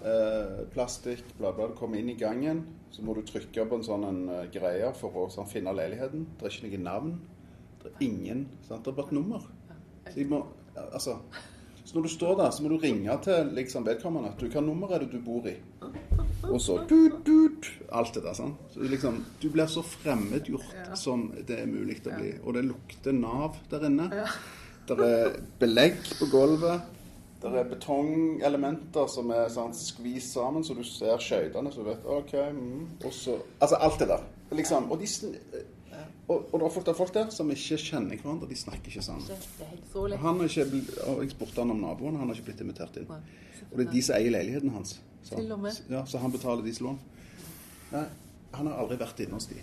eh, 0.05 0.63
plastikk, 0.75 1.25
bla, 1.39 1.53
bla. 1.53 1.69
Du 1.71 1.77
kommer 1.79 2.01
inn 2.01 2.11
i 2.13 2.19
gangen, 2.19 2.65
så 2.91 3.05
må 3.05 3.15
du 3.17 3.23
trykke 3.27 3.67
på 3.69 3.79
en 3.79 3.85
sånn 3.87 4.07
en, 4.09 4.23
uh, 4.31 4.45
greie 4.53 4.93
for 4.97 5.17
å 5.23 5.27
sånn, 5.33 5.49
finne 5.51 5.75
leiligheten. 5.77 6.27
Det 6.39 6.49
er 6.49 6.55
ikke 6.55 6.71
noe 6.71 6.85
navn. 6.87 7.19
Det 7.83 7.91
er 7.93 8.07
ingen 8.07 8.47
sant? 8.67 8.85
Det 8.85 8.93
er 8.93 8.97
bare 8.97 9.11
et 9.11 9.17
nummer. 9.17 9.45
Så, 10.07 10.25
må, 10.31 10.41
altså, 10.87 11.19
så 11.85 11.97
når 11.97 12.07
du 12.07 12.13
står 12.15 12.39
der, 12.41 12.51
så 12.55 12.65
må 12.65 12.73
du 12.73 12.79
ringe 12.83 13.19
til 13.27 13.53
liksom, 13.57 13.87
vedkommende. 13.87 14.33
Du, 14.41 14.49
hva 14.51 14.63
nummer 14.65 14.95
er 14.95 15.05
det 15.05 15.13
du 15.13 15.21
bor 15.23 15.47
i? 15.51 15.57
Og 16.47 16.59
så 16.63 16.79
dut, 16.89 17.21
dut, 17.27 17.71
Alt 17.93 18.15
det 18.15 18.23
der. 18.25 18.35
sant? 18.35 18.59
Så 18.73 18.87
liksom, 18.87 19.23
du 19.43 19.49
blir 19.51 19.71
så 19.71 19.83
fremmedgjort 19.87 20.97
som 20.99 21.29
det 21.47 21.61
er 21.63 21.71
mulig 21.71 22.01
å 22.07 22.15
bli. 22.15 22.35
Og 22.45 22.57
det 22.57 22.67
lukter 22.67 23.15
Nav 23.15 23.59
der 23.71 23.87
inne. 23.91 24.11
Det 24.87 24.99
er 25.03 25.41
belegg 25.61 25.99
på 26.19 26.29
gulvet. 26.31 26.96
Det 27.43 27.53
er 27.61 27.69
betongelementer 27.69 29.09
som 29.13 29.31
er 29.35 29.49
sånn, 29.53 29.75
skvist 29.77 30.33
sammen, 30.35 30.65
så 30.65 30.75
du 30.75 30.83
ser 30.89 31.21
skøytene, 31.21 31.73
så 31.73 31.85
du 31.85 31.91
vet 31.91 32.07
OK 32.09 32.33
mm. 32.57 32.85
Og 33.05 33.13
så 33.13 33.37
Altså 33.61 33.81
alt 33.87 33.99
det 34.01 34.09
der. 34.09 34.25
Liksom. 34.57 34.91
Og, 34.95 35.03
de, 35.03 35.09
og, 36.29 36.49
og 36.53 36.61
det 36.61 36.67
er 36.67 36.73
folk, 36.75 36.87
det 36.87 36.93
er 36.93 36.99
folk 37.01 37.15
der 37.15 37.31
som 37.35 37.51
ikke 37.53 37.79
kjenner 37.83 38.17
hverandre. 38.23 38.49
De 38.49 38.57
snakker 38.57 38.93
ikke 38.93 39.05
sammen. 39.05 39.27
Han 40.23 40.41
har 40.41 40.49
ikke, 40.49 40.83
og 41.07 41.25
jeg 41.25 41.35
spurte 41.35 41.61
han 41.61 41.75
om 41.75 41.83
naboen, 41.83 42.17
han 42.17 42.31
har 42.31 42.39
ikke 42.39 42.53
blitt 42.53 42.65
invitert 42.65 43.01
inn. 43.03 43.11
Og 43.11 43.79
det 43.79 43.87
er 43.87 43.93
de 43.93 44.03
som 44.07 44.19
eier 44.19 44.33
leiligheten 44.33 44.73
hans. 44.75 45.01
Så. 45.27 45.41
Ja, 45.91 46.05
så 46.07 46.23
han 46.23 46.33
betaler 46.33 46.63
deres 46.63 46.79
lån. 46.81 47.01
Nei, 47.91 48.05
han 48.55 48.69
har 48.71 48.79
aldri 48.83 48.99
vært 49.01 49.25
inne 49.25 49.39
hos 49.39 49.49
de. 49.51 49.59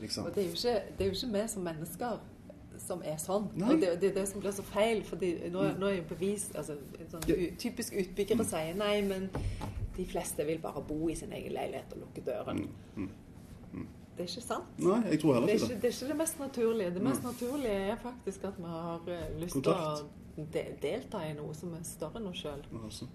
Liksom. 0.00 0.28
Og 0.28 0.34
det 0.34 0.44
er 0.44 0.50
jo 0.50 0.56
ikke, 0.56 0.74
det 0.98 1.04
er 1.04 1.10
jo 1.10 1.16
ikke 1.16 1.32
vi 1.34 1.46
som 1.52 1.64
mennesker 1.64 2.20
som 2.82 3.02
er 3.06 3.16
sånn. 3.22 3.48
Nei. 3.54 3.72
Og 3.72 3.82
det, 3.82 3.94
det 4.02 4.10
er 4.10 4.18
det 4.20 4.26
som 4.30 4.42
blir 4.42 4.54
så 4.56 4.64
feil. 4.66 5.02
fordi 5.06 5.32
nå, 5.52 5.66
nå 5.78 5.90
er 5.90 5.98
jo 6.00 6.06
bevis 6.10 6.48
altså, 6.54 6.76
sånn, 7.12 7.26
Typisk 7.60 7.96
utbyggere 8.02 8.46
sier 8.48 8.76
nei, 8.78 9.00
men 9.06 9.28
de 9.96 10.06
fleste 10.08 10.46
vil 10.48 10.62
bare 10.62 10.82
bo 10.86 11.08
i 11.10 11.16
sin 11.18 11.32
egen 11.36 11.52
leilighet 11.56 11.92
og 11.96 12.06
lukke 12.06 12.24
døren. 12.26 12.64
Det 14.20 14.26
er 14.26 14.28
ikke 14.28 14.44
sant. 14.44 14.72
Nei, 14.82 14.98
jeg 15.14 15.20
tror 15.22 15.36
heller 15.38 15.48
Det 15.48 15.54
er, 15.54 15.60
ikke 15.60 15.74
ikke, 15.74 15.82
det. 15.82 15.90
er 15.90 15.96
ikke 15.96 16.08
det 16.12 16.16
mest 16.18 16.40
naturlige. 16.40 16.94
Det 16.94 17.02
mest 17.02 17.22
naturlige 17.24 17.84
er 17.92 18.00
faktisk 18.02 18.44
at 18.50 18.58
vi 18.58 18.72
har 18.74 19.12
eh, 19.14 19.28
lyst 19.40 19.56
til 19.62 19.70
å 19.72 20.10
de 20.36 20.62
delta 20.82 21.22
i 21.26 21.32
noe 21.36 21.54
som 21.56 21.72
er 21.76 21.82
større 21.86 22.20
enn 22.20 22.28
oss 22.30 22.42
sjøl. 22.44 22.62
Altså. 22.82 23.08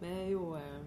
Vi 0.00 0.08
er 0.08 0.30
jo 0.32 0.54
eh, 0.58 0.80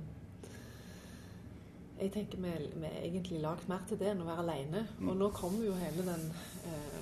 Jeg 2.02 2.12
tenker 2.16 2.40
vi, 2.42 2.52
vi 2.82 2.88
er 2.88 3.04
egentlig 3.06 3.42
lagd 3.44 3.68
mer 3.70 3.84
til 3.88 4.00
det 4.02 4.10
enn 4.14 4.24
å 4.24 4.30
være 4.30 4.46
alene. 4.46 4.86
Og 5.06 5.18
nå 5.20 5.30
kommer 5.38 5.66
jo 5.68 5.76
hele 5.78 6.06
den 6.08 6.24
eh, 6.66 7.01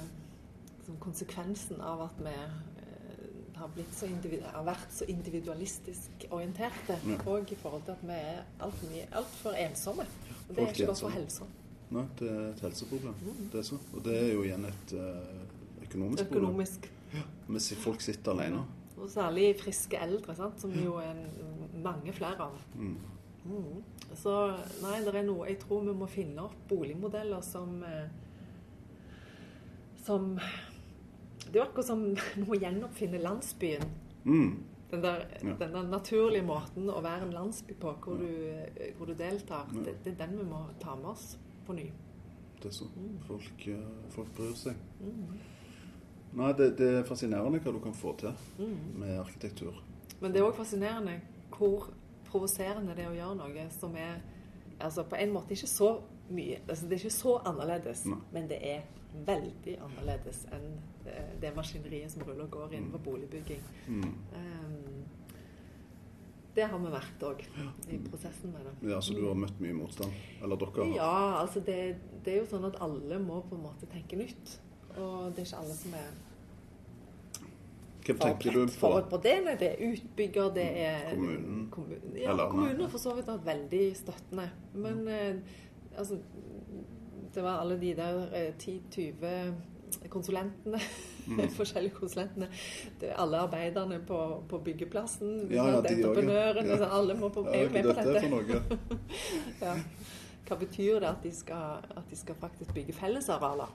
liksom 0.89 0.99
konsekvensen 0.99 1.81
av 1.81 2.01
at 2.01 2.19
vi 2.19 2.33
eh, 2.33 3.57
har, 3.59 3.69
så 3.91 4.07
har 4.53 4.63
vært 4.65 4.93
så 4.93 5.05
individualistisk 5.05 6.25
orienterte. 6.31 6.97
Ja. 7.05 7.17
Og 7.25 7.51
i 7.51 7.55
forhold 7.55 7.83
til 7.85 7.91
at 7.91 8.03
vi 8.03 8.17
er 8.17 8.43
altfor 8.59 9.51
alt 9.53 9.59
ensomme. 9.69 10.05
Og 10.47 10.55
det 10.55 10.63
er 10.63 10.73
ikke 10.73 10.89
godt 10.89 11.03
for 11.03 11.13
helsa. 11.13 11.45
Nei, 11.89 12.05
det 12.19 12.29
er 12.29 12.41
et 12.51 12.61
helseproblem. 12.61 13.15
Det 13.51 13.59
er 13.59 13.65
så. 13.65 13.77
Og 13.93 14.03
det 14.05 14.17
er 14.17 14.33
jo 14.33 14.43
igjen 14.45 14.65
et 14.65 14.95
eh, 14.97 15.45
økonomisk 15.85 16.25
problem. 16.25 16.43
Økonomisk. 16.43 16.91
Hvis 17.49 17.73
folk 17.81 18.01
sitter 18.01 18.31
alene. 18.31 18.65
Og 18.99 19.09
særlig 19.09 19.55
friske 19.61 19.97
eldre, 19.97 20.35
sant? 20.35 20.59
som 20.61 20.73
jo 20.75 20.97
er 21.01 21.15
mange 21.81 22.13
flere 22.13 22.49
av. 22.49 22.57
Mm. 22.75 22.97
Så 24.19 24.33
nei, 24.83 24.97
det 25.01 25.13
er 25.15 25.23
noe 25.25 25.47
Jeg 25.47 25.61
tror 25.61 25.85
vi 25.87 25.93
må 25.95 26.05
finne 26.11 26.43
opp 26.43 26.57
boligmodeller 26.69 27.39
som 27.41 27.79
eh, 27.87 28.11
Som 30.03 30.35
Det 31.49 31.59
er 31.59 31.63
jo 31.63 31.67
akkurat 31.69 31.85
som 31.89 32.03
vi 32.35 32.43
må 32.45 32.57
gjenoppfinne 32.61 33.21
landsbyen. 33.23 33.85
Mm. 34.25 34.51
Den 34.91 35.03
der, 35.03 35.25
Ja. 35.43 35.53
den 35.59 35.73
der 35.73 35.83
naturlige 35.85 36.43
måten 36.45 36.89
å 36.89 37.01
være 37.05 37.27
en 37.27 37.33
landsby 37.33 37.75
på, 37.77 37.91
hvor 38.03 38.17
du, 38.17 38.25
eh, 38.27 38.93
hvor 38.97 39.05
du 39.05 39.13
deltar. 39.13 39.67
Det, 39.73 39.95
det 40.05 40.13
er 40.15 40.25
den 40.25 40.37
vi 40.39 40.45
må 40.49 40.63
ta 40.81 40.95
med 40.95 41.11
oss 41.11 41.37
på 41.67 41.73
ny. 41.77 41.91
Det 42.59 42.65
er 42.71 42.75
så. 42.75 42.87
Folk, 43.27 43.67
eh, 43.67 43.85
folk 44.09 44.31
bryr 44.35 44.55
seg. 44.57 44.75
Nei, 46.33 46.51
det, 46.53 46.71
det 46.77 46.89
er 46.99 47.05
fascinerende 47.07 47.61
hva 47.63 47.71
du 47.73 47.79
kan 47.81 47.93
få 47.97 48.13
til 48.21 48.33
med 48.99 49.15
arkitektur. 49.19 49.77
Men 50.21 50.33
det 50.33 50.41
er 50.41 50.49
òg 50.49 50.57
fascinerende 50.57 51.15
hvor 51.55 51.87
provoserende 52.29 52.93
det 52.97 53.05
er 53.05 53.09
å 53.13 53.17
gjøre 53.17 53.37
noe 53.39 53.63
som 53.73 53.95
er 53.97 54.19
altså 54.79 55.03
på 55.09 55.17
en 55.17 55.31
måte 55.33 55.55
ikke 55.55 55.67
så 55.69 55.87
mye 56.29 56.59
altså 56.69 56.85
Det 56.85 56.93
er 56.93 57.01
ikke 57.01 57.15
så 57.15 57.31
annerledes, 57.49 58.03
Nei. 58.05 58.19
men 58.35 58.49
det 58.51 58.59
er 58.61 58.83
veldig 59.25 59.77
annerledes 59.81 60.43
enn 60.53 60.67
eh, 61.05 61.31
det 61.41 61.53
maskineriet 61.55 62.11
som 62.13 62.23
ruller 62.27 62.45
og 62.45 62.51
går 62.51 62.75
innenfor 62.77 63.01
boligbygging. 63.07 63.63
Mm. 63.87 64.11
Um, 64.35 65.05
det 66.55 66.65
har 66.67 66.79
vi 66.81 66.91
vært 66.91 67.23
òg 67.23 67.43
i 67.93 67.97
prosessen 68.09 68.51
med 68.53 68.65
det. 68.65 68.89
Ja, 68.91 68.99
Så 69.01 69.13
du 69.15 69.21
har 69.27 69.37
møtt 69.37 69.59
mye 69.63 69.75
motstand? 69.77 70.11
Eller 70.43 70.59
dere 70.59 70.85
har? 70.85 70.95
Ja, 70.97 71.41
altså 71.41 71.61
det, 71.63 71.77
det 72.25 72.33
er 72.33 72.41
jo 72.41 72.49
sånn 72.49 72.65
at 72.67 72.79
alle 72.83 73.19
må 73.23 73.41
på 73.47 73.55
en 73.55 73.63
måte 73.67 73.87
tenke 73.91 74.17
nytt. 74.19 74.57
Og 74.97 75.29
det 75.35 75.43
er 75.45 75.47
ikke 75.47 75.61
alle 75.61 75.77
som 75.77 75.93
er 75.99 76.09
Hva 78.09 78.15
tenker 78.25 78.55
du 78.57 78.63
på? 78.73 78.91
på 79.11 79.21
det. 79.23 79.35
Nei, 79.45 79.55
det 79.61 79.69
er 79.75 79.83
utbygger, 79.91 80.51
det 80.55 80.67
er 80.83 81.09
Kommunen? 81.13 81.67
kommun- 81.71 82.17
ja, 82.17 82.33
har 82.35 82.89
for 82.89 82.97
så 82.97 83.13
vidt 83.15 83.29
vært 83.29 83.45
veldig 83.45 83.83
støttende. 83.95 84.49
Men 84.73 85.07
eh, 85.07 85.35
altså 85.95 86.17
Det 87.35 87.43
var 87.43 87.59
alle 87.61 87.79
de 87.81 87.93
der 87.95 88.19
eh, 88.33 88.53
10-20 88.57 89.53
konsulentene, 90.09 90.79
Mm. 91.29 91.49
forskjellige 91.59 91.93
konsulentene. 91.93 92.47
Det 93.01 93.11
alle 93.15 93.37
arbeiderne 93.37 93.99
på, 94.07 94.43
på 94.49 94.57
byggeplassen. 94.65 95.51
Ja, 95.51 95.67
ja, 95.67 95.81
de. 95.81 95.91
Entreprenørene. 95.99 96.77
Ja. 96.79 96.87
Alle 96.97 97.13
må 97.19 97.29
på, 97.29 97.43
er 97.53 97.63
jo 97.67 97.69
med 97.69 97.83
på 97.83 97.93
dette 97.93 98.13
dette. 98.13 98.77
Ja. 99.65 99.75
Hva 100.47 100.55
betyr 100.57 100.99
det 101.03 101.09
at 101.11 101.19
de 101.23 101.31
skal, 101.35 101.83
at 101.97 102.09
de 102.09 102.15
skal 102.17 102.35
faktisk 102.35 102.73
bygge 102.73 102.93
fellesarealer? 102.97 103.69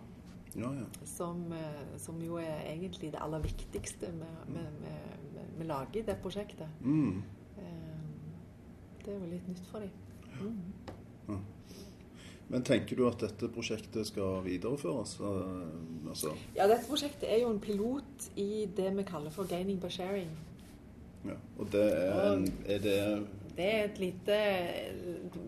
Ja, 0.57 0.73
ja. 0.75 0.87
Som, 1.07 1.53
eh, 1.53 1.95
som 1.99 2.19
jo 2.23 2.41
er 2.43 2.65
egentlig 2.73 3.13
det 3.15 3.21
aller 3.23 3.39
viktigste 3.45 4.11
vi 4.49 4.65
vi 5.59 5.65
lager 5.65 6.01
i 6.01 6.03
det 6.03 6.17
prosjektet. 6.23 6.67
Mm. 6.81 7.23
Eh, 7.59 7.65
Det 9.05 9.15
er 9.15 9.19
jo 9.21 9.27
litt 9.31 9.49
nytt 9.49 9.67
for 9.71 9.79
dem. 9.79 9.91
Men 12.51 12.63
tenker 12.63 12.97
du 12.97 13.07
at 13.09 13.19
dette 13.25 13.49
prosjektet 13.49 14.07
skal 14.07 14.43
videreføres? 14.45 15.17
Eh, 15.21 16.09
Altså, 16.15 16.35
Ja, 16.55 16.67
dette 16.69 16.87
prosjektet 16.87 17.25
er 17.29 17.41
jo 17.43 17.49
en 17.51 17.59
pilot 17.61 18.29
i 18.37 18.67
det 18.77 18.91
vi 18.97 19.03
kaller 19.03 19.31
for 19.35 19.45
gaining 19.51 19.81
by 19.83 19.89
sharing. 19.91 20.29
ja. 21.25 21.35
Og 21.59 21.71
det 21.73 21.83
er, 21.93 22.33
en, 22.35 22.45
er 22.67 22.79
det 22.79 23.27
Det 23.57 23.65
er 23.65 23.85
et 23.85 23.99
lite 23.99 24.37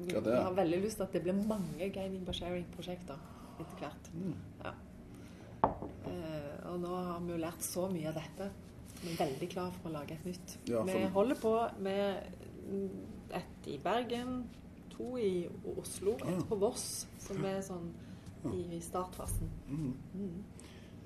Jeg 0.09 0.43
har 0.43 0.53
veldig 0.57 0.81
lyst 0.83 0.97
til 0.97 1.03
at 1.05 1.13
det 1.13 1.23
blir 1.23 1.35
mange 1.47 1.91
gaining 1.93 2.25
by 2.27 2.33
sharing-prosjekter 2.33 3.17
etter 3.61 3.79
hvert. 3.79 4.11
Mm. 4.15 4.35
Ja. 4.65 4.73
Eh, 6.07 6.71
og 6.71 6.81
nå 6.81 6.89
har 6.97 7.21
vi 7.25 7.33
jo 7.33 7.39
lært 7.41 7.63
så 7.65 7.87
mye 7.93 8.09
av 8.11 8.15
dette. 8.19 8.51
Vi 9.03 9.13
er 9.13 9.21
veldig 9.27 9.49
klare 9.53 9.73
for 9.77 9.91
å 9.91 9.93
lage 9.93 10.13
et 10.17 10.25
nytt. 10.27 10.57
Ja, 10.69 10.83
for- 10.83 10.93
Vi 10.99 11.05
holder 11.15 11.35
på 11.37 11.55
med 11.81 12.23
et 13.35 13.67
i 13.67 13.79
Bergen, 13.79 14.45
to 14.97 15.17
i 15.21 15.47
Oslo, 15.77 16.17
et 16.25 16.45
på 16.49 16.59
Voss, 16.61 17.07
som 17.23 17.45
er 17.45 17.61
sånn 17.65 17.93
i 18.53 18.81
startfasen. 18.81 19.51
mm. 19.69 19.93
Mm. 20.15 20.45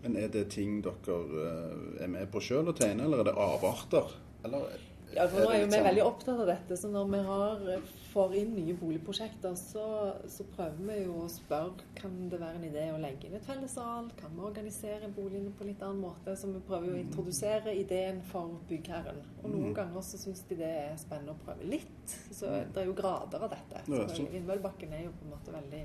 Men 0.03 0.16
er 0.16 0.30
det 0.32 0.47
ting 0.55 0.78
dere 0.84 1.16
eh, 1.45 2.05
er 2.05 2.09
med 2.09 2.30
på 2.32 2.41
sjøl 2.41 2.70
å 2.72 2.76
tegne, 2.76 3.05
eller 3.05 3.20
er 3.20 3.28
det 3.28 3.34
avarter? 3.36 4.14
Eller 4.45 4.78
Ja, 5.15 5.25
for 5.27 5.43
nå 5.43 5.49
er 5.51 5.61
jo 5.61 5.67
vi 5.67 5.73
sånn- 5.75 5.87
veldig 5.89 6.03
opptatt 6.07 6.39
av 6.41 6.47
dette, 6.47 6.77
så 6.79 6.89
når 6.89 7.09
vi 7.11 7.19
har, 7.27 7.83
får 8.13 8.35
inn 8.39 8.53
nye 8.55 8.75
boligprosjekter, 8.79 9.57
så, 9.59 9.85
så 10.31 10.45
prøver 10.55 10.79
vi 10.87 10.99
jo 11.05 11.17
å 11.25 11.29
spørre 11.29 11.87
kan 11.99 12.15
det 12.31 12.39
være 12.41 12.61
en 12.61 12.67
idé 12.69 12.85
å 12.95 13.01
legge 13.03 13.27
inn 13.27 13.35
et 13.35 13.45
fellessal, 13.49 14.11
kan 14.21 14.31
vi 14.37 14.45
organisere 14.47 15.09
boligene 15.17 15.51
på 15.59 15.67
litt 15.67 15.83
annen 15.83 16.01
måte, 16.05 16.37
så 16.39 16.47
vi 16.53 16.63
prøver 16.69 16.87
jo 16.93 16.95
å 16.95 17.01
introdusere 17.03 17.75
ideen 17.75 18.23
for 18.31 18.55
byggherren. 18.71 19.19
Og 19.43 19.51
noen 19.51 19.71
Mm. 19.73 19.75
ganger 19.75 20.01
så 20.07 20.17
syns 20.23 20.45
de 20.49 20.55
det 20.63 20.71
er 20.87 20.97
spennende 20.97 21.35
å 21.35 21.43
prøve 21.45 21.67
litt, 21.69 22.17
så 22.31 22.47
det 22.73 22.77
er 22.85 22.87
jo 22.87 22.95
grader 22.95 23.43
av 23.43 23.51
dette. 23.51 23.83
Så 23.87 24.31
Vindmøllebakken 24.31 24.93
er 24.93 25.05
jo 25.09 25.11
på 25.19 25.27
en 25.27 25.35
måte 25.35 25.53
veldig 25.59 25.83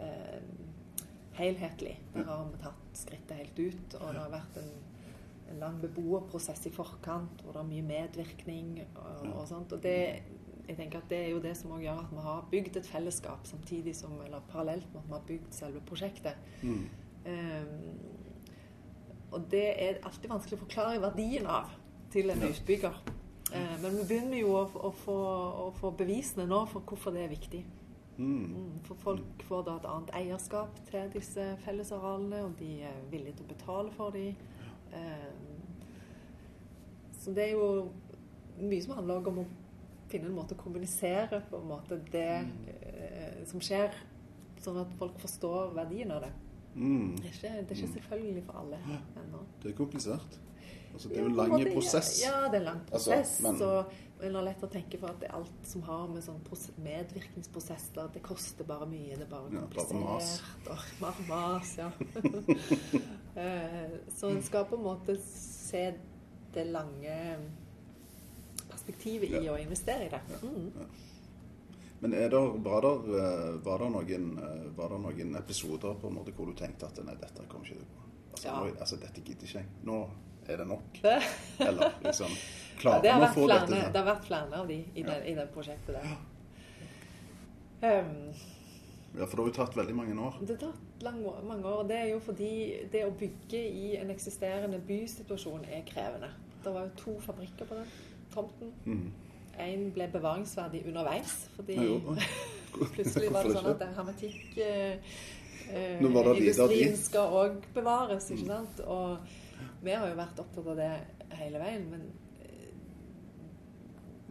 eh, 0.00 0.40
helhetlig. 1.36 1.96
Der 2.14 2.24
har 2.24 2.44
vi 2.50 2.58
tatt 2.62 2.96
skrittet 2.96 3.36
helt 3.36 3.58
ut, 3.58 3.94
og 4.00 4.14
det 4.14 4.20
har 4.24 4.30
vært 4.32 4.56
en 4.62 4.70
lang 5.58 5.80
beboerprosess 5.82 6.66
i 6.68 6.72
forkant, 6.74 7.42
hvor 7.42 7.56
det 7.56 7.62
er 7.62 7.68
mye 7.70 7.86
medvirkning 7.86 8.78
og, 8.94 9.26
og 9.34 9.48
sånt. 9.48 9.72
Og 9.74 9.82
det, 9.82 9.96
jeg 10.68 10.76
tenker 10.78 11.00
at 11.00 11.10
det 11.10 11.18
er 11.24 11.30
jo 11.32 11.42
det 11.42 11.56
som 11.58 11.74
gjør 11.80 12.02
at 12.04 12.12
vi 12.14 12.24
har 12.24 12.48
bygd 12.52 12.80
et 12.80 12.86
fellesskap 12.86 13.46
samtidig 13.48 13.96
som, 13.96 14.14
eller 14.24 14.44
parallelt 14.52 14.86
med 14.94 15.02
at 15.02 15.08
vi 15.08 15.16
har 15.16 15.26
bygd 15.32 15.56
selve 15.56 15.82
prosjektet. 15.88 16.38
Mm. 16.62 16.84
Um, 17.26 17.98
og 19.30 19.44
det 19.50 19.66
er 19.82 20.00
alltid 20.06 20.30
vanskelig 20.30 20.58
å 20.58 20.64
forklare 20.64 21.02
verdien 21.02 21.46
av 21.50 21.74
til 22.10 22.30
en 22.32 22.46
utbygger. 22.50 23.02
Uh, 23.50 23.76
men 23.82 23.98
vi 23.98 24.06
begynner 24.06 24.38
jo 24.42 24.54
å, 24.54 24.64
å, 24.88 24.94
få, 25.02 25.18
å 25.66 25.68
få 25.80 25.92
bevisene 25.98 26.46
nå 26.50 26.64
for 26.70 26.86
hvorfor 26.86 27.14
det 27.14 27.26
er 27.26 27.34
viktig. 27.34 27.64
Mm. 28.20 28.44
Mm, 28.44 28.80
For 28.84 28.94
folk 29.00 29.42
får 29.48 29.62
da 29.64 29.76
et 29.78 29.86
annet 29.88 30.10
eierskap 30.18 30.80
til 30.90 31.12
disse 31.14 31.44
fellesarealene, 31.64 32.42
og 32.44 32.56
de 32.58 32.82
er 32.84 32.98
villige 33.10 33.38
til 33.38 33.46
å 33.46 33.52
betale 33.54 33.94
for 33.96 34.12
dem. 34.14 34.36
Så 37.20 37.34
det 37.36 37.50
er 37.50 37.52
jo 37.52 37.90
mye 38.60 38.82
som 38.84 38.96
handler 38.96 39.28
om 39.30 39.42
å 39.42 39.48
finne 40.10 40.30
en 40.30 40.36
måte 40.36 40.56
å 40.56 40.60
kommunisere 40.60 41.42
på 41.50 41.60
en 41.60 41.68
måte 41.70 42.00
det 42.10 42.42
mm. 42.46 43.44
som 43.48 43.62
skjer, 43.62 43.94
sånn 44.60 44.80
at 44.82 44.94
folk 45.00 45.20
forstår 45.22 45.74
verdien 45.76 46.10
av 46.14 46.24
det. 46.26 46.32
Mm. 46.74 47.16
Det 47.18 47.28
er 47.28 47.34
ikke, 47.34 47.50
det 47.50 47.74
er 47.74 47.76
ikke 47.76 47.92
selvfølgelig 47.96 48.44
for 48.46 48.62
alle 48.62 48.80
ennå. 49.20 49.42
Det 49.62 49.72
er 49.72 49.76
komplisert. 49.78 50.38
Altså, 50.90 51.08
det 51.08 51.16
er 51.16 51.20
jo 51.20 51.26
en 51.26 51.32
en 51.32 51.36
lang 51.36 51.72
prosess. 51.72 52.12
Ja, 52.24 52.32
ja, 52.34 52.46
det 52.50 52.58
er 52.58 52.60
en 52.64 52.68
lang 52.72 52.80
Altså, 52.90 53.10
prosess. 53.10 53.40
og 53.40 53.50
men 53.60 53.62
det 54.20 54.34
har 54.34 54.42
lett 54.44 54.62
å 54.62 54.68
tenke 54.70 54.98
for 55.00 55.08
at 55.10 55.20
det 55.20 55.30
alt 55.32 55.66
som 55.66 55.82
har 55.82 56.08
med 56.08 56.22
sånn 56.22 56.40
medvirkningsprosesser 56.84 58.10
Det 58.12 58.20
koster 58.22 58.64
bare 58.68 58.86
mye. 58.86 59.16
Det 59.16 59.22
er 59.26 59.30
bare 59.30 59.52
Ja, 59.52 59.60
komplisert. 59.60 60.68
og 60.68 60.78
Bare 61.00 61.26
mas, 61.28 61.76
ja. 61.78 61.90
Eh, 63.36 63.90
Så 64.14 64.28
en 64.30 64.42
skal 64.42 64.64
på 64.66 64.74
en 64.76 64.82
måte 64.82 65.14
se 65.22 65.94
det 66.52 66.64
lange 66.66 67.38
perspektivet 68.70 69.30
i 69.30 69.44
Ja. 69.44 69.52
å 69.54 69.58
investere 69.60 70.06
i 70.06 70.08
det. 70.08 70.20
Mm. 70.42 70.72
Men 72.00 72.14
er 72.14 72.28
der, 72.28 72.40
var, 72.64 72.80
der, 72.80 72.96
eh, 73.20 73.58
var, 73.64 73.78
der 73.78 73.90
noen, 73.90 74.38
eh, 74.38 74.66
var 74.76 74.88
det 74.88 75.00
noen 75.00 75.36
episoder 75.36 75.94
på 76.00 76.08
en 76.08 76.14
måte 76.14 76.32
hvor 76.32 76.46
du 76.46 76.54
tenkte 76.54 76.86
at 76.86 76.98
nei, 77.04 77.14
dette 77.14 77.44
kommer 77.48 77.66
ikke 77.66 77.76
til 77.76 77.84
å 77.84 77.86
gå? 77.94 78.00
Altså, 78.32 78.46
Ja. 78.48 78.80
altså, 78.80 78.96
dette 78.96 79.20
gidder 79.20 79.46
ikke 79.46 79.58
jeg. 79.58 79.66
Nå 79.84 80.08
er 80.48 80.56
det 80.56 80.66
nok. 80.66 81.00
Eller 81.60 81.92
liksom 82.02 82.30
ja, 82.30 82.36
Klarer 82.80 83.04
det, 83.04 83.12
har 83.12 83.20
vi 83.20 83.28
å 83.28 83.34
få 83.34 83.46
flere, 83.46 83.66
dette 83.66 83.92
det 83.92 84.00
har 84.00 84.08
vært 84.08 84.24
flere 84.28 84.62
av 84.62 84.70
de 84.70 84.78
i, 84.80 85.02
Ja. 85.02 85.10
det, 85.10 85.18
i 85.28 85.34
det 85.36 85.46
prosjektet 85.54 85.98
der. 85.98 86.16
Um, 87.80 88.32
Ja, 89.18 89.26
for 89.26 89.36
det 89.36 89.42
har 89.42 89.48
jo 89.48 89.54
tatt 89.56 89.76
veldig 89.76 89.94
mange 89.94 90.14
år. 90.22 90.36
Det 90.46 90.54
har 90.54 90.70
tatt 90.70 91.02
lang, 91.02 91.18
mange 91.48 91.66
år. 91.66 91.82
Det 91.88 91.96
er 91.98 92.08
jo 92.12 92.20
fordi 92.22 92.50
det 92.92 93.02
å 93.08 93.10
bygge 93.18 93.58
i 93.58 93.96
en 93.98 94.12
eksisterende 94.12 94.78
bysituasjon 94.86 95.64
er 95.66 95.82
krevende. 95.88 96.30
Det 96.62 96.74
var 96.74 96.86
jo 96.86 96.92
to 97.00 97.16
fabrikker 97.24 97.66
på 97.66 97.80
den 97.80 97.90
tomten. 98.34 98.70
Mm. 98.86 99.10
Én 99.60 99.90
ble 99.92 100.06
bevaringsverdig 100.12 100.84
underveis, 100.86 101.34
fordi 101.56 101.76
Nei, 101.80 101.88
jo. 101.88 102.14
plutselig 102.94 103.32
var 103.34 103.48
det 103.48 103.56
sånn 103.56 103.70
at 103.72 103.84
hermetikk 103.96 104.60
eh, 104.62 105.14
eh, 105.74 106.94
skal 107.02 107.34
òg 107.42 107.66
bevares, 107.74 108.30
ikke 108.30 108.46
sant. 108.46 108.82
Og 108.86 109.18
vi 109.82 109.96
har 109.96 110.06
jo 110.06 110.20
vært 110.20 110.38
opptatt 110.44 110.70
av 110.70 110.78
det 110.78 110.92
hele 111.40 111.58
veien, 111.62 111.90
men 111.90 112.06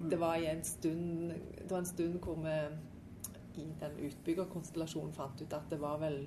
det 0.10 0.20
var 0.20 0.36
i 0.40 0.48
en 0.48 0.64
stund 0.64 1.34
Det 1.60 1.72
var 1.72 1.84
en 1.84 1.86
stund 1.86 2.20
hvor 2.24 2.40
vi 2.44 2.56
i 3.60 3.66
den 3.80 3.98
utbyggerkonstellasjonen 4.08 5.14
fant 5.14 5.42
ut 5.42 5.54
at 5.54 5.68
det 5.70 5.82
var 5.82 5.98
vel 6.00 6.22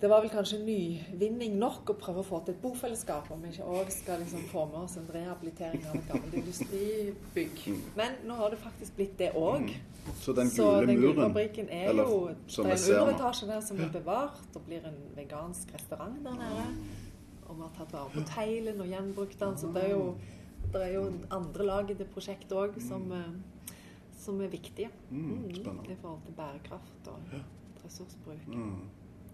det 0.00 0.06
var 0.06 0.20
vel 0.22 0.30
kanskje 0.30 0.60
nyvinning 0.62 1.56
nok 1.58 1.90
å 1.90 1.94
prøve 1.98 2.22
å 2.22 2.26
få 2.26 2.38
til 2.46 2.54
et 2.54 2.60
bofellesskap, 2.62 3.32
om 3.34 3.40
vi 3.42 3.48
ikke 3.50 3.64
òg 3.66 3.88
skal 3.90 4.20
liksom 4.22 4.44
få 4.52 4.68
med 4.70 4.84
oss 4.84 4.94
en 5.00 5.08
rehabilitering 5.10 5.82
av 5.90 5.96
et 5.98 6.06
gammelt 6.06 6.36
industribygg. 6.38 7.64
Men 7.98 8.14
nå 8.28 8.36
har 8.38 8.54
det 8.54 8.60
faktisk 8.62 8.94
blitt 8.94 9.16
det 9.18 9.32
òg. 9.34 9.72
Så 10.20 10.32
den 10.38 10.50
Så 10.50 10.68
den 10.86 11.00
gule 11.00 11.26
muren 11.28 11.68
er 11.68 11.88
eller 11.88 12.02
jo 12.02 12.30
som 12.46 12.64
Det 12.64 12.78
er 12.78 12.94
en 12.94 13.00
underetasje 13.00 13.48
der 13.48 13.60
som 13.60 13.80
er 13.80 13.90
bevart. 13.92 14.38
Det 14.54 14.62
blir 14.66 14.86
en 14.86 15.02
vegansk 15.16 15.74
restaurant 15.74 16.24
der 16.24 16.38
nede. 16.44 16.66
Og 17.48 17.56
vi 17.56 17.62
har 17.62 17.72
tatt 17.78 17.92
vare 17.92 18.10
på 18.14 18.24
teilen 18.34 18.80
og 18.80 18.86
gjenbrukt 18.86 19.40
den. 19.40 19.58
Så 19.58 19.72
det 19.74 19.84
er 19.84 19.90
jo, 19.90 20.14
det 20.72 20.82
er 20.84 20.94
jo 20.94 21.04
andre 21.34 21.66
lag 21.66 21.90
i 21.90 21.96
det 21.98 22.08
prosjektet 22.12 22.52
òg 22.56 22.78
som, 22.84 23.06
eh, 23.12 23.74
som 24.18 24.40
er 24.40 24.52
viktige. 24.52 24.90
Mm. 25.10 25.48
I 25.50 25.96
forhold 26.00 26.24
til 26.26 26.36
bærekraft 26.36 27.12
og 27.12 27.36
ressursbruk. 27.84 28.46
Mm. 28.46 28.80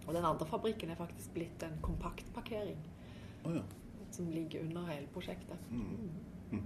Og 0.06 0.14
den 0.14 0.24
andre 0.24 0.46
fabrikken 0.46 0.90
er 0.90 0.94
faktisk 0.94 1.32
blitt 1.34 1.62
en 1.62 1.78
kompaktparkering 1.82 2.78
oh, 3.44 3.54
ja. 3.56 3.62
som 4.12 4.28
ligger 4.28 4.60
under 4.60 4.86
hele 4.86 5.06
prosjektet. 5.12 5.58
Mm. 5.70 6.64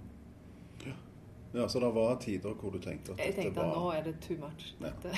ja. 1.55 1.69
Så 1.69 1.81
det 1.81 1.95
var 1.95 2.19
tider 2.21 2.55
hvor 2.55 2.71
du 2.71 2.79
tenkte 2.79 3.12
at 3.12 3.19
Jeg 3.19 3.35
tenkte 3.35 3.61
at 3.61 3.77
nå 3.77 3.91
er 3.91 4.03
det 4.03 4.16
too 4.21 4.37
much. 4.37 4.75
Ja. 4.81 4.87
Dette. 4.87 5.16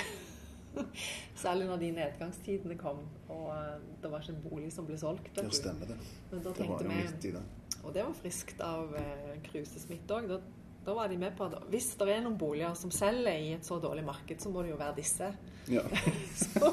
Særlig 1.42 1.66
når 1.66 1.76
de 1.76 1.90
nedgangstidene 1.90 2.76
kom, 2.78 3.00
og 3.28 3.48
eh, 3.56 3.80
det 4.02 4.10
var 4.10 4.20
ikke 4.20 4.36
en 4.36 4.44
bolig 4.50 4.72
som 4.72 4.86
ble 4.86 4.98
solgt. 4.98 5.30
Ja, 5.36 5.48
stemmer 5.50 5.90
det. 5.90 5.96
Men 6.30 6.44
da 6.44 6.48
Det 6.48 6.56
tenkte 6.56 6.88
vi. 6.88 7.32
Og 7.84 7.94
det 7.94 8.04
var 8.04 8.16
friskt 8.16 8.60
av 8.64 8.96
eh, 8.98 9.36
krusesmitte 9.46 10.16
òg, 10.16 10.28
da, 10.30 10.40
da 10.86 10.94
var 10.96 11.08
de 11.12 11.18
med 11.20 11.36
på 11.36 11.46
at 11.48 11.56
hvis 11.72 11.92
det 12.00 12.08
er 12.12 12.22
noen 12.24 12.38
boliger 12.40 12.74
som 12.78 12.92
selger 12.94 13.36
i 13.36 13.54
et 13.56 13.66
så 13.66 13.78
dårlig 13.82 14.04
marked, 14.06 14.40
så 14.40 14.52
må 14.52 14.64
det 14.64 14.72
jo 14.72 14.80
være 14.80 14.96
disse. 15.00 15.30
Ja. 15.70 15.82
Så, 16.40 16.70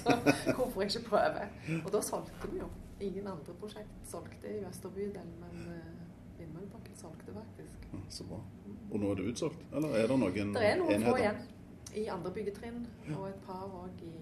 så 0.00 0.14
hvorfor 0.56 0.82
ikke 0.82 1.02
prøve? 1.06 1.42
Og 1.84 1.90
da 1.92 2.00
solgte 2.02 2.48
vi 2.50 2.58
jo. 2.58 2.66
Ingen 3.04 3.28
andre 3.28 3.52
prosjekt 3.60 4.08
solgte 4.10 4.48
i 4.48 4.64
Østerbydelen, 4.66 5.28
men 5.42 5.68
eh, 5.74 6.40
Vindmøllebakken 6.40 6.96
solgte 6.98 7.34
faktisk. 7.36 7.84
Ja, 7.92 8.00
Så 8.08 8.26
bra. 8.26 8.40
Og 8.90 8.96
nå 8.98 9.10
er 9.12 9.20
det 9.20 9.28
utsolgt? 9.30 9.62
Eller 9.76 9.94
er 10.00 10.08
det 10.08 10.18
noen 10.18 10.32
enheter? 10.32 10.56
Det 10.56 10.70
er 10.72 10.80
noen 10.80 11.06
få 11.06 11.16
igjen 11.20 11.42
i 12.00 12.06
andre 12.10 12.32
byggetrinn, 12.34 12.82
og 13.12 13.28
et 13.28 13.40
par 13.46 13.68
òg 13.68 14.02
i 14.08 14.14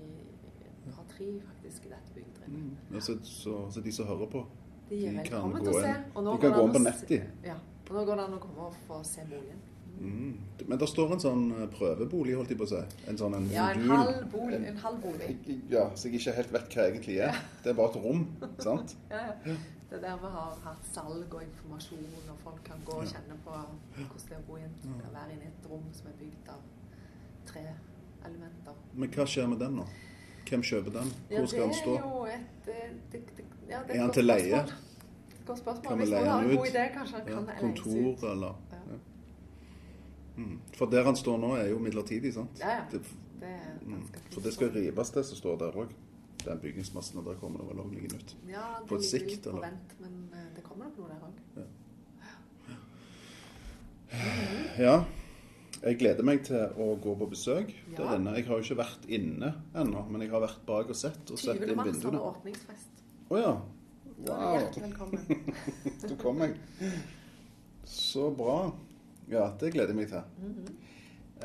par 0.91 1.05
tre 1.09 1.26
faktisk 1.47 1.86
i 1.86 1.89
dette 1.89 2.14
byggetrinnet. 2.14 2.59
Mm. 2.59 2.95
Ja, 2.95 3.01
så, 3.01 3.18
så, 3.22 3.70
så 3.70 3.80
de 3.80 3.93
som 3.93 4.07
hører 4.07 4.26
på, 4.26 4.47
De 4.89 4.99
er 5.07 5.24
kan 5.24 5.24
velkommen 5.24 5.59
gå 5.59 5.64
til 5.64 5.74
å 5.74 5.80
se. 5.82 5.89
inn- 5.89 6.05
og 6.14 6.24
de 6.24 6.36
kan 6.43 6.53
gå 6.59 6.62
inn 6.66 6.72
på 6.76 6.82
nettet. 6.84 7.26
Ja. 7.45 7.57
Og 7.89 7.95
nå 7.97 8.05
går 8.05 8.16
det 8.20 8.24
an 8.28 8.34
å 8.36 8.39
komme 8.41 8.66
og 8.68 8.74
få 8.89 9.01
se 9.05 9.24
boligen. 9.30 9.59
mm. 10.01 10.39
Men 10.68 10.78
det 10.78 10.89
står 10.89 11.12
en 11.12 11.20
sånn 11.20 11.45
eh, 11.62 11.66
prøvebolig, 11.72 12.34
holdt 12.36 12.51
jeg 12.53 12.59
på 12.59 12.64
å 12.66 12.68
si. 12.68 12.80
En 13.09 13.16
sånn 13.18 13.34
en 13.34 13.47
Ja, 13.51 13.70
en 13.72 13.89
halv 13.89 14.30
bolig. 14.32 14.61
En 14.68 14.76
halv 14.76 15.01
bolig. 15.03 15.39
Ja, 15.70 15.89
så 15.97 16.09
jeg 16.09 16.20
ikke 16.20 16.34
helt 16.36 16.53
vet 16.53 16.74
hva 16.76 16.86
egentlig 16.91 17.18
er. 17.24 17.39
Det 17.64 17.70
er 17.72 17.74
bare 17.74 17.91
et 17.95 18.01
rom, 18.05 18.26
sant? 18.59 18.97
Ja, 19.11 19.22
ja. 19.47 19.57
Det 19.89 19.97
er 19.97 20.03
der 20.03 20.18
vi 20.20 20.28
har 20.34 20.57
hatt 20.64 20.84
salg 20.93 21.32
og 21.34 21.43
informasjon, 21.43 22.03
og 22.28 22.36
folk 22.45 22.59
kan 22.64 22.76
gå 22.84 22.93
og 22.93 23.07
kjenne 23.09 23.39
på 23.45 23.51
hvordan 23.51 24.26
det 24.28 24.34
er 24.36 24.43
å 24.43 24.47
bo 24.47 24.57
i 24.59 24.64
en, 24.66 24.74
å 24.84 25.12
være 25.14 25.32
inne 25.32 25.47
i 25.47 25.49
et 25.49 25.68
rom 25.70 25.86
som 25.97 26.11
er 26.11 26.18
bygd 26.20 26.51
av 26.53 26.61
tre 27.49 27.62
elementer. 28.28 28.74
Men 28.93 29.09
hva 29.14 29.24
skjer 29.24 29.49
med 29.49 29.59
den 29.64 29.78
nå? 29.80 29.86
Hvem 30.51 30.62
kjøper 30.62 30.93
den? 30.99 31.09
Ja, 31.30 31.39
Hvor 31.41 31.49
skal 31.49 31.64
den 31.70 31.74
stå? 31.80 31.95
Jo 32.05 32.26
et 32.28 32.68
eh, 32.68 32.91
det, 33.12 33.22
det, 33.39 33.45
ja, 33.68 33.82
det 33.86 33.96
Er 33.96 34.00
han 34.00 34.12
til 34.12 34.24
leie? 34.24 34.64
Godt 35.46 35.58
spørsmål. 35.58 35.88
Kan 35.88 35.98
vi 35.98 36.04
leie 36.10 36.30
han 36.30 36.50
ut? 36.50 36.66
idé, 36.68 36.84
kanskje 36.94 37.22
Ja, 37.26 37.34
kan 37.34 37.46
kontor 37.60 38.28
eller 38.32 38.54
Ja. 38.72 38.80
ja. 38.92 38.98
mm. 40.36 40.60
For 40.76 40.86
der 40.86 41.04
han 41.04 41.16
står 41.16 41.38
nå, 41.38 41.54
er 41.56 41.68
jo 41.68 41.78
midlertidig, 41.78 42.34
sant? 42.34 42.60
Ja, 42.60 42.70
ja. 42.70 42.84
Det, 42.92 43.02
Det 43.40 43.48
er 43.48 43.78
ganske. 43.90 44.18
For 44.32 44.40
det 44.40 44.54
skal 44.54 44.70
rives, 44.74 45.10
det 45.10 45.26
som 45.26 45.36
står 45.36 45.58
der 45.58 45.70
òg. 45.72 45.88
Den 46.44 46.58
bygningsmassen. 46.58 47.18
Og 47.18 47.24
der 47.24 47.34
kommer 47.40 47.58
det 47.58 47.68
vel 47.68 47.78
òg 47.84 47.92
noe 47.92 48.02
nytt. 48.02 48.36
Ja, 48.48 48.64
det 48.80 48.88
på 48.88 48.94
et 48.94 49.00
ligger 49.00 49.18
sikt, 49.18 49.30
litt 49.30 49.42
på 49.42 49.50
eller? 49.50 49.60
vent, 49.60 49.94
men 50.00 50.30
eh, 50.32 50.48
det 50.56 50.64
kommer 50.64 50.84
nok 50.84 50.98
noe 50.98 51.08
der 51.08 51.20
òg. 51.28 51.34
Ja. 54.78 55.04
Jeg 55.82 55.98
gleder 55.98 56.26
meg 56.26 56.42
til 56.46 56.72
å 56.80 56.96
gå 56.98 57.14
på 57.18 57.26
besøk. 57.30 57.74
ja. 57.92 57.96
der 57.98 58.16
inne. 58.16 58.34
Jeg 58.38 58.46
har 58.48 58.58
jo 58.58 58.66
ikke 58.66 58.78
vært 58.80 59.04
inne 59.08 59.52
ennå, 59.74 60.04
men 60.10 60.24
jeg 60.24 60.30
har 60.30 60.42
vært 60.42 60.64
bak 60.66 60.90
og 60.90 60.96
sett. 60.98 61.22
Og 61.30 61.38
sett 61.38 61.60
20. 61.60 61.70
inn 61.70 61.76
mars 61.76 62.02
har 62.02 62.16
vi 62.16 62.22
åpningsfest. 62.30 62.97
Å 63.28 63.38
ja. 63.40 63.52
Er 63.52 64.24
du 64.24 64.32
Wow. 64.32 64.54
hjertelig 64.58 64.84
velkommen. 64.88 65.20
Du 66.08 66.14
kom 66.18 66.40
jeg. 66.42 66.56
Så 67.86 68.30
bra. 68.34 68.72
Ja, 69.30 69.44
det 69.60 69.70
gleder 69.74 69.92
jeg 69.94 69.98
meg 70.00 70.08
til. 70.10 70.72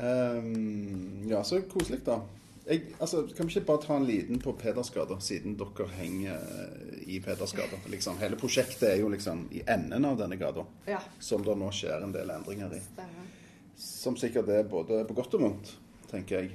Ehm, 0.02 1.28
ja, 1.30 1.42
så 1.46 1.60
koselig, 1.70 2.00
da. 2.06 2.16
Jeg, 2.64 2.94
altså, 2.98 3.20
kan 3.36 3.46
vi 3.46 3.52
ikke 3.52 3.66
bare 3.68 3.82
ta 3.84 3.96
en 3.98 4.06
liten 4.08 4.40
på 4.40 4.54
Pedersgata, 4.58 5.18
siden 5.20 5.54
dere 5.60 5.86
henger 5.98 6.34
eh, 6.40 6.98
i 7.12 7.18
Pedersgata? 7.22 7.76
Liksom, 7.92 8.16
hele 8.22 8.38
prosjektet 8.40 8.86
er 8.88 8.96
jo 9.02 9.10
liksom 9.12 9.44
i 9.52 9.60
enden 9.68 10.08
av 10.08 10.16
denne 10.18 10.38
gata, 10.40 10.64
Ja, 10.88 11.02
som 11.20 11.44
det 11.44 11.54
nå 11.60 11.68
skjer 11.76 12.02
en 12.06 12.14
del 12.16 12.32
endringer 12.32 12.72
i. 12.74 12.80
stemmer. 12.88 13.28
Som 13.76 14.16
sikkert 14.16 14.48
er 14.54 14.64
både 14.70 15.02
på 15.04 15.14
godt 15.18 15.36
og 15.36 15.44
vondt, 15.44 15.74
tenker 16.10 16.40
jeg. 16.40 16.54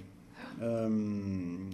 Ehm, 0.59 1.69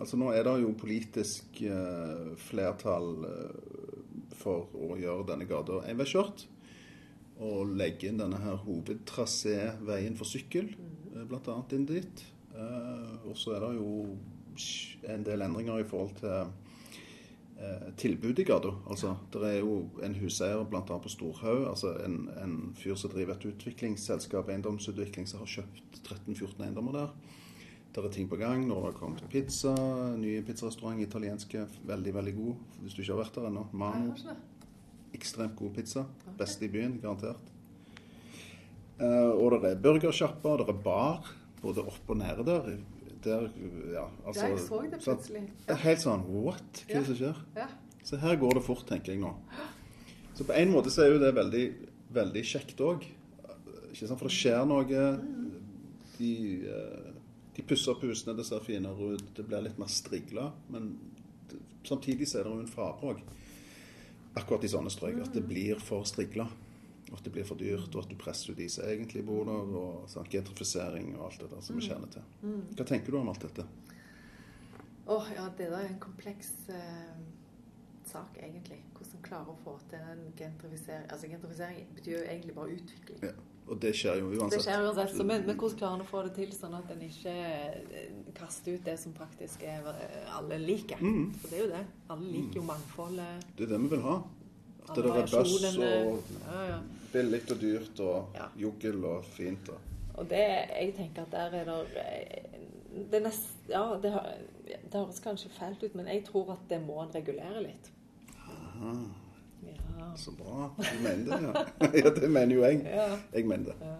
altså 0.00 0.16
Nå 0.16 0.30
er 0.32 0.46
det 0.46 0.56
jo 0.62 0.72
politisk 0.80 1.60
uh, 1.68 2.32
flertall 2.40 3.10
uh, 3.28 4.30
for 4.40 4.72
å 4.72 4.96
gjøre 5.00 5.28
denne 5.28 5.48
gata 5.48 5.82
enveiskjørt. 5.90 6.46
Og 7.40 7.74
legge 7.76 8.08
inn 8.08 8.20
denne 8.20 8.40
her 8.40 8.58
hovedtraséveien 8.64 10.16
for 10.16 10.28
sykkel, 10.28 10.74
eh, 11.14 11.22
blant 11.24 11.46
annet 11.48 11.76
inn 11.76 11.86
dit. 11.88 12.24
Uh, 12.52 13.16
og 13.30 13.36
så 13.40 13.54
er 13.56 13.64
det 13.64 13.70
jo 13.78 13.92
en 15.08 15.24
del 15.24 15.46
endringer 15.46 15.80
i 15.80 15.88
forhold 15.88 16.18
til 16.20 16.34
tilbudet 16.40 17.96
tilbud 18.00 18.38
i 18.40 18.44
gata. 18.48 18.70
Altså, 18.88 19.10
det 19.34 19.40
er 19.44 19.58
jo 19.58 19.74
en 20.00 20.14
huseier 20.16 20.62
bl.a. 20.64 20.80
på 20.80 21.10
Storhaug, 21.12 21.66
altså 21.68 21.90
en, 22.06 22.14
en 22.40 22.54
fyr 22.72 22.96
som 22.96 23.12
driver 23.12 23.34
et 23.34 23.44
utviklingsselskap, 23.50 24.48
eiendomsutvikling, 24.48 25.28
som 25.28 25.42
har 25.42 25.50
kjøpt 25.58 26.00
13-14 26.00 26.64
eiendommer 26.64 26.96
der. 26.96 27.12
Der 27.94 28.06
er 28.06 28.12
ting 28.14 28.28
på 28.30 28.36
gang. 28.38 28.66
når 28.66 28.80
har 28.80 28.92
det 28.92 29.00
kommet 29.00 29.24
pizza, 29.30 29.74
ny 30.16 30.36
pizzarestaurant, 30.46 31.00
italienske, 31.02 31.66
veldig, 31.84 32.14
veldig 32.14 32.34
god. 32.36 32.54
Hvis 32.82 32.94
du 32.94 33.02
ikke 33.02 33.12
har 33.12 33.22
vært 33.24 33.34
der 33.34 33.48
ennå. 33.48 33.66
Mano. 33.72 34.14
Ekstremt 35.14 35.56
god 35.58 35.74
pizza. 35.74 36.04
Beste 36.38 36.64
i 36.64 36.70
byen, 36.70 37.00
garantert. 37.02 37.50
Eh, 39.00 39.30
og 39.32 39.56
det 39.56 39.72
er 39.72 39.82
burgersjapper, 39.82 40.60
det 40.60 40.74
er 40.74 40.80
bar, 40.84 41.28
både 41.62 41.84
opp 41.88 42.10
og 42.12 42.18
nede 42.20 42.44
der. 42.46 42.72
Der, 43.24 43.48
ja, 43.92 44.06
altså, 44.26 44.46
jeg 44.46 44.60
så 44.64 44.80
det 44.80 44.98
plutselig. 45.02 45.42
Ja. 45.68 45.74
helt 45.82 46.00
sånn 46.00 46.22
What? 46.32 46.84
Hva 46.86 46.94
er 46.94 47.02
det 47.02 47.08
som 47.10 47.18
skjer? 47.18 47.40
Ja. 47.58 47.66
Så 48.06 48.16
her 48.22 48.38
går 48.40 48.56
det 48.56 48.62
fort, 48.64 48.86
tenker 48.88 49.12
jeg 49.12 49.20
nå. 49.20 49.34
Så 50.38 50.46
på 50.48 50.54
en 50.56 50.72
måte 50.72 50.92
så 50.92 51.04
er 51.04 51.12
jo 51.12 51.20
det 51.20 51.34
veldig, 51.36 51.64
veldig 52.16 52.44
kjekt 52.48 52.80
òg. 52.80 53.04
For 53.92 54.24
det 54.24 54.32
skjer 54.32 54.64
noe. 54.68 54.86
De, 56.16 56.30
eh, 56.70 56.99
de 57.60 57.66
pusser 57.66 57.92
opp 57.92 58.04
husene, 58.04 58.36
det 58.36 58.46
ser 58.48 58.64
finere 58.64 59.14
ut. 59.14 59.26
Det 59.36 59.44
blir 59.44 59.66
litt 59.66 59.78
mer 59.80 59.90
strigla. 59.92 60.50
Men 60.72 60.94
samtidig 61.84 62.28
så 62.28 62.40
er 62.40 62.48
det 62.48 62.54
jo 62.54 62.64
en 62.64 62.70
fare 62.70 63.12
òg, 63.12 63.22
akkurat 64.40 64.64
i 64.64 64.72
sånne 64.72 64.92
strøk, 64.92 65.20
at 65.24 65.36
det 65.36 65.44
blir 65.44 65.80
for 65.82 66.08
strigla. 66.08 66.48
At 67.10 67.24
det 67.26 67.32
blir 67.34 67.44
for 67.44 67.58
dyrt, 67.58 67.90
og 67.96 68.04
at 68.04 68.10
du 68.12 68.16
presser 68.18 68.52
ut 68.52 68.60
de 68.60 68.68
som 68.70 68.86
egentlig 68.86 69.24
bor 69.26 69.42
der. 69.48 69.76
og 69.80 70.08
sånn, 70.08 70.28
Gentrifisering 70.30 71.12
og 71.16 71.26
alt 71.26 71.42
det 71.42 71.50
der 71.50 71.64
som 71.66 71.76
vi 71.76 71.88
kjenner 71.88 72.12
til. 72.14 72.26
Hva 72.78 72.86
tenker 72.86 73.10
du 73.10 73.18
om 73.18 73.32
alt 73.32 73.42
dette? 73.42 73.66
Åh, 75.10 75.32
ja, 75.34 75.48
det 75.58 75.66
er 75.66 75.88
en 75.88 75.98
kompleks 75.98 76.52
eh, 76.70 77.16
sak, 78.06 78.38
egentlig. 78.38 78.78
Hvordan 78.94 79.24
klare 79.26 79.50
å 79.50 79.58
få 79.64 79.74
til 79.90 80.04
en 80.12 80.22
gentrifisering. 80.38 81.08
Altså, 81.10 81.32
gentrifisering 81.32 81.90
betyr 81.96 82.14
jo 82.14 82.22
egentlig 82.22 82.54
bare 82.54 82.76
utvikling. 82.78 83.24
Ja. 83.26 83.34
Og 83.68 83.78
det 83.80 83.92
skjer 83.94 84.16
jo 84.18 84.30
Det 84.32 84.38
uansett. 84.40 84.62
skjer 84.64 84.82
uansett, 84.86 85.12
så, 85.16 85.24
men, 85.24 85.44
men 85.46 85.56
hvordan 85.56 85.78
klarer 85.78 85.94
en 85.94 86.02
å 86.02 86.08
få 86.08 86.22
det 86.26 86.32
til 86.34 86.50
sånn 86.56 86.74
at 86.74 86.88
en 86.90 87.02
ikke 87.06 87.34
eh, 87.34 88.08
kaster 88.34 88.74
ut 88.74 88.84
det 88.84 88.96
som 88.98 89.12
faktisk 89.14 89.62
er 89.62 89.86
eh, 89.92 90.32
alle 90.38 90.58
liker? 90.58 90.98
Mm. 90.98 91.28
For 91.38 91.48
det 91.52 91.58
er 91.58 91.62
jo 91.64 91.70
det. 91.76 91.84
Alle 92.10 92.32
liker 92.32 92.58
jo 92.58 92.64
mangfoldet. 92.66 93.46
Det 93.56 93.66
er 93.68 93.72
det 93.74 93.80
vi 93.84 93.92
vil 93.94 94.02
ha. 94.08 94.16
At 94.88 94.96
det 94.96 95.04
er 95.06 95.28
bøss 95.30 95.76
og 95.76 96.32
ja, 96.48 96.62
ja. 96.72 96.78
billig 97.12 97.42
og 97.52 97.60
dyrt 97.60 98.00
og 98.02 98.34
Ja. 98.40 98.48
juggel 98.58 99.04
og 99.04 99.24
fint. 99.36 99.68
Og. 99.70 99.78
Og 100.18 100.26
det, 100.32 100.40
jeg 100.80 100.94
tenker 100.96 101.22
at 101.28 101.30
der 101.36 101.54
er 101.60 101.64
det 101.70 101.78
eh, 102.02 102.58
det, 103.12 103.22
nest, 103.22 103.52
ja, 103.70 103.84
det, 104.02 104.10
det 104.66 104.98
høres 104.98 105.20
kanskje 105.22 105.52
fælt 105.54 105.84
ut, 105.86 105.94
men 105.94 106.08
jeg 106.10 106.24
tror 106.26 106.50
at 106.56 106.64
det 106.72 106.80
må 106.82 106.98
en 107.04 107.14
regulere 107.14 107.62
litt. 107.62 107.92
Aha, 108.50 108.96
Ja. 109.66 110.10
så 110.16 110.30
bra. 110.30 110.70
Du 110.78 111.02
mener 111.02 111.36
det, 111.36 111.42
ja. 111.80 111.90
ja, 112.04 112.10
det 112.20 112.30
mener 112.30 112.54
jo 112.54 112.64
jeg. 112.64 112.82
ja. 112.84 113.08
Jeg 113.34 113.46
mener 113.46 113.64
det. 113.64 113.74
Ja. 113.80 113.96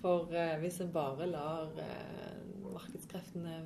For 0.00 0.34
eh, 0.36 0.58
hvis 0.60 0.80
en 0.80 0.92
bare 0.92 1.26
lar 1.30 1.70
eh, 1.80 2.38
markedskreftene 2.72 3.62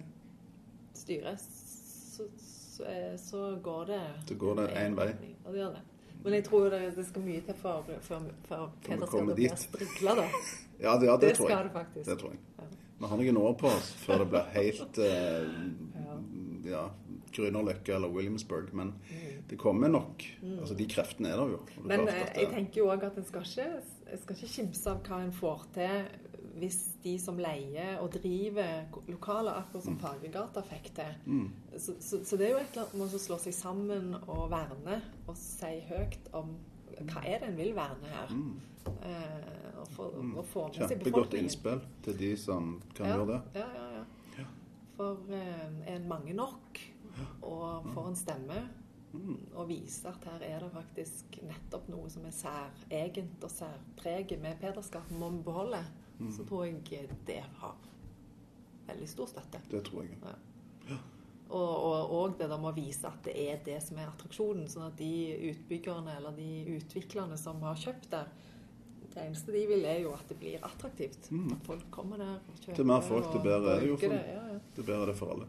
styre, 0.95 1.37
så, 1.39 2.29
så, 2.39 2.85
eh, 2.85 3.15
så 3.19 3.59
går 3.63 3.85
det 3.85 4.03
Så 4.29 4.35
går 4.35 4.55
det 4.61 4.69
én 4.69 4.95
vei. 4.99 5.09
Og 5.45 5.53
det 5.53 5.61
gjør 5.61 5.73
det. 5.79 5.83
Men 6.25 6.35
jeg 6.35 6.45
tror 6.45 6.71
det, 6.71 6.97
det 6.97 7.07
skal 7.07 7.23
mye 7.23 7.41
til 7.47 7.55
for, 7.55 7.85
for, 8.01 8.23
for 8.49 8.73
Peder 8.87 9.07
skal 9.07 9.25
bli 9.25 9.35
dit. 9.43 9.69
da. 10.03 10.25
Ja, 10.81 10.93
det, 10.99 11.07
ja, 11.07 11.17
det, 11.17 11.21
Det 11.29 11.35
tror 11.37 11.51
jeg. 11.51 11.65
det 11.65 11.73
faktisk. 11.73 12.11
Det 12.11 12.19
tror 12.19 12.31
jeg. 12.31 12.39
Ja. 12.59 12.65
Vi 12.99 13.07
har 13.07 13.17
noen 13.17 13.37
år 13.37 13.53
på 13.59 13.67
oss 13.67 13.89
før 14.05 14.19
det 14.23 14.29
blir 14.31 14.51
helt 14.55 14.99
eh, 14.99 15.49
Ja. 16.73 16.89
Grünerløkka 17.33 17.95
eller 17.95 18.09
Williamsburg. 18.09 18.75
Men 18.75 18.95
det 19.49 19.57
kommer 19.57 19.89
nok. 19.89 20.25
Altså, 20.61 20.75
De 20.75 20.87
kreftene 20.91 21.33
er 21.33 21.41
der 21.41 21.53
jo. 21.55 21.61
Men 21.83 22.05
klart 22.05 22.15
eh, 22.15 22.43
jeg 22.43 22.51
tenker 22.53 22.83
jo 22.83 22.89
òg 22.93 23.05
at 23.09 23.19
en 23.19 23.27
skal 23.27 23.47
ikke, 23.47 23.69
skal 24.23 24.37
ikke 24.37 24.55
kimse 24.55 24.91
av 24.93 25.01
hva 25.07 25.21
en 25.25 25.35
får 25.35 25.69
til 25.77 26.09
hvis 26.59 26.79
de 27.05 27.13
som 27.23 27.39
leier 27.39 28.01
og 28.03 28.11
driver 28.17 28.89
lokaler, 29.07 29.61
akkurat 29.61 29.85
som 29.85 29.99
Fargegata 30.01 30.63
fikk 30.67 30.89
til. 30.97 31.13
Mm. 31.31 31.45
Så, 31.77 31.95
så, 32.03 32.19
så 32.27 32.39
det 32.41 32.49
er 32.49 32.57
jo 32.57 32.63
et 32.65 32.73
eller 32.73 32.83
annet 32.89 32.97
med 32.99 33.15
å 33.15 33.21
slå 33.23 33.39
seg 33.43 33.55
sammen 33.55 34.17
og 34.25 34.49
verne, 34.51 34.99
og 35.29 35.39
si 35.39 35.71
høyt 35.87 36.27
om 36.35 36.57
hva 36.99 37.23
er 37.23 37.45
det 37.45 37.53
en 37.53 37.61
vil 37.61 37.71
verne 37.77 38.11
her. 38.11 38.35
Eh, 39.07 39.79
og, 39.79 39.87
få, 39.95 40.09
og 40.11 40.43
få 40.51 40.67
med 40.73 40.81
seg 40.81 40.99
befolkningen. 40.99 41.05
Kjempegodt 41.05 41.39
innspill 41.39 41.85
til 42.09 42.19
de 42.25 42.33
som 42.41 42.75
kan 42.91 43.07
ja, 43.07 43.15
gjøre 43.15 43.31
det. 43.31 43.63
Ja, 43.63 43.71
ja, 43.79 44.03
ja. 44.41 44.49
For 44.99 45.31
eh, 45.31 45.65
er 45.87 46.01
en 46.01 46.11
mange 46.11 46.35
nok 46.35 46.83
og 47.47 47.87
får 47.95 48.11
en 48.11 48.19
stemme 48.19 48.59
Mm. 48.59 48.78
Og 49.55 49.69
vise 49.69 50.09
at 50.09 50.25
her 50.25 50.43
er 50.47 50.59
det 50.61 50.71
faktisk 50.73 51.39
nettopp 51.43 51.89
noe 51.89 52.11
som 52.11 52.25
er 52.29 52.35
særegent 52.37 53.45
og 53.45 53.51
særpreget 53.51 54.41
med 54.43 54.59
Pederskap, 54.61 55.11
må 55.11 55.31
vi 55.31 55.43
beholde, 55.43 55.85
Mm. 56.19 56.33
så 56.33 56.45
tror 56.45 56.65
jeg 56.65 57.09
det 57.27 57.45
har 57.61 57.77
veldig 58.89 59.09
stor 59.09 59.27
støtte. 59.27 59.61
Det 59.71 59.85
tror 59.85 60.03
jeg. 60.03 60.17
Og, 61.51 61.83
og, 61.85 62.11
og 62.11 62.33
det 62.39 62.49
der 62.51 62.59
med 62.61 62.73
å 62.73 62.77
vise 62.77 63.07
at 63.07 63.23
det 63.25 63.35
er 63.49 63.61
det 63.65 63.77
som 63.83 63.97
er 64.03 64.09
attraksjonen, 64.11 64.67
sånn 64.69 64.89
at 64.91 64.97
de 64.99 65.09
utbyggerne 65.53 66.17
eller 66.19 66.35
de 66.37 66.49
utviklerne 66.77 67.39
som 67.41 67.63
har 67.63 67.75
kjøpt 67.81 68.11
der, 68.11 68.27
det 69.15 69.23
eneste 69.25 69.53
de 69.55 69.63
vil 69.71 69.85
er 69.89 70.03
jo 70.03 70.11
at 70.13 70.27
det 70.29 70.37
blir 70.43 70.59
attraktivt. 70.67 71.31
At 71.55 71.65
folk 71.71 71.87
kommer 71.91 72.19
der 72.21 72.35
og 72.37 72.59
kjøper. 72.61 72.75
Til 72.77 72.85
mer 72.91 73.01
folk, 73.01 73.27
og 73.31 73.33
det 73.39 73.43
bedre 73.47 73.77
er 73.77 73.81
det 73.81 73.89
jo 73.89 73.97
for- 73.97 74.09
det. 74.09 74.21
Ja, 74.35 74.43
ja. 74.53 74.59
Det 74.77 74.89
er 74.89 75.07
det 75.07 75.17
for 75.17 75.33
alle. 75.37 75.47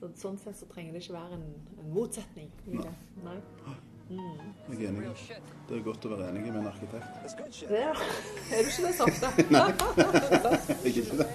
Så, 0.00 0.08
sånn 0.16 0.38
sett 0.40 0.56
så 0.56 0.66
trenger 0.70 0.96
det 0.96 1.02
ikke 1.04 1.18
være 1.18 1.36
en, 1.36 1.46
en 1.82 1.88
motsetning 1.92 2.48
i 2.66 2.78
det. 2.78 2.92
Nei. 3.24 3.38
Jeg 4.10 4.84
er 4.84 4.88
enig. 4.88 5.10
Det 5.68 5.76
er 5.76 5.82
godt 5.86 6.06
å 6.08 6.10
være 6.10 6.30
enig 6.32 6.40
med 6.48 6.56
en 6.62 6.68
arkitekt. 6.70 7.60
Ja. 7.70 7.92
Er 8.50 8.64
du 8.64 8.70
ikke 8.72 8.86
det 8.88 8.94
så 8.96 9.06
ofte? 9.06 9.30
Jeg 9.38 10.80
er 10.80 10.88
ikke 10.90 11.20
det. 11.20 11.28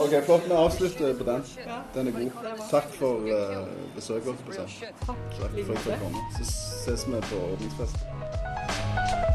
OK, 0.00 0.14
flott. 0.24 0.48
Vi 0.48 0.56
avslutter 0.56 1.18
på 1.18 1.28
den. 1.28 1.44
Den 1.98 2.08
er 2.08 2.16
god. 2.16 2.48
Takk 2.70 2.88
for 2.96 3.28
uh, 3.28 3.68
besøket. 3.98 4.32
vårt. 4.32 4.56
Takk. 4.56 4.96
Takk 5.04 5.36
for 5.36 5.50
at 5.50 5.60
jeg 5.60 5.66
fikk 5.68 6.00
komme. 6.06 6.24
Så 6.38 6.48
ses 6.86 7.06
vi 7.10 7.20
på 7.28 7.44
åpningsfest. 7.50 9.31